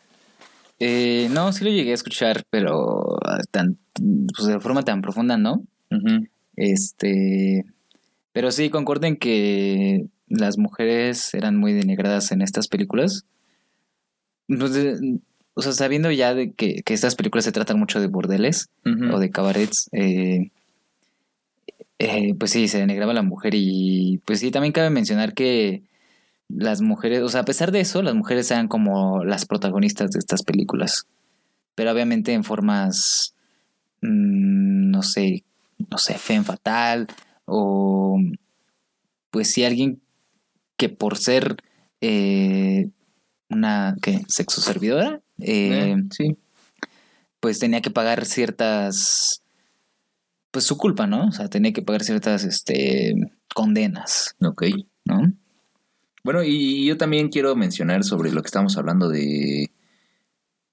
eh, 0.78 1.28
no, 1.30 1.52
sí 1.52 1.64
lo 1.64 1.70
llegué 1.70 1.92
a 1.92 1.94
escuchar, 1.94 2.44
pero 2.50 3.18
tan, 3.52 3.78
pues 3.94 4.48
de 4.48 4.58
forma 4.58 4.82
tan 4.82 5.00
profunda, 5.00 5.36
¿no? 5.36 5.62
Este... 6.56 7.64
Pero 8.32 8.50
sí, 8.50 8.70
concuerdo 8.70 9.06
en 9.06 9.16
que 9.16 10.06
las 10.26 10.56
mujeres 10.56 11.34
eran 11.34 11.56
muy 11.58 11.72
denigradas 11.74 12.32
en 12.32 12.40
estas 12.42 12.68
películas. 12.68 13.26
Pues, 14.48 14.72
de- 14.72 15.18
o 15.54 15.60
sea, 15.60 15.72
sabiendo 15.72 16.10
ya 16.10 16.34
de 16.34 16.52
que, 16.52 16.82
que 16.82 16.94
estas 16.94 17.14
películas 17.14 17.44
se 17.44 17.52
tratan 17.52 17.78
mucho 17.78 18.00
de 18.00 18.06
bordeles, 18.06 18.70
o 19.12 19.18
de 19.18 19.30
cabarets, 19.30 19.90
eh, 19.92 20.50
eh, 21.98 22.34
pues 22.38 22.50
sí, 22.50 22.68
se 22.68 22.78
denigraba 22.78 23.12
a 23.12 23.14
la 23.14 23.22
mujer 23.22 23.54
y 23.54 24.20
pues 24.24 24.40
sí, 24.40 24.50
también 24.50 24.72
cabe 24.72 24.90
mencionar 24.90 25.34
que 25.34 25.82
las 26.48 26.80
mujeres, 26.80 27.22
o 27.22 27.28
sea, 27.28 27.42
a 27.42 27.44
pesar 27.44 27.70
de 27.70 27.80
eso, 27.80 28.02
las 28.02 28.14
mujeres 28.14 28.50
eran 28.50 28.68
como 28.68 29.24
las 29.24 29.46
protagonistas 29.46 30.10
de 30.10 30.18
estas 30.18 30.42
películas, 30.42 31.06
pero 31.74 31.92
obviamente 31.92 32.32
en 32.32 32.44
formas, 32.44 33.34
mm, 34.00 34.90
no 34.90 35.02
sé, 35.02 35.44
no 35.90 35.98
sé, 35.98 36.14
femme 36.14 36.44
fatal 36.44 37.06
o 37.44 38.18
pues 39.30 39.50
sí 39.52 39.64
alguien 39.64 40.02
que 40.76 40.88
por 40.88 41.16
ser 41.16 41.56
eh, 42.00 42.90
una, 43.48 43.94
¿qué? 44.02 44.22
Sexo 44.28 44.60
servidora, 44.60 45.20
eh, 45.38 45.92
Eh, 45.92 45.96
sí. 46.10 46.36
pues 47.40 47.58
tenía 47.58 47.80
que 47.80 47.90
pagar 47.90 48.24
ciertas 48.24 49.42
pues 50.50 50.64
su 50.66 50.76
culpa, 50.76 51.06
¿no? 51.06 51.26
O 51.28 51.32
sea, 51.32 51.48
tenía 51.48 51.72
que 51.72 51.82
pagar 51.82 52.02
ciertas 52.04 52.44
este 52.44 53.14
condenas, 53.54 54.34
Ok. 54.42 54.64
¿no? 55.04 55.32
Bueno, 56.24 56.42
y 56.44 56.86
yo 56.86 56.96
también 56.96 57.30
quiero 57.30 57.56
mencionar 57.56 58.04
sobre 58.04 58.30
lo 58.32 58.42
que 58.42 58.46
estamos 58.46 58.76
hablando 58.76 59.08
de, 59.08 59.70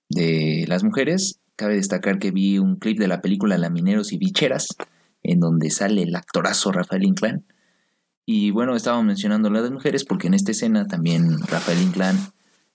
de 0.10 0.65
las 0.67 0.84
mujeres. 0.84 1.39
Cabe 1.56 1.76
destacar 1.76 2.19
que 2.19 2.32
vi 2.32 2.58
un 2.60 2.76
clip 2.78 3.00
de 3.00 3.08
la 3.08 3.22
película 3.22 3.58
Lamineros 3.58 4.12
y 4.13 4.17
Bicheras, 4.17 4.67
en 5.32 5.39
donde 5.39 5.70
sale 5.70 6.04
el 6.04 6.15
actorazo 6.15 6.72
Rafael 6.72 7.04
Inclán. 7.04 7.46
Y 8.26 8.52
bueno, 8.52 8.76
estábamos 8.76 9.06
mencionando 9.06 9.50
la 9.50 9.62
de 9.62 9.72
mujeres 9.72 10.06
porque 10.06 10.28
en 10.28 10.36
esta 10.36 10.52
escena 10.52 10.88
también 10.88 11.39
Rafael 11.48 11.82
Inclán 11.82 12.18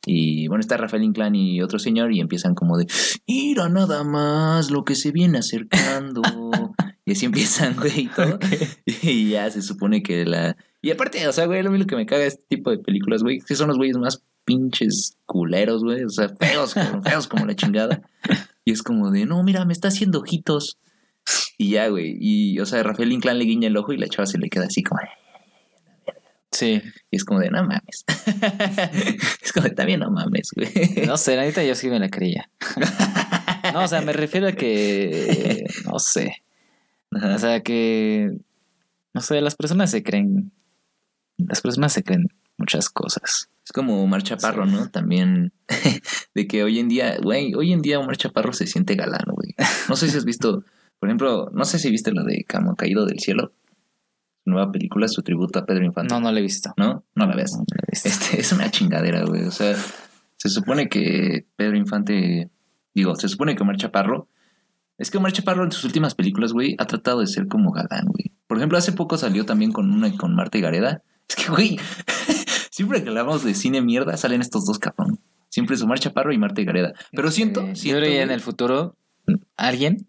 y 0.06 0.48
bueno, 0.48 0.60
está 0.60 0.76
Rafael 0.76 1.02
Inclán 1.02 1.34
y 1.34 1.62
otro 1.62 1.78
señor 1.78 2.12
y 2.12 2.20
empiezan 2.20 2.54
como 2.54 2.76
de, 2.76 2.86
¡Ira 3.26 3.68
nada 3.68 4.04
más 4.04 4.70
lo 4.70 4.84
que 4.84 4.94
se 4.94 5.12
viene 5.12 5.38
acercando! 5.38 6.22
y 7.06 7.12
así 7.12 7.26
empiezan, 7.26 7.76
güey, 7.78 8.00
y 8.00 8.08
todo. 8.08 8.38
Y 9.02 9.30
ya 9.30 9.50
se 9.50 9.62
supone 9.62 10.02
que 10.02 10.24
la... 10.24 10.56
Y 10.82 10.90
aparte, 10.90 11.26
o 11.26 11.32
sea, 11.32 11.46
güey, 11.46 11.62
lo 11.62 11.70
mismo 11.70 11.86
que 11.86 11.96
me 11.96 12.06
caga 12.06 12.24
este 12.24 12.44
tipo 12.48 12.70
de 12.70 12.78
películas, 12.78 13.22
güey, 13.22 13.40
que 13.40 13.54
son 13.54 13.68
los 13.68 13.78
güeyes 13.78 13.96
más 13.96 14.22
pinches 14.44 15.16
culeros, 15.24 15.82
güey, 15.82 16.04
o 16.04 16.10
sea, 16.10 16.28
feos, 16.28 16.74
feos 17.02 17.26
como 17.26 17.46
la 17.46 17.56
chingada. 17.56 18.02
Y 18.66 18.72
es 18.72 18.82
como 18.82 19.10
de, 19.10 19.24
no, 19.24 19.42
mira, 19.42 19.64
me 19.64 19.72
está 19.72 19.88
haciendo 19.88 20.20
ojitos. 20.20 20.78
Y 21.56 21.70
ya, 21.70 21.88
güey, 21.88 22.16
y, 22.20 22.58
o 22.58 22.66
sea, 22.66 22.82
Rafael 22.82 23.12
Inclán 23.12 23.38
le 23.38 23.44
guiña 23.44 23.68
el 23.68 23.76
ojo 23.76 23.92
y 23.92 23.98
la 23.98 24.08
chava 24.08 24.26
se 24.26 24.38
le 24.38 24.48
queda 24.48 24.66
así 24.66 24.82
como... 24.82 25.00
Sí. 26.50 26.80
Y 27.10 27.16
es 27.16 27.24
como 27.24 27.40
de, 27.40 27.50
no 27.50 27.64
mames. 27.64 28.04
es 29.42 29.52
como 29.52 29.68
de, 29.68 29.74
también 29.74 30.00
no 30.00 30.10
mames, 30.10 30.50
güey. 30.54 31.06
No 31.06 31.16
sé, 31.16 31.36
la 31.36 31.42
neta 31.42 31.64
yo 31.64 31.74
sí 31.74 31.88
me 31.88 31.98
la 31.98 32.08
creía. 32.08 32.50
No, 33.72 33.82
o 33.82 33.88
sea, 33.88 34.02
me 34.02 34.12
refiero 34.12 34.46
a 34.46 34.52
que 34.52 35.64
no 35.86 35.98
sé. 35.98 36.44
Ajá. 37.10 37.34
O 37.34 37.38
sea 37.38 37.60
que 37.60 38.30
no 39.14 39.20
sé, 39.22 39.40
las 39.40 39.56
personas 39.56 39.90
se 39.90 40.02
creen 40.02 40.52
las 41.38 41.60
personas 41.60 41.92
se 41.92 42.02
creen 42.02 42.28
muchas 42.56 42.88
cosas. 42.90 43.48
Es 43.64 43.72
como 43.72 44.02
Omar 44.02 44.22
Chaparro, 44.22 44.66
¿no? 44.66 44.90
También 44.90 45.52
de 46.34 46.46
que 46.46 46.62
hoy 46.62 46.78
en 46.78 46.88
día, 46.88 47.16
güey, 47.22 47.54
hoy 47.54 47.72
en 47.72 47.82
día 47.82 47.98
Omar 47.98 48.16
Chaparro 48.16 48.52
se 48.52 48.66
siente 48.66 48.94
galán, 48.94 49.24
güey. 49.26 49.54
No 49.88 49.96
sé 49.96 50.10
si 50.10 50.18
has 50.18 50.24
visto, 50.24 50.64
por 51.04 51.10
ejemplo, 51.10 51.50
no 51.52 51.66
sé 51.66 51.78
si 51.78 51.90
viste 51.90 52.12
la 52.12 52.22
de 52.22 52.44
Camo 52.44 52.76
Caído 52.76 53.04
del 53.04 53.18
Cielo. 53.20 53.52
Nueva 54.46 54.72
película, 54.72 55.06
su 55.06 55.20
tributo 55.20 55.58
a 55.58 55.66
Pedro 55.66 55.84
Infante. 55.84 56.14
No, 56.14 56.18
no 56.18 56.32
la 56.32 56.38
he 56.38 56.42
visto. 56.42 56.72
¿No? 56.78 57.04
No 57.14 57.26
la 57.26 57.36
ves. 57.36 57.52
No, 57.52 57.58
la 57.58 57.82
he 57.82 57.90
visto. 57.90 58.08
Este, 58.08 58.40
es 58.40 58.50
una 58.52 58.70
chingadera, 58.70 59.22
güey. 59.26 59.42
O 59.42 59.50
sea, 59.50 59.76
se 60.38 60.48
supone 60.48 60.88
que 60.88 61.44
Pedro 61.56 61.76
Infante, 61.76 62.48
digo, 62.94 63.16
se 63.16 63.28
supone 63.28 63.54
que 63.54 63.62
Omar 63.62 63.76
Chaparro, 63.76 64.28
es 64.96 65.10
que 65.10 65.18
Omar 65.18 65.32
Chaparro 65.32 65.62
en 65.64 65.72
sus 65.72 65.84
últimas 65.84 66.14
películas, 66.14 66.54
güey, 66.54 66.74
ha 66.78 66.86
tratado 66.86 67.20
de 67.20 67.26
ser 67.26 67.48
como 67.48 67.70
galán, 67.70 68.06
güey. 68.06 68.32
Por 68.46 68.56
ejemplo, 68.56 68.78
hace 68.78 68.92
poco 68.92 69.18
salió 69.18 69.44
también 69.44 69.72
con 69.72 69.90
una 69.90 70.10
con 70.16 70.34
Marta 70.34 70.56
y 70.56 70.62
Gareda. 70.62 71.02
Es 71.28 71.36
que, 71.36 71.50
güey, 71.50 71.78
siempre 72.70 73.02
que 73.02 73.10
hablamos 73.10 73.44
de 73.44 73.54
cine 73.54 73.82
mierda, 73.82 74.16
salen 74.16 74.40
estos 74.40 74.64
dos 74.64 74.78
cabrón. 74.78 75.20
Siempre 75.50 75.76
es 75.76 75.82
Omar 75.82 75.98
Chaparro 75.98 76.32
y 76.32 76.38
Marta 76.38 76.62
Gareda. 76.62 76.94
Pero 77.12 77.30
siento, 77.30 77.60
Eh, 77.60 77.76
siento 77.76 77.98
yo 78.00 78.06
creo 78.06 78.10
que 78.10 78.22
en 78.22 78.30
el 78.30 78.40
futuro, 78.40 78.96
alguien, 79.56 80.06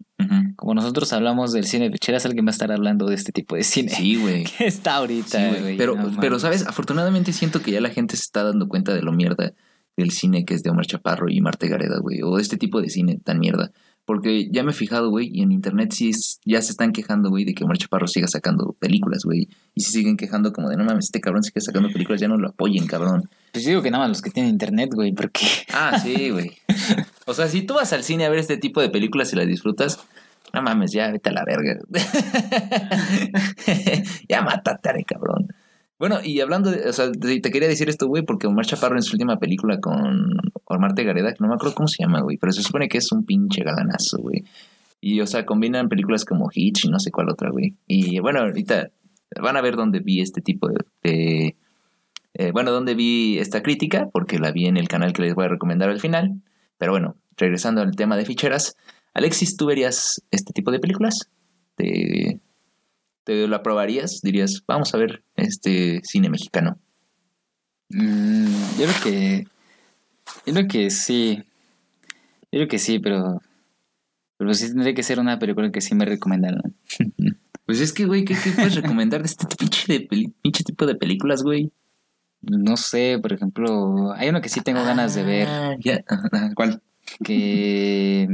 como 0.56 0.74
nosotros 0.74 1.12
hablamos 1.12 1.52
del 1.52 1.64
cine 1.66 1.86
de 1.86 1.92
ficheras, 1.92 2.24
alguien 2.26 2.46
va 2.46 2.50
a 2.50 2.52
estar 2.52 2.72
hablando 2.72 3.06
de 3.06 3.14
este 3.14 3.32
tipo 3.32 3.54
de 3.56 3.64
cine. 3.64 3.90
Sí, 3.90 4.16
güey. 4.16 4.44
Que 4.58 4.66
está 4.66 4.96
ahorita, 4.96 5.38
Sí, 5.38 5.48
güey. 5.48 5.60
güey. 5.62 5.76
Pero, 5.76 5.94
no 5.96 6.20
pero. 6.20 6.38
¿sabes? 6.38 6.66
Afortunadamente 6.66 7.32
siento 7.32 7.60
que 7.62 7.70
ya 7.70 7.80
la 7.80 7.90
gente 7.90 8.16
se 8.16 8.22
está 8.22 8.42
dando 8.44 8.68
cuenta 8.68 8.94
de 8.94 9.02
lo 9.02 9.12
mierda 9.12 9.52
del 9.96 10.10
cine 10.10 10.44
que 10.44 10.54
es 10.54 10.62
de 10.62 10.70
Omar 10.70 10.86
Chaparro 10.86 11.28
y 11.30 11.40
Marta 11.40 11.66
Gareda, 11.66 11.98
güey. 11.98 12.22
O 12.22 12.36
de 12.36 12.42
este 12.42 12.56
tipo 12.56 12.80
de 12.82 12.90
cine 12.90 13.18
tan 13.22 13.38
mierda. 13.38 13.72
Porque 14.06 14.48
ya 14.50 14.62
me 14.62 14.70
he 14.70 14.74
fijado, 14.74 15.10
güey, 15.10 15.28
y 15.32 15.42
en 15.42 15.50
internet 15.52 15.90
sí 15.92 16.10
es- 16.10 16.40
ya 16.44 16.62
se 16.62 16.70
están 16.70 16.92
quejando, 16.92 17.28
güey, 17.28 17.44
de 17.44 17.54
que 17.54 17.64
Omar 17.64 17.76
Chaparro 17.76 18.06
siga 18.06 18.28
sacando 18.28 18.74
películas, 18.78 19.24
güey. 19.24 19.48
Y 19.74 19.80
se 19.82 19.90
siguen 19.90 20.16
quejando 20.16 20.52
como 20.52 20.70
de, 20.70 20.76
no 20.76 20.84
mames, 20.84 21.06
este 21.06 21.20
cabrón 21.20 21.42
sigue 21.42 21.60
sacando 21.60 21.90
películas, 21.90 22.20
ya 22.20 22.28
no 22.28 22.38
lo 22.38 22.48
apoyen, 22.50 22.86
cabrón. 22.86 23.28
Pues 23.52 23.64
digo 23.66 23.82
que 23.82 23.90
nada 23.90 24.04
más 24.04 24.10
los 24.10 24.22
que 24.22 24.30
tienen 24.30 24.52
internet, 24.52 24.90
güey, 24.94 25.12
porque 25.12 25.44
Ah, 25.74 25.98
sí, 26.02 26.30
güey. 26.30 26.52
O 27.26 27.34
sea, 27.34 27.48
si 27.48 27.62
tú 27.62 27.74
vas 27.74 27.92
al 27.92 28.04
cine 28.04 28.24
a 28.24 28.30
ver 28.30 28.38
este 28.38 28.56
tipo 28.56 28.80
de 28.80 28.88
películas 28.88 29.32
y 29.32 29.36
las 29.36 29.48
disfrutas, 29.48 29.98
no 30.54 30.62
mames, 30.62 30.92
ya 30.92 31.10
vete 31.10 31.30
a 31.30 31.32
la 31.32 31.44
verga. 31.44 31.76
ya 34.28 34.42
mátate, 34.42 35.04
cabrón. 35.04 35.48
Bueno, 35.98 36.18
y 36.22 36.40
hablando 36.40 36.70
de, 36.70 36.88
o 36.88 36.92
sea, 36.92 37.10
te 37.10 37.40
quería 37.50 37.68
decir 37.68 37.88
esto, 37.88 38.06
güey, 38.06 38.22
porque 38.22 38.46
Omar 38.46 38.66
Chaparro 38.66 38.96
en 38.96 39.02
su 39.02 39.14
última 39.14 39.38
película 39.38 39.80
con 39.80 40.28
Omar 40.64 40.92
Gareda, 40.94 41.32
que 41.32 41.38
no 41.40 41.48
me 41.48 41.54
acuerdo 41.54 41.74
cómo 41.74 41.88
se 41.88 42.02
llama, 42.02 42.20
güey, 42.20 42.36
pero 42.36 42.52
se 42.52 42.62
supone 42.62 42.88
que 42.88 42.98
es 42.98 43.10
un 43.12 43.24
pinche 43.24 43.62
galanazo, 43.62 44.18
güey. 44.18 44.44
Y, 45.00 45.20
o 45.20 45.26
sea, 45.26 45.46
combinan 45.46 45.88
películas 45.88 46.24
como 46.24 46.50
Hitch 46.52 46.84
y 46.84 46.88
no 46.88 46.98
sé 46.98 47.10
cuál 47.10 47.30
otra, 47.30 47.50
güey. 47.50 47.74
Y, 47.86 48.18
bueno, 48.20 48.40
ahorita 48.40 48.90
van 49.40 49.56
a 49.56 49.60
ver 49.62 49.76
dónde 49.76 50.00
vi 50.00 50.20
este 50.20 50.40
tipo 50.40 50.68
de... 50.68 50.76
de- 51.02 51.56
eh, 52.38 52.50
bueno, 52.52 52.70
dónde 52.70 52.94
vi 52.94 53.38
esta 53.38 53.62
crítica, 53.62 54.10
porque 54.12 54.38
la 54.38 54.52
vi 54.52 54.66
en 54.66 54.76
el 54.76 54.88
canal 54.88 55.14
que 55.14 55.22
les 55.22 55.34
voy 55.34 55.46
a 55.46 55.48
recomendar 55.48 55.88
al 55.88 56.00
final. 56.00 56.42
Pero 56.76 56.92
bueno, 56.92 57.16
regresando 57.38 57.80
al 57.80 57.96
tema 57.96 58.16
de 58.18 58.26
ficheras, 58.26 58.76
Alexis, 59.14 59.56
¿tú 59.56 59.64
verías 59.64 60.22
este 60.30 60.52
tipo 60.52 60.70
de 60.70 60.78
películas? 60.78 61.30
¿Te, 61.76 62.40
te 63.26 63.46
lo 63.48 63.56
aprobarías? 63.56 64.20
Dirías, 64.22 64.62
vamos 64.66 64.94
a 64.94 64.98
ver 64.98 65.22
este 65.34 66.00
cine 66.04 66.30
mexicano. 66.30 66.78
mm, 67.90 68.78
yo 68.78 68.86
creo 68.86 69.02
que 69.02 69.44
yo 70.46 70.52
creo 70.54 70.68
que 70.68 70.90
sí. 70.90 71.42
Yo 72.52 72.58
creo 72.60 72.68
que 72.68 72.78
sí, 72.78 72.98
pero 73.00 73.40
pero 74.38 74.54
sí 74.54 74.68
tendría 74.68 74.94
que 74.94 75.02
ser 75.02 75.18
una 75.18 75.38
película 75.38 75.70
que 75.72 75.80
sí 75.80 75.94
me 75.94 76.04
recomendaron. 76.04 76.74
Pues 77.66 77.80
es 77.80 77.92
que, 77.92 78.04
güey, 78.06 78.24
¿qué, 78.24 78.34
qué 78.34 78.52
puedes 78.52 78.76
recomendar 78.76 79.22
de 79.22 79.26
este 79.26 79.44
pinche, 79.56 79.92
de 79.92 80.00
peli- 80.06 80.32
pinche 80.40 80.62
tipo 80.62 80.86
de 80.86 80.94
películas, 80.94 81.42
güey? 81.42 81.72
No 82.40 82.76
sé, 82.76 83.18
por 83.20 83.32
ejemplo, 83.32 84.12
hay 84.12 84.28
uno 84.28 84.40
que 84.40 84.48
sí 84.48 84.60
tengo 84.60 84.84
ganas 84.84 85.16
de 85.16 85.24
ver 85.24 85.48
Ah, 85.48 85.74
ya. 85.80 86.04
Ajá, 86.06 86.52
¿Cuál? 86.54 86.80
que 87.24 88.28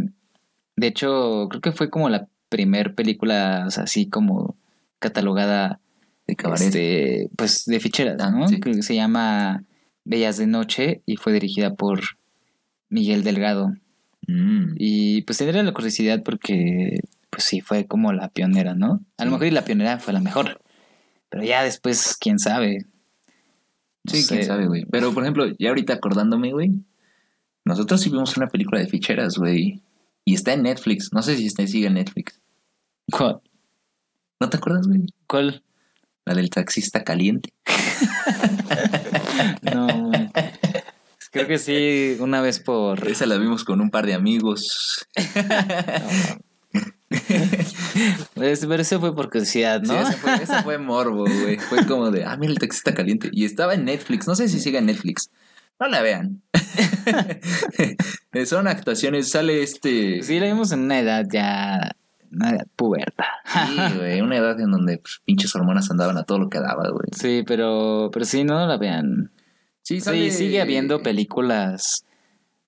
de 0.76 0.86
hecho 0.86 1.46
creo 1.48 1.62
que 1.62 1.72
fue 1.72 1.88
como 1.88 2.10
la 2.10 2.28
primer 2.50 2.94
película 2.94 3.64
o 3.66 3.70
sea, 3.70 3.84
así 3.84 4.06
como 4.10 4.54
catalogada 5.02 5.80
De 6.26 6.36
cabaret. 6.36 6.62
este, 6.68 7.28
pues 7.36 7.64
de 7.66 7.80
ficheras, 7.80 8.16
Ah, 8.20 8.30
¿no? 8.30 8.48
sí. 8.48 8.60
Que 8.60 8.82
se 8.82 8.94
llama 8.94 9.64
Bellas 10.04 10.36
de 10.38 10.46
Noche 10.46 11.02
y 11.04 11.16
fue 11.16 11.32
dirigida 11.32 11.74
por 11.74 12.00
Miguel 12.88 13.22
Delgado. 13.24 13.74
Mm. 14.28 14.74
Y 14.78 15.22
pues 15.22 15.38
tendría 15.38 15.62
la 15.62 15.72
curiosidad 15.74 16.22
porque, 16.24 17.00
pues 17.30 17.44
sí, 17.44 17.60
fue 17.60 17.86
como 17.86 18.12
la 18.12 18.28
pionera, 18.28 18.74
¿no? 18.74 19.04
A 19.18 19.24
lo 19.24 19.32
mejor 19.32 19.46
y 19.48 19.50
la 19.50 19.64
pionera 19.64 19.98
fue 19.98 20.12
la 20.12 20.20
mejor. 20.20 20.60
Pero 21.28 21.42
ya 21.44 21.62
después, 21.64 22.16
quién 22.20 22.38
sabe. 22.38 22.86
No 24.04 24.12
Sí, 24.12 24.24
quién 24.28 24.44
sabe, 24.44 24.66
güey. 24.66 24.84
Pero, 24.90 25.12
por 25.12 25.22
ejemplo, 25.22 25.46
ya 25.58 25.68
ahorita 25.70 25.94
acordándome, 25.94 26.52
güey, 26.52 26.70
nosotros 27.64 28.00
sí 28.00 28.10
vimos 28.10 28.36
una 28.36 28.48
película 28.48 28.80
de 28.80 28.86
ficheras, 28.88 29.38
güey. 29.38 29.82
Y 30.24 30.34
está 30.34 30.52
en 30.52 30.62
Netflix. 30.62 31.12
No 31.12 31.22
sé 31.22 31.36
si 31.36 31.46
está, 31.46 31.66
sigue 31.66 31.86
en 31.88 31.94
Netflix. 31.94 32.40
¿Cuál? 33.10 33.40
¿No 34.42 34.50
te 34.50 34.56
acuerdas, 34.56 34.88
güey? 34.88 35.06
cuál? 35.28 35.62
La 36.24 36.34
del 36.34 36.50
taxista 36.50 37.04
caliente. 37.04 37.54
No, 39.72 40.08
güey. 40.08 40.30
Creo 41.30 41.46
que 41.46 41.58
sí, 41.58 42.16
una 42.18 42.40
vez 42.40 42.58
por... 42.58 43.06
Esa 43.06 43.26
la 43.26 43.36
vimos 43.36 43.62
con 43.62 43.80
un 43.80 43.90
par 43.90 44.04
de 44.04 44.14
amigos. 44.14 45.06
Pues, 48.34 48.66
Pero 48.66 48.82
eso 48.82 48.98
fue 48.98 49.14
por 49.14 49.30
curiosidad, 49.30 49.80
¿no? 49.82 49.94
Sí, 49.94 50.00
esa 50.00 50.18
fue, 50.18 50.42
esa 50.42 50.62
fue 50.64 50.78
morbo, 50.78 51.24
güey. 51.24 51.58
Fue 51.58 51.86
como 51.86 52.10
de, 52.10 52.24
ah, 52.24 52.36
mira, 52.36 52.52
el 52.52 52.58
taxista 52.58 52.94
caliente. 52.94 53.30
Y 53.32 53.44
estaba 53.44 53.74
en 53.74 53.84
Netflix. 53.84 54.26
No 54.26 54.34
sé 54.34 54.48
si 54.48 54.58
sigue 54.58 54.78
en 54.78 54.86
Netflix. 54.86 55.30
No 55.78 55.86
la 55.86 56.02
vean. 56.02 56.42
Son 58.46 58.66
actuaciones. 58.66 59.30
Sale 59.30 59.62
este. 59.62 60.24
Sí, 60.24 60.40
la 60.40 60.46
vimos 60.46 60.72
en 60.72 60.80
una 60.80 60.98
edad 60.98 61.26
ya... 61.30 61.94
Una 62.32 62.50
edad 62.50 62.66
puberta. 62.76 63.26
Sí, 63.52 63.76
güey. 63.98 64.20
Una 64.20 64.36
edad 64.38 64.58
en 64.60 64.70
donde 64.70 64.98
pues, 64.98 65.20
pinches 65.24 65.54
hormonas 65.54 65.90
andaban 65.90 66.16
a 66.16 66.24
todo 66.24 66.38
lo 66.38 66.48
que 66.48 66.58
daba, 66.58 66.88
güey. 66.90 67.08
Sí, 67.16 67.44
pero, 67.46 68.10
pero 68.12 68.24
sí, 68.24 68.42
no 68.44 68.66
la 68.66 68.76
vean. 68.78 69.30
Sí, 69.82 70.00
Sí, 70.00 70.30
sigue 70.30 70.60
habiendo 70.62 71.02
películas 71.02 72.04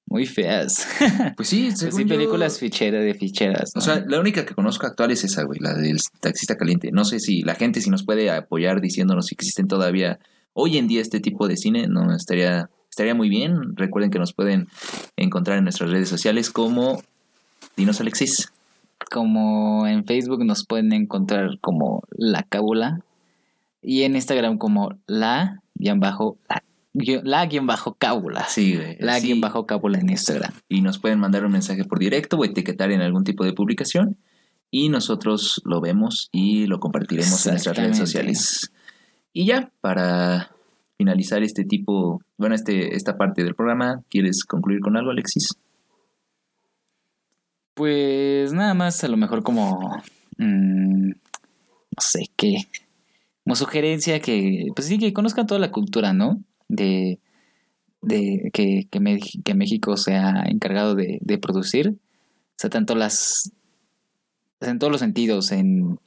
muy 0.06 0.26
feas. 0.26 0.86
Pues 1.36 1.48
sí, 1.48 1.70
Pues 1.78 1.94
sí, 1.94 2.02
yo- 2.02 2.08
películas 2.08 2.58
ficheras 2.58 3.02
de 3.04 3.14
ficheras. 3.14 3.72
O 3.74 3.80
sea, 3.80 4.04
la 4.06 4.20
única 4.20 4.44
que 4.44 4.54
conozco 4.54 4.86
actual 4.86 5.10
es 5.12 5.24
esa, 5.24 5.42
güey, 5.44 5.58
la 5.60 5.72
del 5.74 5.98
taxista 6.20 6.56
caliente. 6.56 6.90
No 6.92 7.04
sé 7.04 7.18
si 7.20 7.42
la 7.42 7.54
gente 7.54 7.80
si 7.80 7.88
nos 7.90 8.04
puede 8.04 8.30
apoyar 8.30 8.80
diciéndonos 8.80 9.26
si 9.26 9.34
existen 9.34 9.66
todavía 9.66 10.18
hoy 10.52 10.76
en 10.78 10.86
día 10.88 11.00
este 11.00 11.20
tipo 11.20 11.48
de 11.48 11.56
cine, 11.56 11.88
no 11.88 12.14
estaría 12.14 12.68
estaría 12.90 13.14
muy 13.14 13.28
bien. 13.28 13.76
Recuerden 13.76 14.10
que 14.10 14.18
nos 14.20 14.32
pueden 14.34 14.68
encontrar 15.16 15.58
en 15.58 15.64
nuestras 15.64 15.90
redes 15.90 16.08
sociales 16.08 16.50
como 16.50 17.02
Dinos 17.76 18.00
Alexis. 18.00 18.52
Como 19.10 19.86
en 19.86 20.04
Facebook 20.04 20.44
nos 20.44 20.64
pueden 20.66 20.92
encontrar 20.92 21.58
como 21.60 22.02
La 22.10 22.42
Cábula 22.42 23.00
y 23.82 24.02
en 24.02 24.14
Instagram 24.14 24.58
como 24.58 24.94
la 25.06 25.62
guion 25.74 26.00
bajo 26.00 26.38
la, 26.48 26.62
la 27.22 27.46
guion 27.46 27.66
bajo 27.66 27.94
cábula. 27.94 28.46
Sí, 28.48 28.76
güey. 28.76 28.96
La 29.00 29.20
sí. 29.20 29.26
guion 29.26 29.40
bajo 29.40 29.66
cábula 29.66 29.98
en 29.98 30.10
Instagram. 30.10 30.52
Y 30.68 30.80
nos 30.80 30.98
pueden 30.98 31.18
mandar 31.18 31.44
un 31.44 31.52
mensaje 31.52 31.84
por 31.84 31.98
directo 31.98 32.36
o 32.36 32.44
etiquetar 32.44 32.92
en 32.92 33.00
algún 33.00 33.24
tipo 33.24 33.44
de 33.44 33.52
publicación 33.52 34.16
y 34.70 34.88
nosotros 34.88 35.62
lo 35.64 35.80
vemos 35.80 36.28
y 36.32 36.66
lo 36.66 36.80
compartiremos 36.80 37.46
en 37.46 37.52
nuestras 37.52 37.76
redes 37.76 37.96
sociales. 37.96 38.72
Y 39.32 39.46
ya, 39.46 39.70
para 39.80 40.50
finalizar 40.96 41.42
este 41.42 41.64
tipo, 41.64 42.20
bueno, 42.38 42.54
este, 42.54 42.96
esta 42.96 43.16
parte 43.16 43.44
del 43.44 43.54
programa, 43.54 44.02
¿quieres 44.08 44.44
concluir 44.44 44.80
con 44.80 44.96
algo, 44.96 45.10
Alexis? 45.10 45.48
Pues 47.74 48.52
nada 48.52 48.74
más 48.74 49.02
a 49.04 49.08
lo 49.08 49.16
mejor 49.16 49.42
como 49.42 50.00
mm, 50.38 51.08
no 51.08 52.00
sé 52.00 52.24
qué. 52.36 52.56
Como 53.44 53.56
sugerencia 53.56 54.20
que, 54.20 54.68
pues 54.74 54.88
sí, 54.88 54.98
que 54.98 55.12
conozcan 55.12 55.46
toda 55.46 55.60
la 55.60 55.70
cultura, 55.70 56.12
¿no? 56.12 56.42
De, 56.68 57.20
de 58.00 58.50
que, 58.52 58.88
que, 58.90 59.54
México 59.54 59.96
se 59.96 60.14
ha 60.14 60.44
encargado 60.46 60.94
de, 60.94 61.18
de 61.20 61.38
producir. 61.38 61.90
O 61.90 62.56
sea, 62.56 62.70
tanto 62.70 62.94
las. 62.94 63.52
en 64.60 64.78
todos 64.78 64.92
los 64.92 65.00
sentidos, 65.00 65.52
en, 65.52 65.98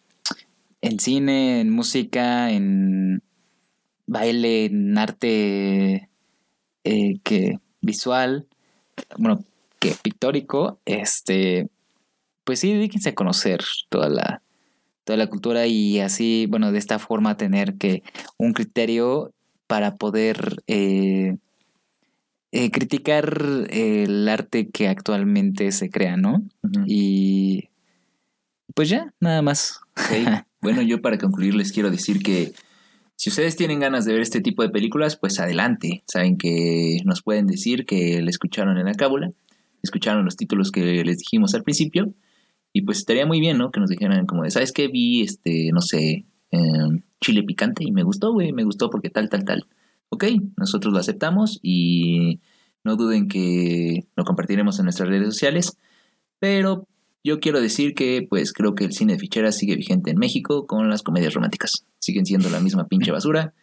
en 0.82 1.00
cine, 1.00 1.62
en 1.62 1.70
música, 1.70 2.52
en 2.52 3.22
baile, 4.08 4.66
en 4.66 4.98
arte 4.98 6.10
eh, 6.84 7.20
que 7.24 7.60
visual, 7.82 8.48
bueno, 9.18 9.44
que 9.80 9.96
pictórico, 10.02 10.80
este, 10.86 11.70
pues 12.44 12.60
sí, 12.60 12.74
dedíquense 12.74 13.10
a 13.10 13.16
conocer 13.16 13.62
toda 13.90 14.10
la, 14.10 14.42
toda 15.04 15.18
la 15.18 15.28
cultura 15.28 15.68
y 15.68 16.00
así, 16.00 16.48
bueno, 16.50 16.72
de 16.72 16.80
esta 16.80 17.00
forma 17.00 17.38
tener 17.38 17.76
que 17.76 18.04
un 18.38 18.54
criterio 18.54 19.34
para 19.68 19.98
poder 19.98 20.64
eh, 20.68 21.38
eh, 22.52 22.72
criticar 22.72 23.68
el 23.70 24.28
arte 24.30 24.70
que 24.70 24.88
actualmente 24.88 25.72
se 25.72 25.90
crea, 25.90 26.18
¿no? 26.18 26.44
Y 26.86 27.70
pues 28.74 28.90
ya, 28.90 29.14
nada 29.20 29.42
más. 29.42 29.80
Bueno, 30.60 30.82
yo 30.82 31.02
para 31.02 31.18
concluir 31.18 31.56
les 31.56 31.72
quiero 31.72 31.92
decir 31.92 32.24
que 32.24 32.52
si 33.16 33.30
ustedes 33.30 33.56
tienen 33.56 33.80
ganas 33.80 34.06
de 34.06 34.14
ver 34.14 34.22
este 34.22 34.42
tipo 34.42 34.64
de 34.64 34.70
películas, 34.70 35.18
pues 35.18 35.40
adelante. 35.40 36.04
Saben 36.08 36.38
que 36.38 37.00
nos 37.06 37.22
pueden 37.22 37.48
decir 37.48 37.86
que 37.86 38.22
la 38.22 38.30
escucharon 38.30 38.78
en 38.78 38.86
la 38.86 38.94
cábula, 38.94 39.32
escucharon 39.88 40.26
los 40.26 40.36
títulos 40.36 40.72
que 40.72 41.04
les 41.04 41.18
dijimos 41.18 41.54
al 41.56 41.64
principio, 41.64 42.14
y 42.74 42.82
pues 42.82 43.00
estaría 43.00 43.26
muy 43.26 43.40
bien, 43.40 43.58
¿no? 43.58 43.72
Que 43.72 43.80
nos 43.80 43.90
dijeran 43.90 44.26
como 44.26 44.44
de, 44.44 44.52
¿sabes 44.52 44.72
qué? 44.72 44.88
Vi, 44.88 45.22
este, 45.22 45.72
no 45.74 45.82
sé, 45.82 46.26
em, 46.52 47.02
chile 47.22 47.44
picante 47.44 47.84
y 47.84 47.92
me 47.92 48.04
gustó, 48.04 48.34
güey, 48.34 48.54
me 48.54 48.64
gustó 48.64 48.90
porque 48.90 49.10
tal, 49.10 49.30
tal, 49.30 49.46
tal. 49.46 49.68
Ok, 50.10 50.26
nosotros 50.58 50.94
lo 50.94 51.00
aceptamos 51.00 51.60
y 51.64 52.40
no 52.84 52.96
duden 52.96 53.28
que 53.28 54.08
lo 54.16 54.24
compartiremos 54.24 54.80
en 54.80 54.86
nuestras 54.86 55.10
redes 55.10 55.28
sociales, 55.34 55.78
pero 56.40 56.88
yo 57.24 57.40
quiero 57.40 57.60
decir 57.62 57.94
que 57.94 58.26
pues 58.30 58.54
creo 58.54 58.76
que 58.76 58.86
el 58.86 58.94
cine 58.94 59.14
de 59.14 59.20
ficheras 59.20 59.58
sigue 59.58 59.76
vigente 59.76 60.12
en 60.12 60.18
México 60.18 60.68
con 60.68 60.90
las 60.90 61.04
comedias 61.04 61.34
románticas. 61.34 61.86
Siguen 62.00 62.26
siendo 62.26 62.50
la 62.50 62.62
misma 62.62 62.88
pinche 62.88 63.12
basura 63.12 63.54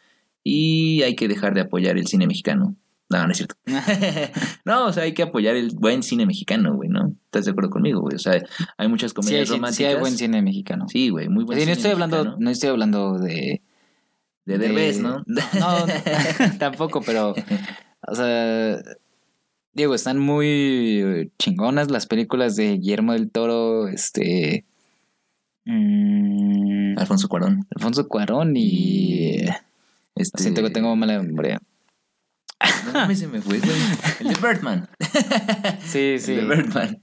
y 0.42 1.02
hay 1.02 1.14
que 1.14 1.28
dejar 1.28 1.54
de 1.54 1.62
apoyar 1.62 1.96
el 1.96 2.06
cine 2.06 2.26
mexicano. 2.26 2.76
No, 3.10 3.24
no 3.26 3.30
es 3.32 3.36
cierto. 3.36 3.54
no, 4.64 4.86
o 4.86 4.92
sea, 4.92 5.02
hay 5.04 5.12
que 5.14 5.22
apoyar 5.22 5.56
el 5.56 5.70
buen 5.74 6.02
cine 6.02 6.26
mexicano, 6.26 6.74
güey, 6.74 6.88
¿no? 6.88 7.14
¿Estás 7.26 7.44
de 7.44 7.50
acuerdo 7.50 7.70
conmigo, 7.70 8.00
güey? 8.00 8.16
O 8.16 8.18
sea, 8.18 8.42
hay 8.78 8.88
muchas 8.88 9.10
Sí, 9.10 9.14
comedias 9.14 9.40
hay, 9.40 9.46
sí, 9.46 9.52
románticas. 9.52 9.76
sí 9.76 9.84
hay 9.84 10.00
buen 10.00 10.16
cine 10.16 10.42
mexicano. 10.42 10.86
Sí, 10.88 11.10
güey, 11.10 11.28
muy 11.28 11.44
buen 11.44 11.58
Sí, 11.58 11.64
no 11.66 11.66
cine 11.66 11.76
estoy 11.76 11.90
hablando, 11.92 12.36
no 12.38 12.50
estoy 12.50 12.68
hablando 12.70 13.18
de. 13.18 13.62
De 14.46 14.58
Derbez, 14.58 15.00
¿no? 15.00 15.22
No, 15.26 15.42
no, 15.58 15.86
tampoco, 16.58 17.00
pero. 17.02 17.34
O 18.06 18.14
sea. 18.14 18.78
Diego, 19.72 19.94
están 19.94 20.18
muy 20.18 21.32
chingonas 21.38 21.90
las 21.90 22.06
películas 22.06 22.54
de 22.56 22.78
Guillermo 22.78 23.12
del 23.12 23.30
Toro, 23.30 23.88
este. 23.88 24.64
mm, 25.64 26.98
Alfonso 26.98 27.28
Cuarón. 27.28 27.66
Alfonso 27.74 28.06
Cuarón 28.08 28.54
y. 28.56 29.40
Este... 30.14 30.42
Siento 30.42 30.62
que 30.62 30.70
tengo 30.70 30.94
mala 30.96 31.20
memoria. 31.22 31.60
No 32.86 32.92
mames, 32.92 33.18
se 33.18 33.26
me 33.26 33.40
fue. 33.42 33.56
El 33.56 34.28
de 34.28 34.34
Birdman. 34.40 34.88
Sí, 35.86 36.16
sí. 36.18 36.32
El 36.32 36.48
de 36.48 36.56
Birdman. 36.56 37.02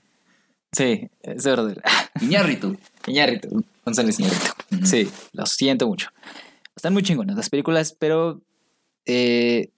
Sí, 0.72 1.10
es 1.22 1.43
verdad. 1.43 1.76
Iñárritu. 2.22 2.78
Iñárritu, 3.08 3.64
González 3.86 4.20
Iñárritu. 4.20 4.86
Sí, 4.86 5.10
lo 5.34 5.45
siento 5.45 5.88
mucho. 5.88 6.10
Están 6.76 6.93
muy 6.93 7.04
chingonas 7.04 7.36
las 7.36 7.49
películas, 7.49 7.95
pero 7.97 8.41
eh, 9.06 9.70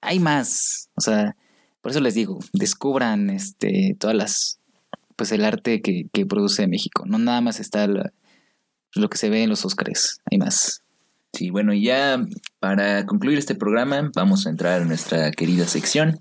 hay 0.00 0.18
más. 0.20 0.88
O 0.94 1.00
sea, 1.02 1.36
por 1.82 1.90
eso 1.90 2.00
les 2.00 2.14
digo, 2.14 2.38
descubran 2.54 3.28
este, 3.30 3.94
todas 3.98 4.16
las, 4.16 4.58
pues 5.16 5.30
el 5.32 5.44
arte 5.44 5.82
que, 5.82 6.06
que 6.12 6.24
produce 6.26 6.66
México. 6.66 7.04
No 7.06 7.18
nada 7.18 7.40
más 7.42 7.60
está 7.60 7.86
la- 7.86 8.12
lo 8.94 9.10
que 9.10 9.18
se 9.18 9.28
ve 9.28 9.42
en 9.42 9.50
los 9.50 9.64
Óscares, 9.66 10.20
hay 10.30 10.38
más. 10.38 10.82
Sí, 11.32 11.50
bueno, 11.50 11.72
y 11.72 11.84
ya 11.84 12.24
para 12.58 13.06
concluir 13.06 13.38
este 13.38 13.54
programa, 13.54 14.10
vamos 14.14 14.46
a 14.46 14.50
entrar 14.50 14.82
en 14.82 14.88
nuestra 14.88 15.30
querida 15.30 15.66
sección 15.66 16.18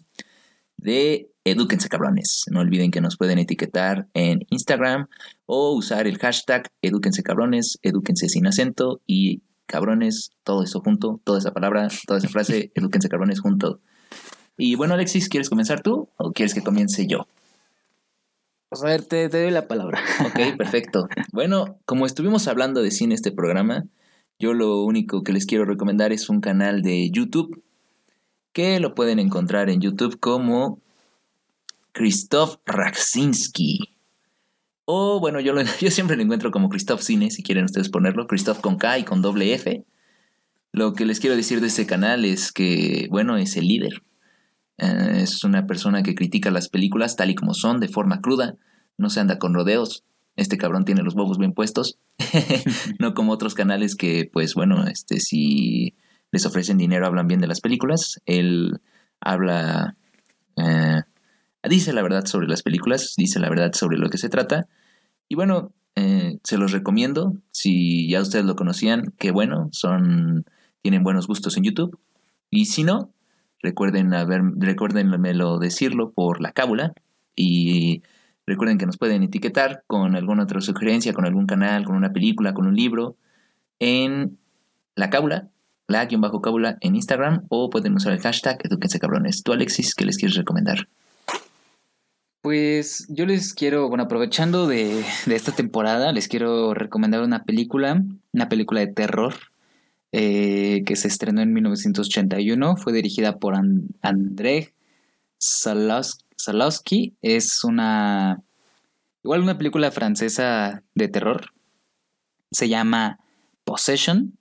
de 0.78 1.32
Edúquense 1.43 1.89
Cabrones. 1.89 2.43
No 2.51 2.60
olviden 2.60 2.91
que 2.91 3.01
nos 3.01 3.18
pueden 3.18 3.39
etiquetar 3.39 4.08
en 4.14 4.45
Instagram 4.49 5.08
o 5.45 5.74
usar 5.74 6.08
el 6.08 6.18
hashtag 6.18 6.68
Edúquense 6.82 7.24
Cabrones, 7.24 7.80
Edúquense 7.82 8.30
sin 8.30 8.47
acento 8.47 9.01
y 9.08 9.41
cabrones, 9.66 10.32
todo 10.43 10.64
eso 10.64 10.82
junto, 10.82 11.22
toda 11.24 11.39
esa 11.39 11.53
palabra, 11.53 11.88
toda 12.05 12.20
esa 12.20 12.30
frase, 12.30 12.72
Edúquense 12.76 13.10
Cabrones 13.10 13.39
junto. 13.39 13.80
Y 14.58 14.76
bueno, 14.76 14.95
Alexis, 14.95 15.30
¿quieres 15.30 15.49
comenzar 15.49 15.82
tú 15.82 16.10
o 16.18 16.32
quieres 16.32 16.53
que 16.53 16.64
comience 16.64 17.05
yo? 17.08 17.28
Pues 18.70 18.84
a 18.84 18.88
ver, 18.88 19.05
te, 19.05 19.30
te 19.30 19.43
doy 19.43 19.51
la 19.51 19.68
palabra. 19.68 20.01
Ok, 20.26 20.39
perfecto. 20.58 21.08
Bueno, 21.32 21.80
como 21.86 22.05
estuvimos 22.05 22.47
hablando 22.47 22.82
de 22.82 22.91
cine 22.91 23.16
este 23.16 23.32
programa, 23.32 23.86
yo 24.40 24.54
lo 24.54 24.84
único 24.84 25.24
que 25.24 25.34
les 25.34 25.46
quiero 25.46 25.66
recomendar 25.66 26.12
es 26.14 26.30
un 26.30 26.42
canal 26.42 26.82
de 26.82 27.10
YouTube 27.12 27.64
que 28.54 28.80
lo 28.80 28.96
pueden 28.96 29.20
encontrar 29.20 29.70
en 29.70 29.82
YouTube 29.82 30.20
como 30.20 30.80
Krzysztof 31.94 32.58
Raksinski. 32.66 33.80
O 34.86 35.20
bueno, 35.20 35.40
yo, 35.40 35.54
lo- 35.54 35.62
yo 35.82 35.92
siempre 35.92 36.16
lo 36.16 36.24
encuentro 36.24 36.52
como 36.52 36.70
Christoph 36.70 37.02
Cine, 37.02 37.32
si 37.32 37.44
quieren 37.44 37.66
ustedes 37.66 37.90
ponerlo, 37.90 38.28
Christoph 38.28 38.60
con 38.62 38.78
K 38.78 39.00
y 39.00 39.04
con 39.04 39.22
doble 39.22 39.54
F. 39.54 39.86
Lo 40.72 40.94
que 40.94 41.06
les 41.06 41.20
quiero 41.20 41.36
decir 41.36 41.60
de 41.62 41.68
ese 41.68 41.86
canal 41.88 42.26
es 42.26 42.52
que, 42.52 43.08
bueno, 43.10 43.38
es 43.38 43.58
el 43.58 43.68
líder. 43.68 44.04
Eh, 44.78 45.22
es 45.24 45.44
una 45.44 45.66
persona 45.66 46.04
que 46.04 46.14
critica 46.14 46.52
las 46.52 46.70
películas 46.70 47.16
tal 47.16 47.32
y 47.32 47.36
como 47.36 47.54
son, 47.54 47.80
de 47.80 47.88
forma 47.88 48.22
cruda, 48.22 48.56
no 48.98 49.10
se 49.10 49.20
anda 49.20 49.40
con 49.40 49.54
rodeos. 49.54 50.04
Este 50.38 50.58
cabrón 50.58 50.86
tiene 50.86 51.04
los 51.04 51.16
huevos 51.16 51.38
bien 51.38 51.52
puestos. 51.52 52.00
no 53.00 53.14
como 53.14 53.34
otros 53.34 53.54
canales 53.54 53.96
que, 53.96 54.30
pues 54.32 54.54
bueno, 54.54 54.88
este, 54.88 55.20
si 55.20 55.96
les 56.32 56.46
ofrecen 56.46 56.78
dinero 56.78 57.06
hablan 57.06 57.28
bien 57.28 57.42
de 57.42 57.48
las 57.48 57.62
películas. 57.62 58.22
Él 58.26 58.80
habla, 59.20 59.98
eh, 60.58 61.02
dice 61.64 61.92
la 61.92 62.04
verdad 62.04 62.26
sobre 62.26 62.48
las 62.48 62.64
películas, 62.64 63.14
dice 63.18 63.40
la 63.40 63.50
verdad 63.50 63.74
sobre 63.74 63.98
lo 63.98 64.10
que 64.10 64.18
se 64.18 64.30
trata. 64.30 64.68
Y 65.28 65.36
bueno, 65.36 65.74
eh, 65.96 66.38
se 66.44 66.58
los 66.58 66.72
recomiendo. 66.72 67.34
Si 67.52 68.10
ya 68.10 68.22
ustedes 68.22 68.46
lo 68.46 68.56
conocían, 68.56 69.14
qué 69.18 69.32
bueno, 69.32 69.70
son, 69.72 70.46
tienen 70.82 71.04
buenos 71.04 71.28
gustos 71.28 71.58
en 71.58 71.64
YouTube. 71.64 72.00
Y 72.50 72.66
si 72.66 72.84
no, 72.84 73.12
recuerden 73.62 74.14
haber, 74.14 74.42
recuérdenmelo 74.58 75.58
decirlo 75.58 76.12
por 76.12 76.42
la 76.42 76.52
cábula. 76.52 76.94
Y 77.36 78.04
recuerden 78.48 78.78
que 78.80 78.86
nos 78.88 78.98
pueden 78.98 79.22
etiquetar 79.24 79.84
con 79.86 80.16
alguna 80.16 80.43
otra 80.43 80.62
sugerencia, 80.62 81.14
con 81.14 81.26
algún 81.26 81.45
canal, 81.45 81.86
con 81.86 81.95
una 81.95 82.14
película, 82.14 82.54
con 82.54 82.66
un 82.66 82.76
libro, 82.76 83.16
en 83.80 84.38
la 84.95 85.10
cábula, 85.12 85.50
la 85.88 86.06
guion 86.06 86.22
bajo 86.22 86.41
cábula 86.41 86.78
en 86.82 86.95
Instagram, 86.95 87.43
o 87.50 87.70
pueden 87.70 87.93
usar 87.93 88.14
el 88.14 88.20
hashtag 88.20 88.60
Eduquense 88.64 89.00
Cabrones. 89.00 89.43
Tú, 89.43 89.54
Alexis, 89.54 89.93
¿qué 89.93 90.06
les 90.06 90.18
quieres 90.18 90.36
recomendar? 90.36 90.88
Pues 92.41 93.06
yo 93.10 93.26
les 93.26 93.54
quiero, 93.54 93.89
bueno, 93.89 94.06
aprovechando 94.06 94.68
de, 94.68 95.04
de 95.26 95.36
esta 95.36 95.52
temporada, 95.52 96.14
les 96.14 96.28
quiero 96.28 96.74
recomendar 96.74 97.22
una 97.24 97.43
película, 97.43 98.02
una 98.32 98.48
película 98.48 98.80
de 98.80 98.88
terror 98.88 99.34
eh, 100.14 100.84
que 100.86 100.95
se 100.95 101.10
estrenó 101.10 101.41
en 101.41 101.52
1981. 101.54 102.78
Fue 102.78 102.93
dirigida 102.93 103.38
por 103.38 103.56
An- 103.56 103.89
Andrzej 104.02 104.74
Salaus- 105.39 106.24
Salowski. 106.38 107.16
Es 107.22 107.64
una, 107.64 108.42
igual 109.24 109.42
una 109.42 109.58
película 109.58 109.92
francesa 109.92 110.84
de 110.96 111.08
terror. 111.08 111.52
Se 112.52 112.70
llama 112.70 113.20
Possession. 113.64 114.38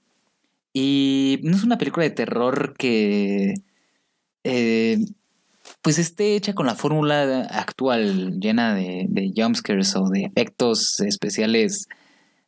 Y 0.72 1.40
no 1.42 1.56
es 1.56 1.64
una 1.64 1.78
película 1.78 2.04
de 2.04 2.10
terror 2.10 2.74
que... 2.78 3.54
eh, 4.44 4.98
pues 5.82 5.98
esté 5.98 6.36
hecha 6.36 6.54
con 6.54 6.66
la 6.66 6.74
fórmula 6.74 7.42
actual, 7.50 8.38
llena 8.38 8.74
de, 8.74 9.06
de 9.08 9.32
jumpscares 9.36 9.96
o 9.96 10.08
de 10.08 10.22
efectos 10.22 11.00
especiales 11.00 11.88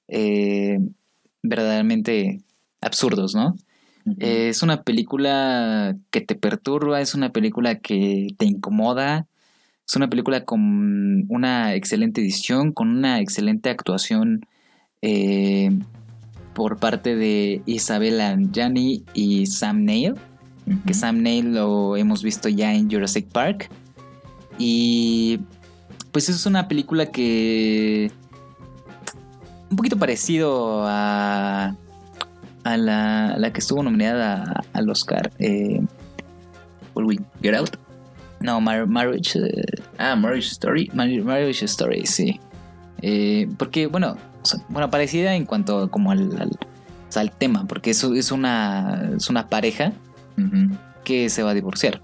eh, 0.07 0.79
verdaderamente 1.43 2.43
absurdos, 2.81 3.35
¿no? 3.35 3.57
Eh, 4.21 4.49
es 4.49 4.63
una 4.63 4.83
película 4.83 5.97
que 6.11 6.21
te 6.21 6.35
perturba, 6.35 7.01
es 7.01 7.15
una 7.15 7.31
película 7.31 7.81
que 7.81 8.29
te 8.39 8.47
incomoda, 8.47 9.27
es 9.89 9.97
una 9.97 10.09
película 10.11 10.45
con 10.45 11.25
una 11.29 11.75
excelente 11.75 12.21
edición, 12.21 12.73
con 12.73 12.91
una 12.91 13.21
excelente 13.21 13.71
actuación 13.71 14.47
eh, 15.01 15.71
por 16.55 16.77
parte 16.77 17.17
de 17.17 17.63
Isabella 17.67 18.37
Gianni 18.53 19.05
y 19.15 19.47
Sam 19.47 19.85
Neill 19.85 20.15
que 20.87 20.93
Sam 20.93 21.23
Neill 21.23 21.55
lo 21.55 21.97
hemos 21.97 22.23
visto 22.23 22.51
ya 22.51 22.75
en 22.75 22.91
Jurassic 22.91 23.27
Park. 23.29 23.71
Y 24.59 25.41
pues 26.13 26.29
es 26.29 26.45
una 26.45 26.69
película 26.69 27.07
que... 27.07 28.11
Un 29.71 29.77
poquito 29.77 29.99
parecido 29.99 30.85
a, 30.87 31.75
a, 32.65 32.77
la, 32.77 33.37
la 33.39 33.53
que 33.53 33.61
estuvo 33.61 33.83
nominada 33.83 34.63
al 34.75 34.91
Oscar. 34.91 35.31
Eh, 35.39 35.81
What 36.95 37.05
we- 37.07 37.21
Get 37.41 37.55
Out. 37.55 37.77
No, 38.41 38.61
Mar- 38.61 38.87
Marriage, 38.87 39.39
eh, 39.39 39.83
Ah, 39.99 40.15
Marriage 40.17 40.49
Story. 40.49 40.91
Mar- 40.95 41.09
Marriage 41.25 41.65
Story, 41.65 42.07
sí. 42.07 42.41
Eh, 43.03 43.49
porque, 43.59 43.87
bueno, 43.87 44.17
o 44.43 44.47
sea, 44.47 44.61
bueno, 44.69 44.91
parecida 44.91 45.35
en 45.35 45.45
cuanto 45.45 45.91
como 45.91 46.11
al, 46.11 46.41
al, 46.41 46.49
o 46.51 47.11
sea, 47.13 47.23
al 47.23 47.33
tema, 47.33 47.67
porque 47.67 47.91
es, 47.91 48.03
es, 48.05 48.33
una, 48.33 49.11
es 49.17 49.29
una 49.31 49.49
pareja 49.49 49.93
que 51.05 51.29
se 51.31 51.43
va 51.43 51.51
a 51.51 51.55
divorciar. 51.55 52.01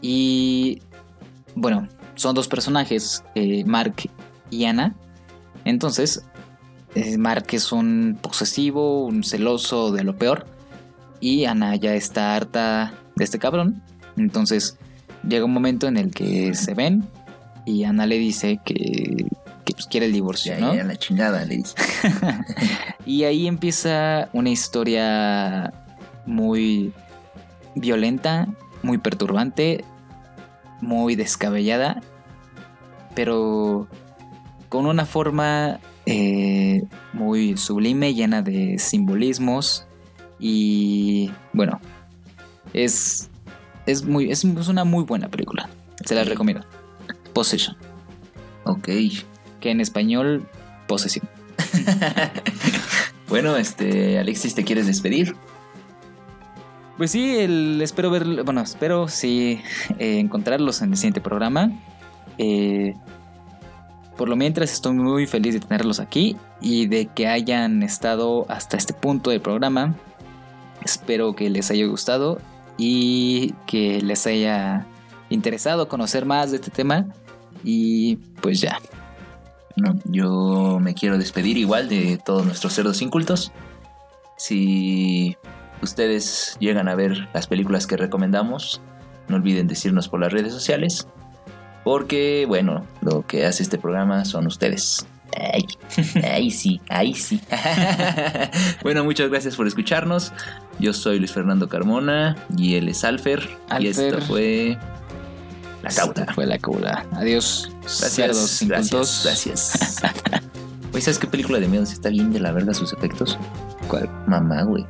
Y 0.00 0.82
bueno, 1.54 1.88
son 2.14 2.34
dos 2.34 2.48
personajes, 2.48 3.24
eh, 3.34 3.64
Mark 3.64 3.94
y 4.50 4.64
Ana. 4.64 4.94
Entonces, 5.64 6.24
Mark 7.18 7.46
es 7.52 7.72
un 7.72 8.18
posesivo, 8.20 9.06
un 9.06 9.24
celoso 9.24 9.92
de 9.92 10.04
lo 10.04 10.16
peor. 10.16 10.46
Y 11.20 11.44
Ana 11.44 11.76
ya 11.76 11.94
está 11.94 12.34
harta 12.34 12.92
de 13.16 13.24
este 13.24 13.38
cabrón. 13.38 13.82
Entonces, 14.16 14.76
llega 15.26 15.44
un 15.44 15.52
momento 15.52 15.86
en 15.88 15.96
el 15.96 16.10
que 16.10 16.54
se 16.54 16.74
ven 16.74 17.04
y 17.64 17.84
Ana 17.84 18.06
le 18.06 18.18
dice 18.18 18.60
que, 18.64 19.26
que, 19.64 19.72
pues, 19.74 19.86
quiere 19.86 20.06
el 20.06 20.12
divorcio, 20.12 20.54
Ya, 20.54 20.60
¿no? 20.60 20.74
ya, 20.74 20.84
la 20.84 20.96
chingada, 20.96 21.44
le 21.44 21.56
dice. 21.58 21.74
Y 23.06 23.24
ahí 23.24 23.48
empieza 23.48 24.28
una 24.32 24.50
historia 24.50 25.72
muy 26.24 26.92
violenta, 27.74 28.46
muy 28.82 28.98
perturbante, 28.98 29.84
muy 30.80 31.16
descabellada, 31.16 32.00
pero 33.14 33.88
con 34.68 34.86
una 34.86 35.04
forma 35.04 35.80
eh, 36.06 36.82
muy 37.12 37.56
sublime, 37.56 38.14
llena 38.14 38.40
de 38.42 38.78
simbolismos 38.78 39.86
y 40.38 41.30
bueno, 41.52 41.80
es, 42.72 43.30
es, 43.86 44.04
muy, 44.04 44.30
es, 44.30 44.44
es 44.44 44.68
una 44.68 44.84
muy 44.84 45.04
buena 45.04 45.28
película, 45.28 45.68
se 46.04 46.14
la 46.14 46.24
recomiendo. 46.24 46.64
Possession, 47.32 47.76
Ok. 48.64 48.88
que 49.60 49.70
en 49.70 49.80
español, 49.80 50.48
posesión. 50.86 51.28
bueno, 53.28 53.56
este, 53.56 54.18
Alexis, 54.18 54.54
¿te 54.54 54.64
quieres 54.64 54.86
despedir? 54.86 55.34
Pues 56.98 57.10
sí, 57.10 57.36
el, 57.38 57.80
espero 57.82 58.10
ver, 58.10 58.44
bueno, 58.44 58.60
espero 58.60 59.08
sí 59.08 59.60
eh, 59.98 60.18
encontrarlos 60.18 60.82
en 60.82 60.90
el 60.90 60.96
siguiente 60.96 61.20
programa. 61.20 61.70
Eh, 62.38 62.94
por 64.16 64.28
lo 64.28 64.36
mientras 64.36 64.72
estoy 64.72 64.92
muy 64.92 65.26
feliz 65.26 65.54
de 65.54 65.60
tenerlos 65.60 65.98
aquí 65.98 66.36
y 66.60 66.86
de 66.86 67.06
que 67.06 67.26
hayan 67.26 67.82
estado 67.82 68.44
hasta 68.48 68.76
este 68.76 68.92
punto 68.92 69.30
del 69.30 69.40
programa. 69.40 69.94
Espero 70.84 71.34
que 71.34 71.48
les 71.48 71.70
haya 71.70 71.86
gustado 71.86 72.38
y 72.76 73.54
que 73.66 74.00
les 74.00 74.26
haya 74.26 74.86
interesado 75.30 75.88
conocer 75.88 76.26
más 76.26 76.50
de 76.50 76.56
este 76.56 76.70
tema. 76.70 77.06
Y 77.64 78.16
pues 78.40 78.60
ya. 78.60 78.78
No, 79.76 79.94
yo 80.04 80.78
me 80.80 80.94
quiero 80.94 81.18
despedir 81.18 81.56
igual 81.56 81.88
de 81.88 82.18
todos 82.22 82.44
nuestros 82.44 82.74
cerdos 82.74 83.00
incultos. 83.02 83.52
Si 84.36 85.36
ustedes 85.80 86.56
llegan 86.60 86.88
a 86.88 86.94
ver 86.94 87.28
las 87.32 87.46
películas 87.46 87.86
que 87.86 87.96
recomendamos, 87.96 88.80
no 89.28 89.36
olviden 89.36 89.66
decirnos 89.66 90.08
por 90.08 90.20
las 90.20 90.32
redes 90.32 90.52
sociales. 90.52 91.06
Porque, 91.84 92.44
bueno, 92.46 92.86
lo 93.00 93.26
que 93.26 93.46
hace 93.46 93.62
este 93.62 93.78
programa 93.78 94.24
son 94.24 94.46
ustedes. 94.46 95.06
Ay, 95.36 95.66
ay 96.22 96.50
sí, 96.50 96.80
ay 96.88 97.14
sí. 97.14 97.40
bueno, 98.82 99.04
muchas 99.04 99.30
gracias 99.30 99.56
por 99.56 99.66
escucharnos. 99.66 100.32
Yo 100.78 100.92
soy 100.92 101.18
Luis 101.18 101.32
Fernando 101.32 101.68
Carmona 101.68 102.36
y 102.56 102.74
él 102.74 102.88
es 102.88 103.04
Alfer. 103.04 103.48
Y 103.80 103.88
esto 103.88 104.20
fue 104.20 104.78
La 105.82 105.90
Cauda. 105.90 106.26
Fue 106.34 106.46
la 106.46 106.58
caula. 106.58 107.06
Adiós. 107.12 107.70
Gracias, 107.80 108.12
cerdos 108.12 108.62
gracias, 108.66 109.22
gracias. 109.24 110.02
Oye, 110.92 111.00
¿sabes 111.00 111.18
qué 111.18 111.26
película 111.26 111.58
de 111.58 111.68
miedo 111.68 111.84
está 111.84 112.10
bien 112.10 112.32
de 112.32 112.40
la 112.40 112.52
verga 112.52 112.74
sus 112.74 112.92
efectos? 112.92 113.38
¿Cuál? 113.88 114.10
Mamá, 114.26 114.62
güey. 114.64 114.84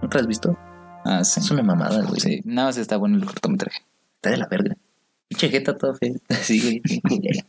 ¿Nunca 0.00 0.18
la 0.18 0.22
has 0.22 0.26
visto? 0.26 0.58
Ah, 1.04 1.22
sí. 1.22 1.40
Es 1.40 1.50
una 1.50 1.62
mamada, 1.62 2.02
güey. 2.02 2.20
Sí, 2.20 2.40
nada 2.44 2.68
más 2.68 2.78
está 2.78 2.96
bueno 2.96 3.16
el 3.18 3.26
cortometraje. 3.26 3.82
Está 4.16 4.30
de 4.30 4.38
la 4.38 4.46
verga. 4.48 4.74
Pinche 5.28 5.50
jeta 5.50 5.76
todo 5.76 5.94
feo. 5.94 6.14
Sí, 6.42 6.80
güey. 7.04 7.44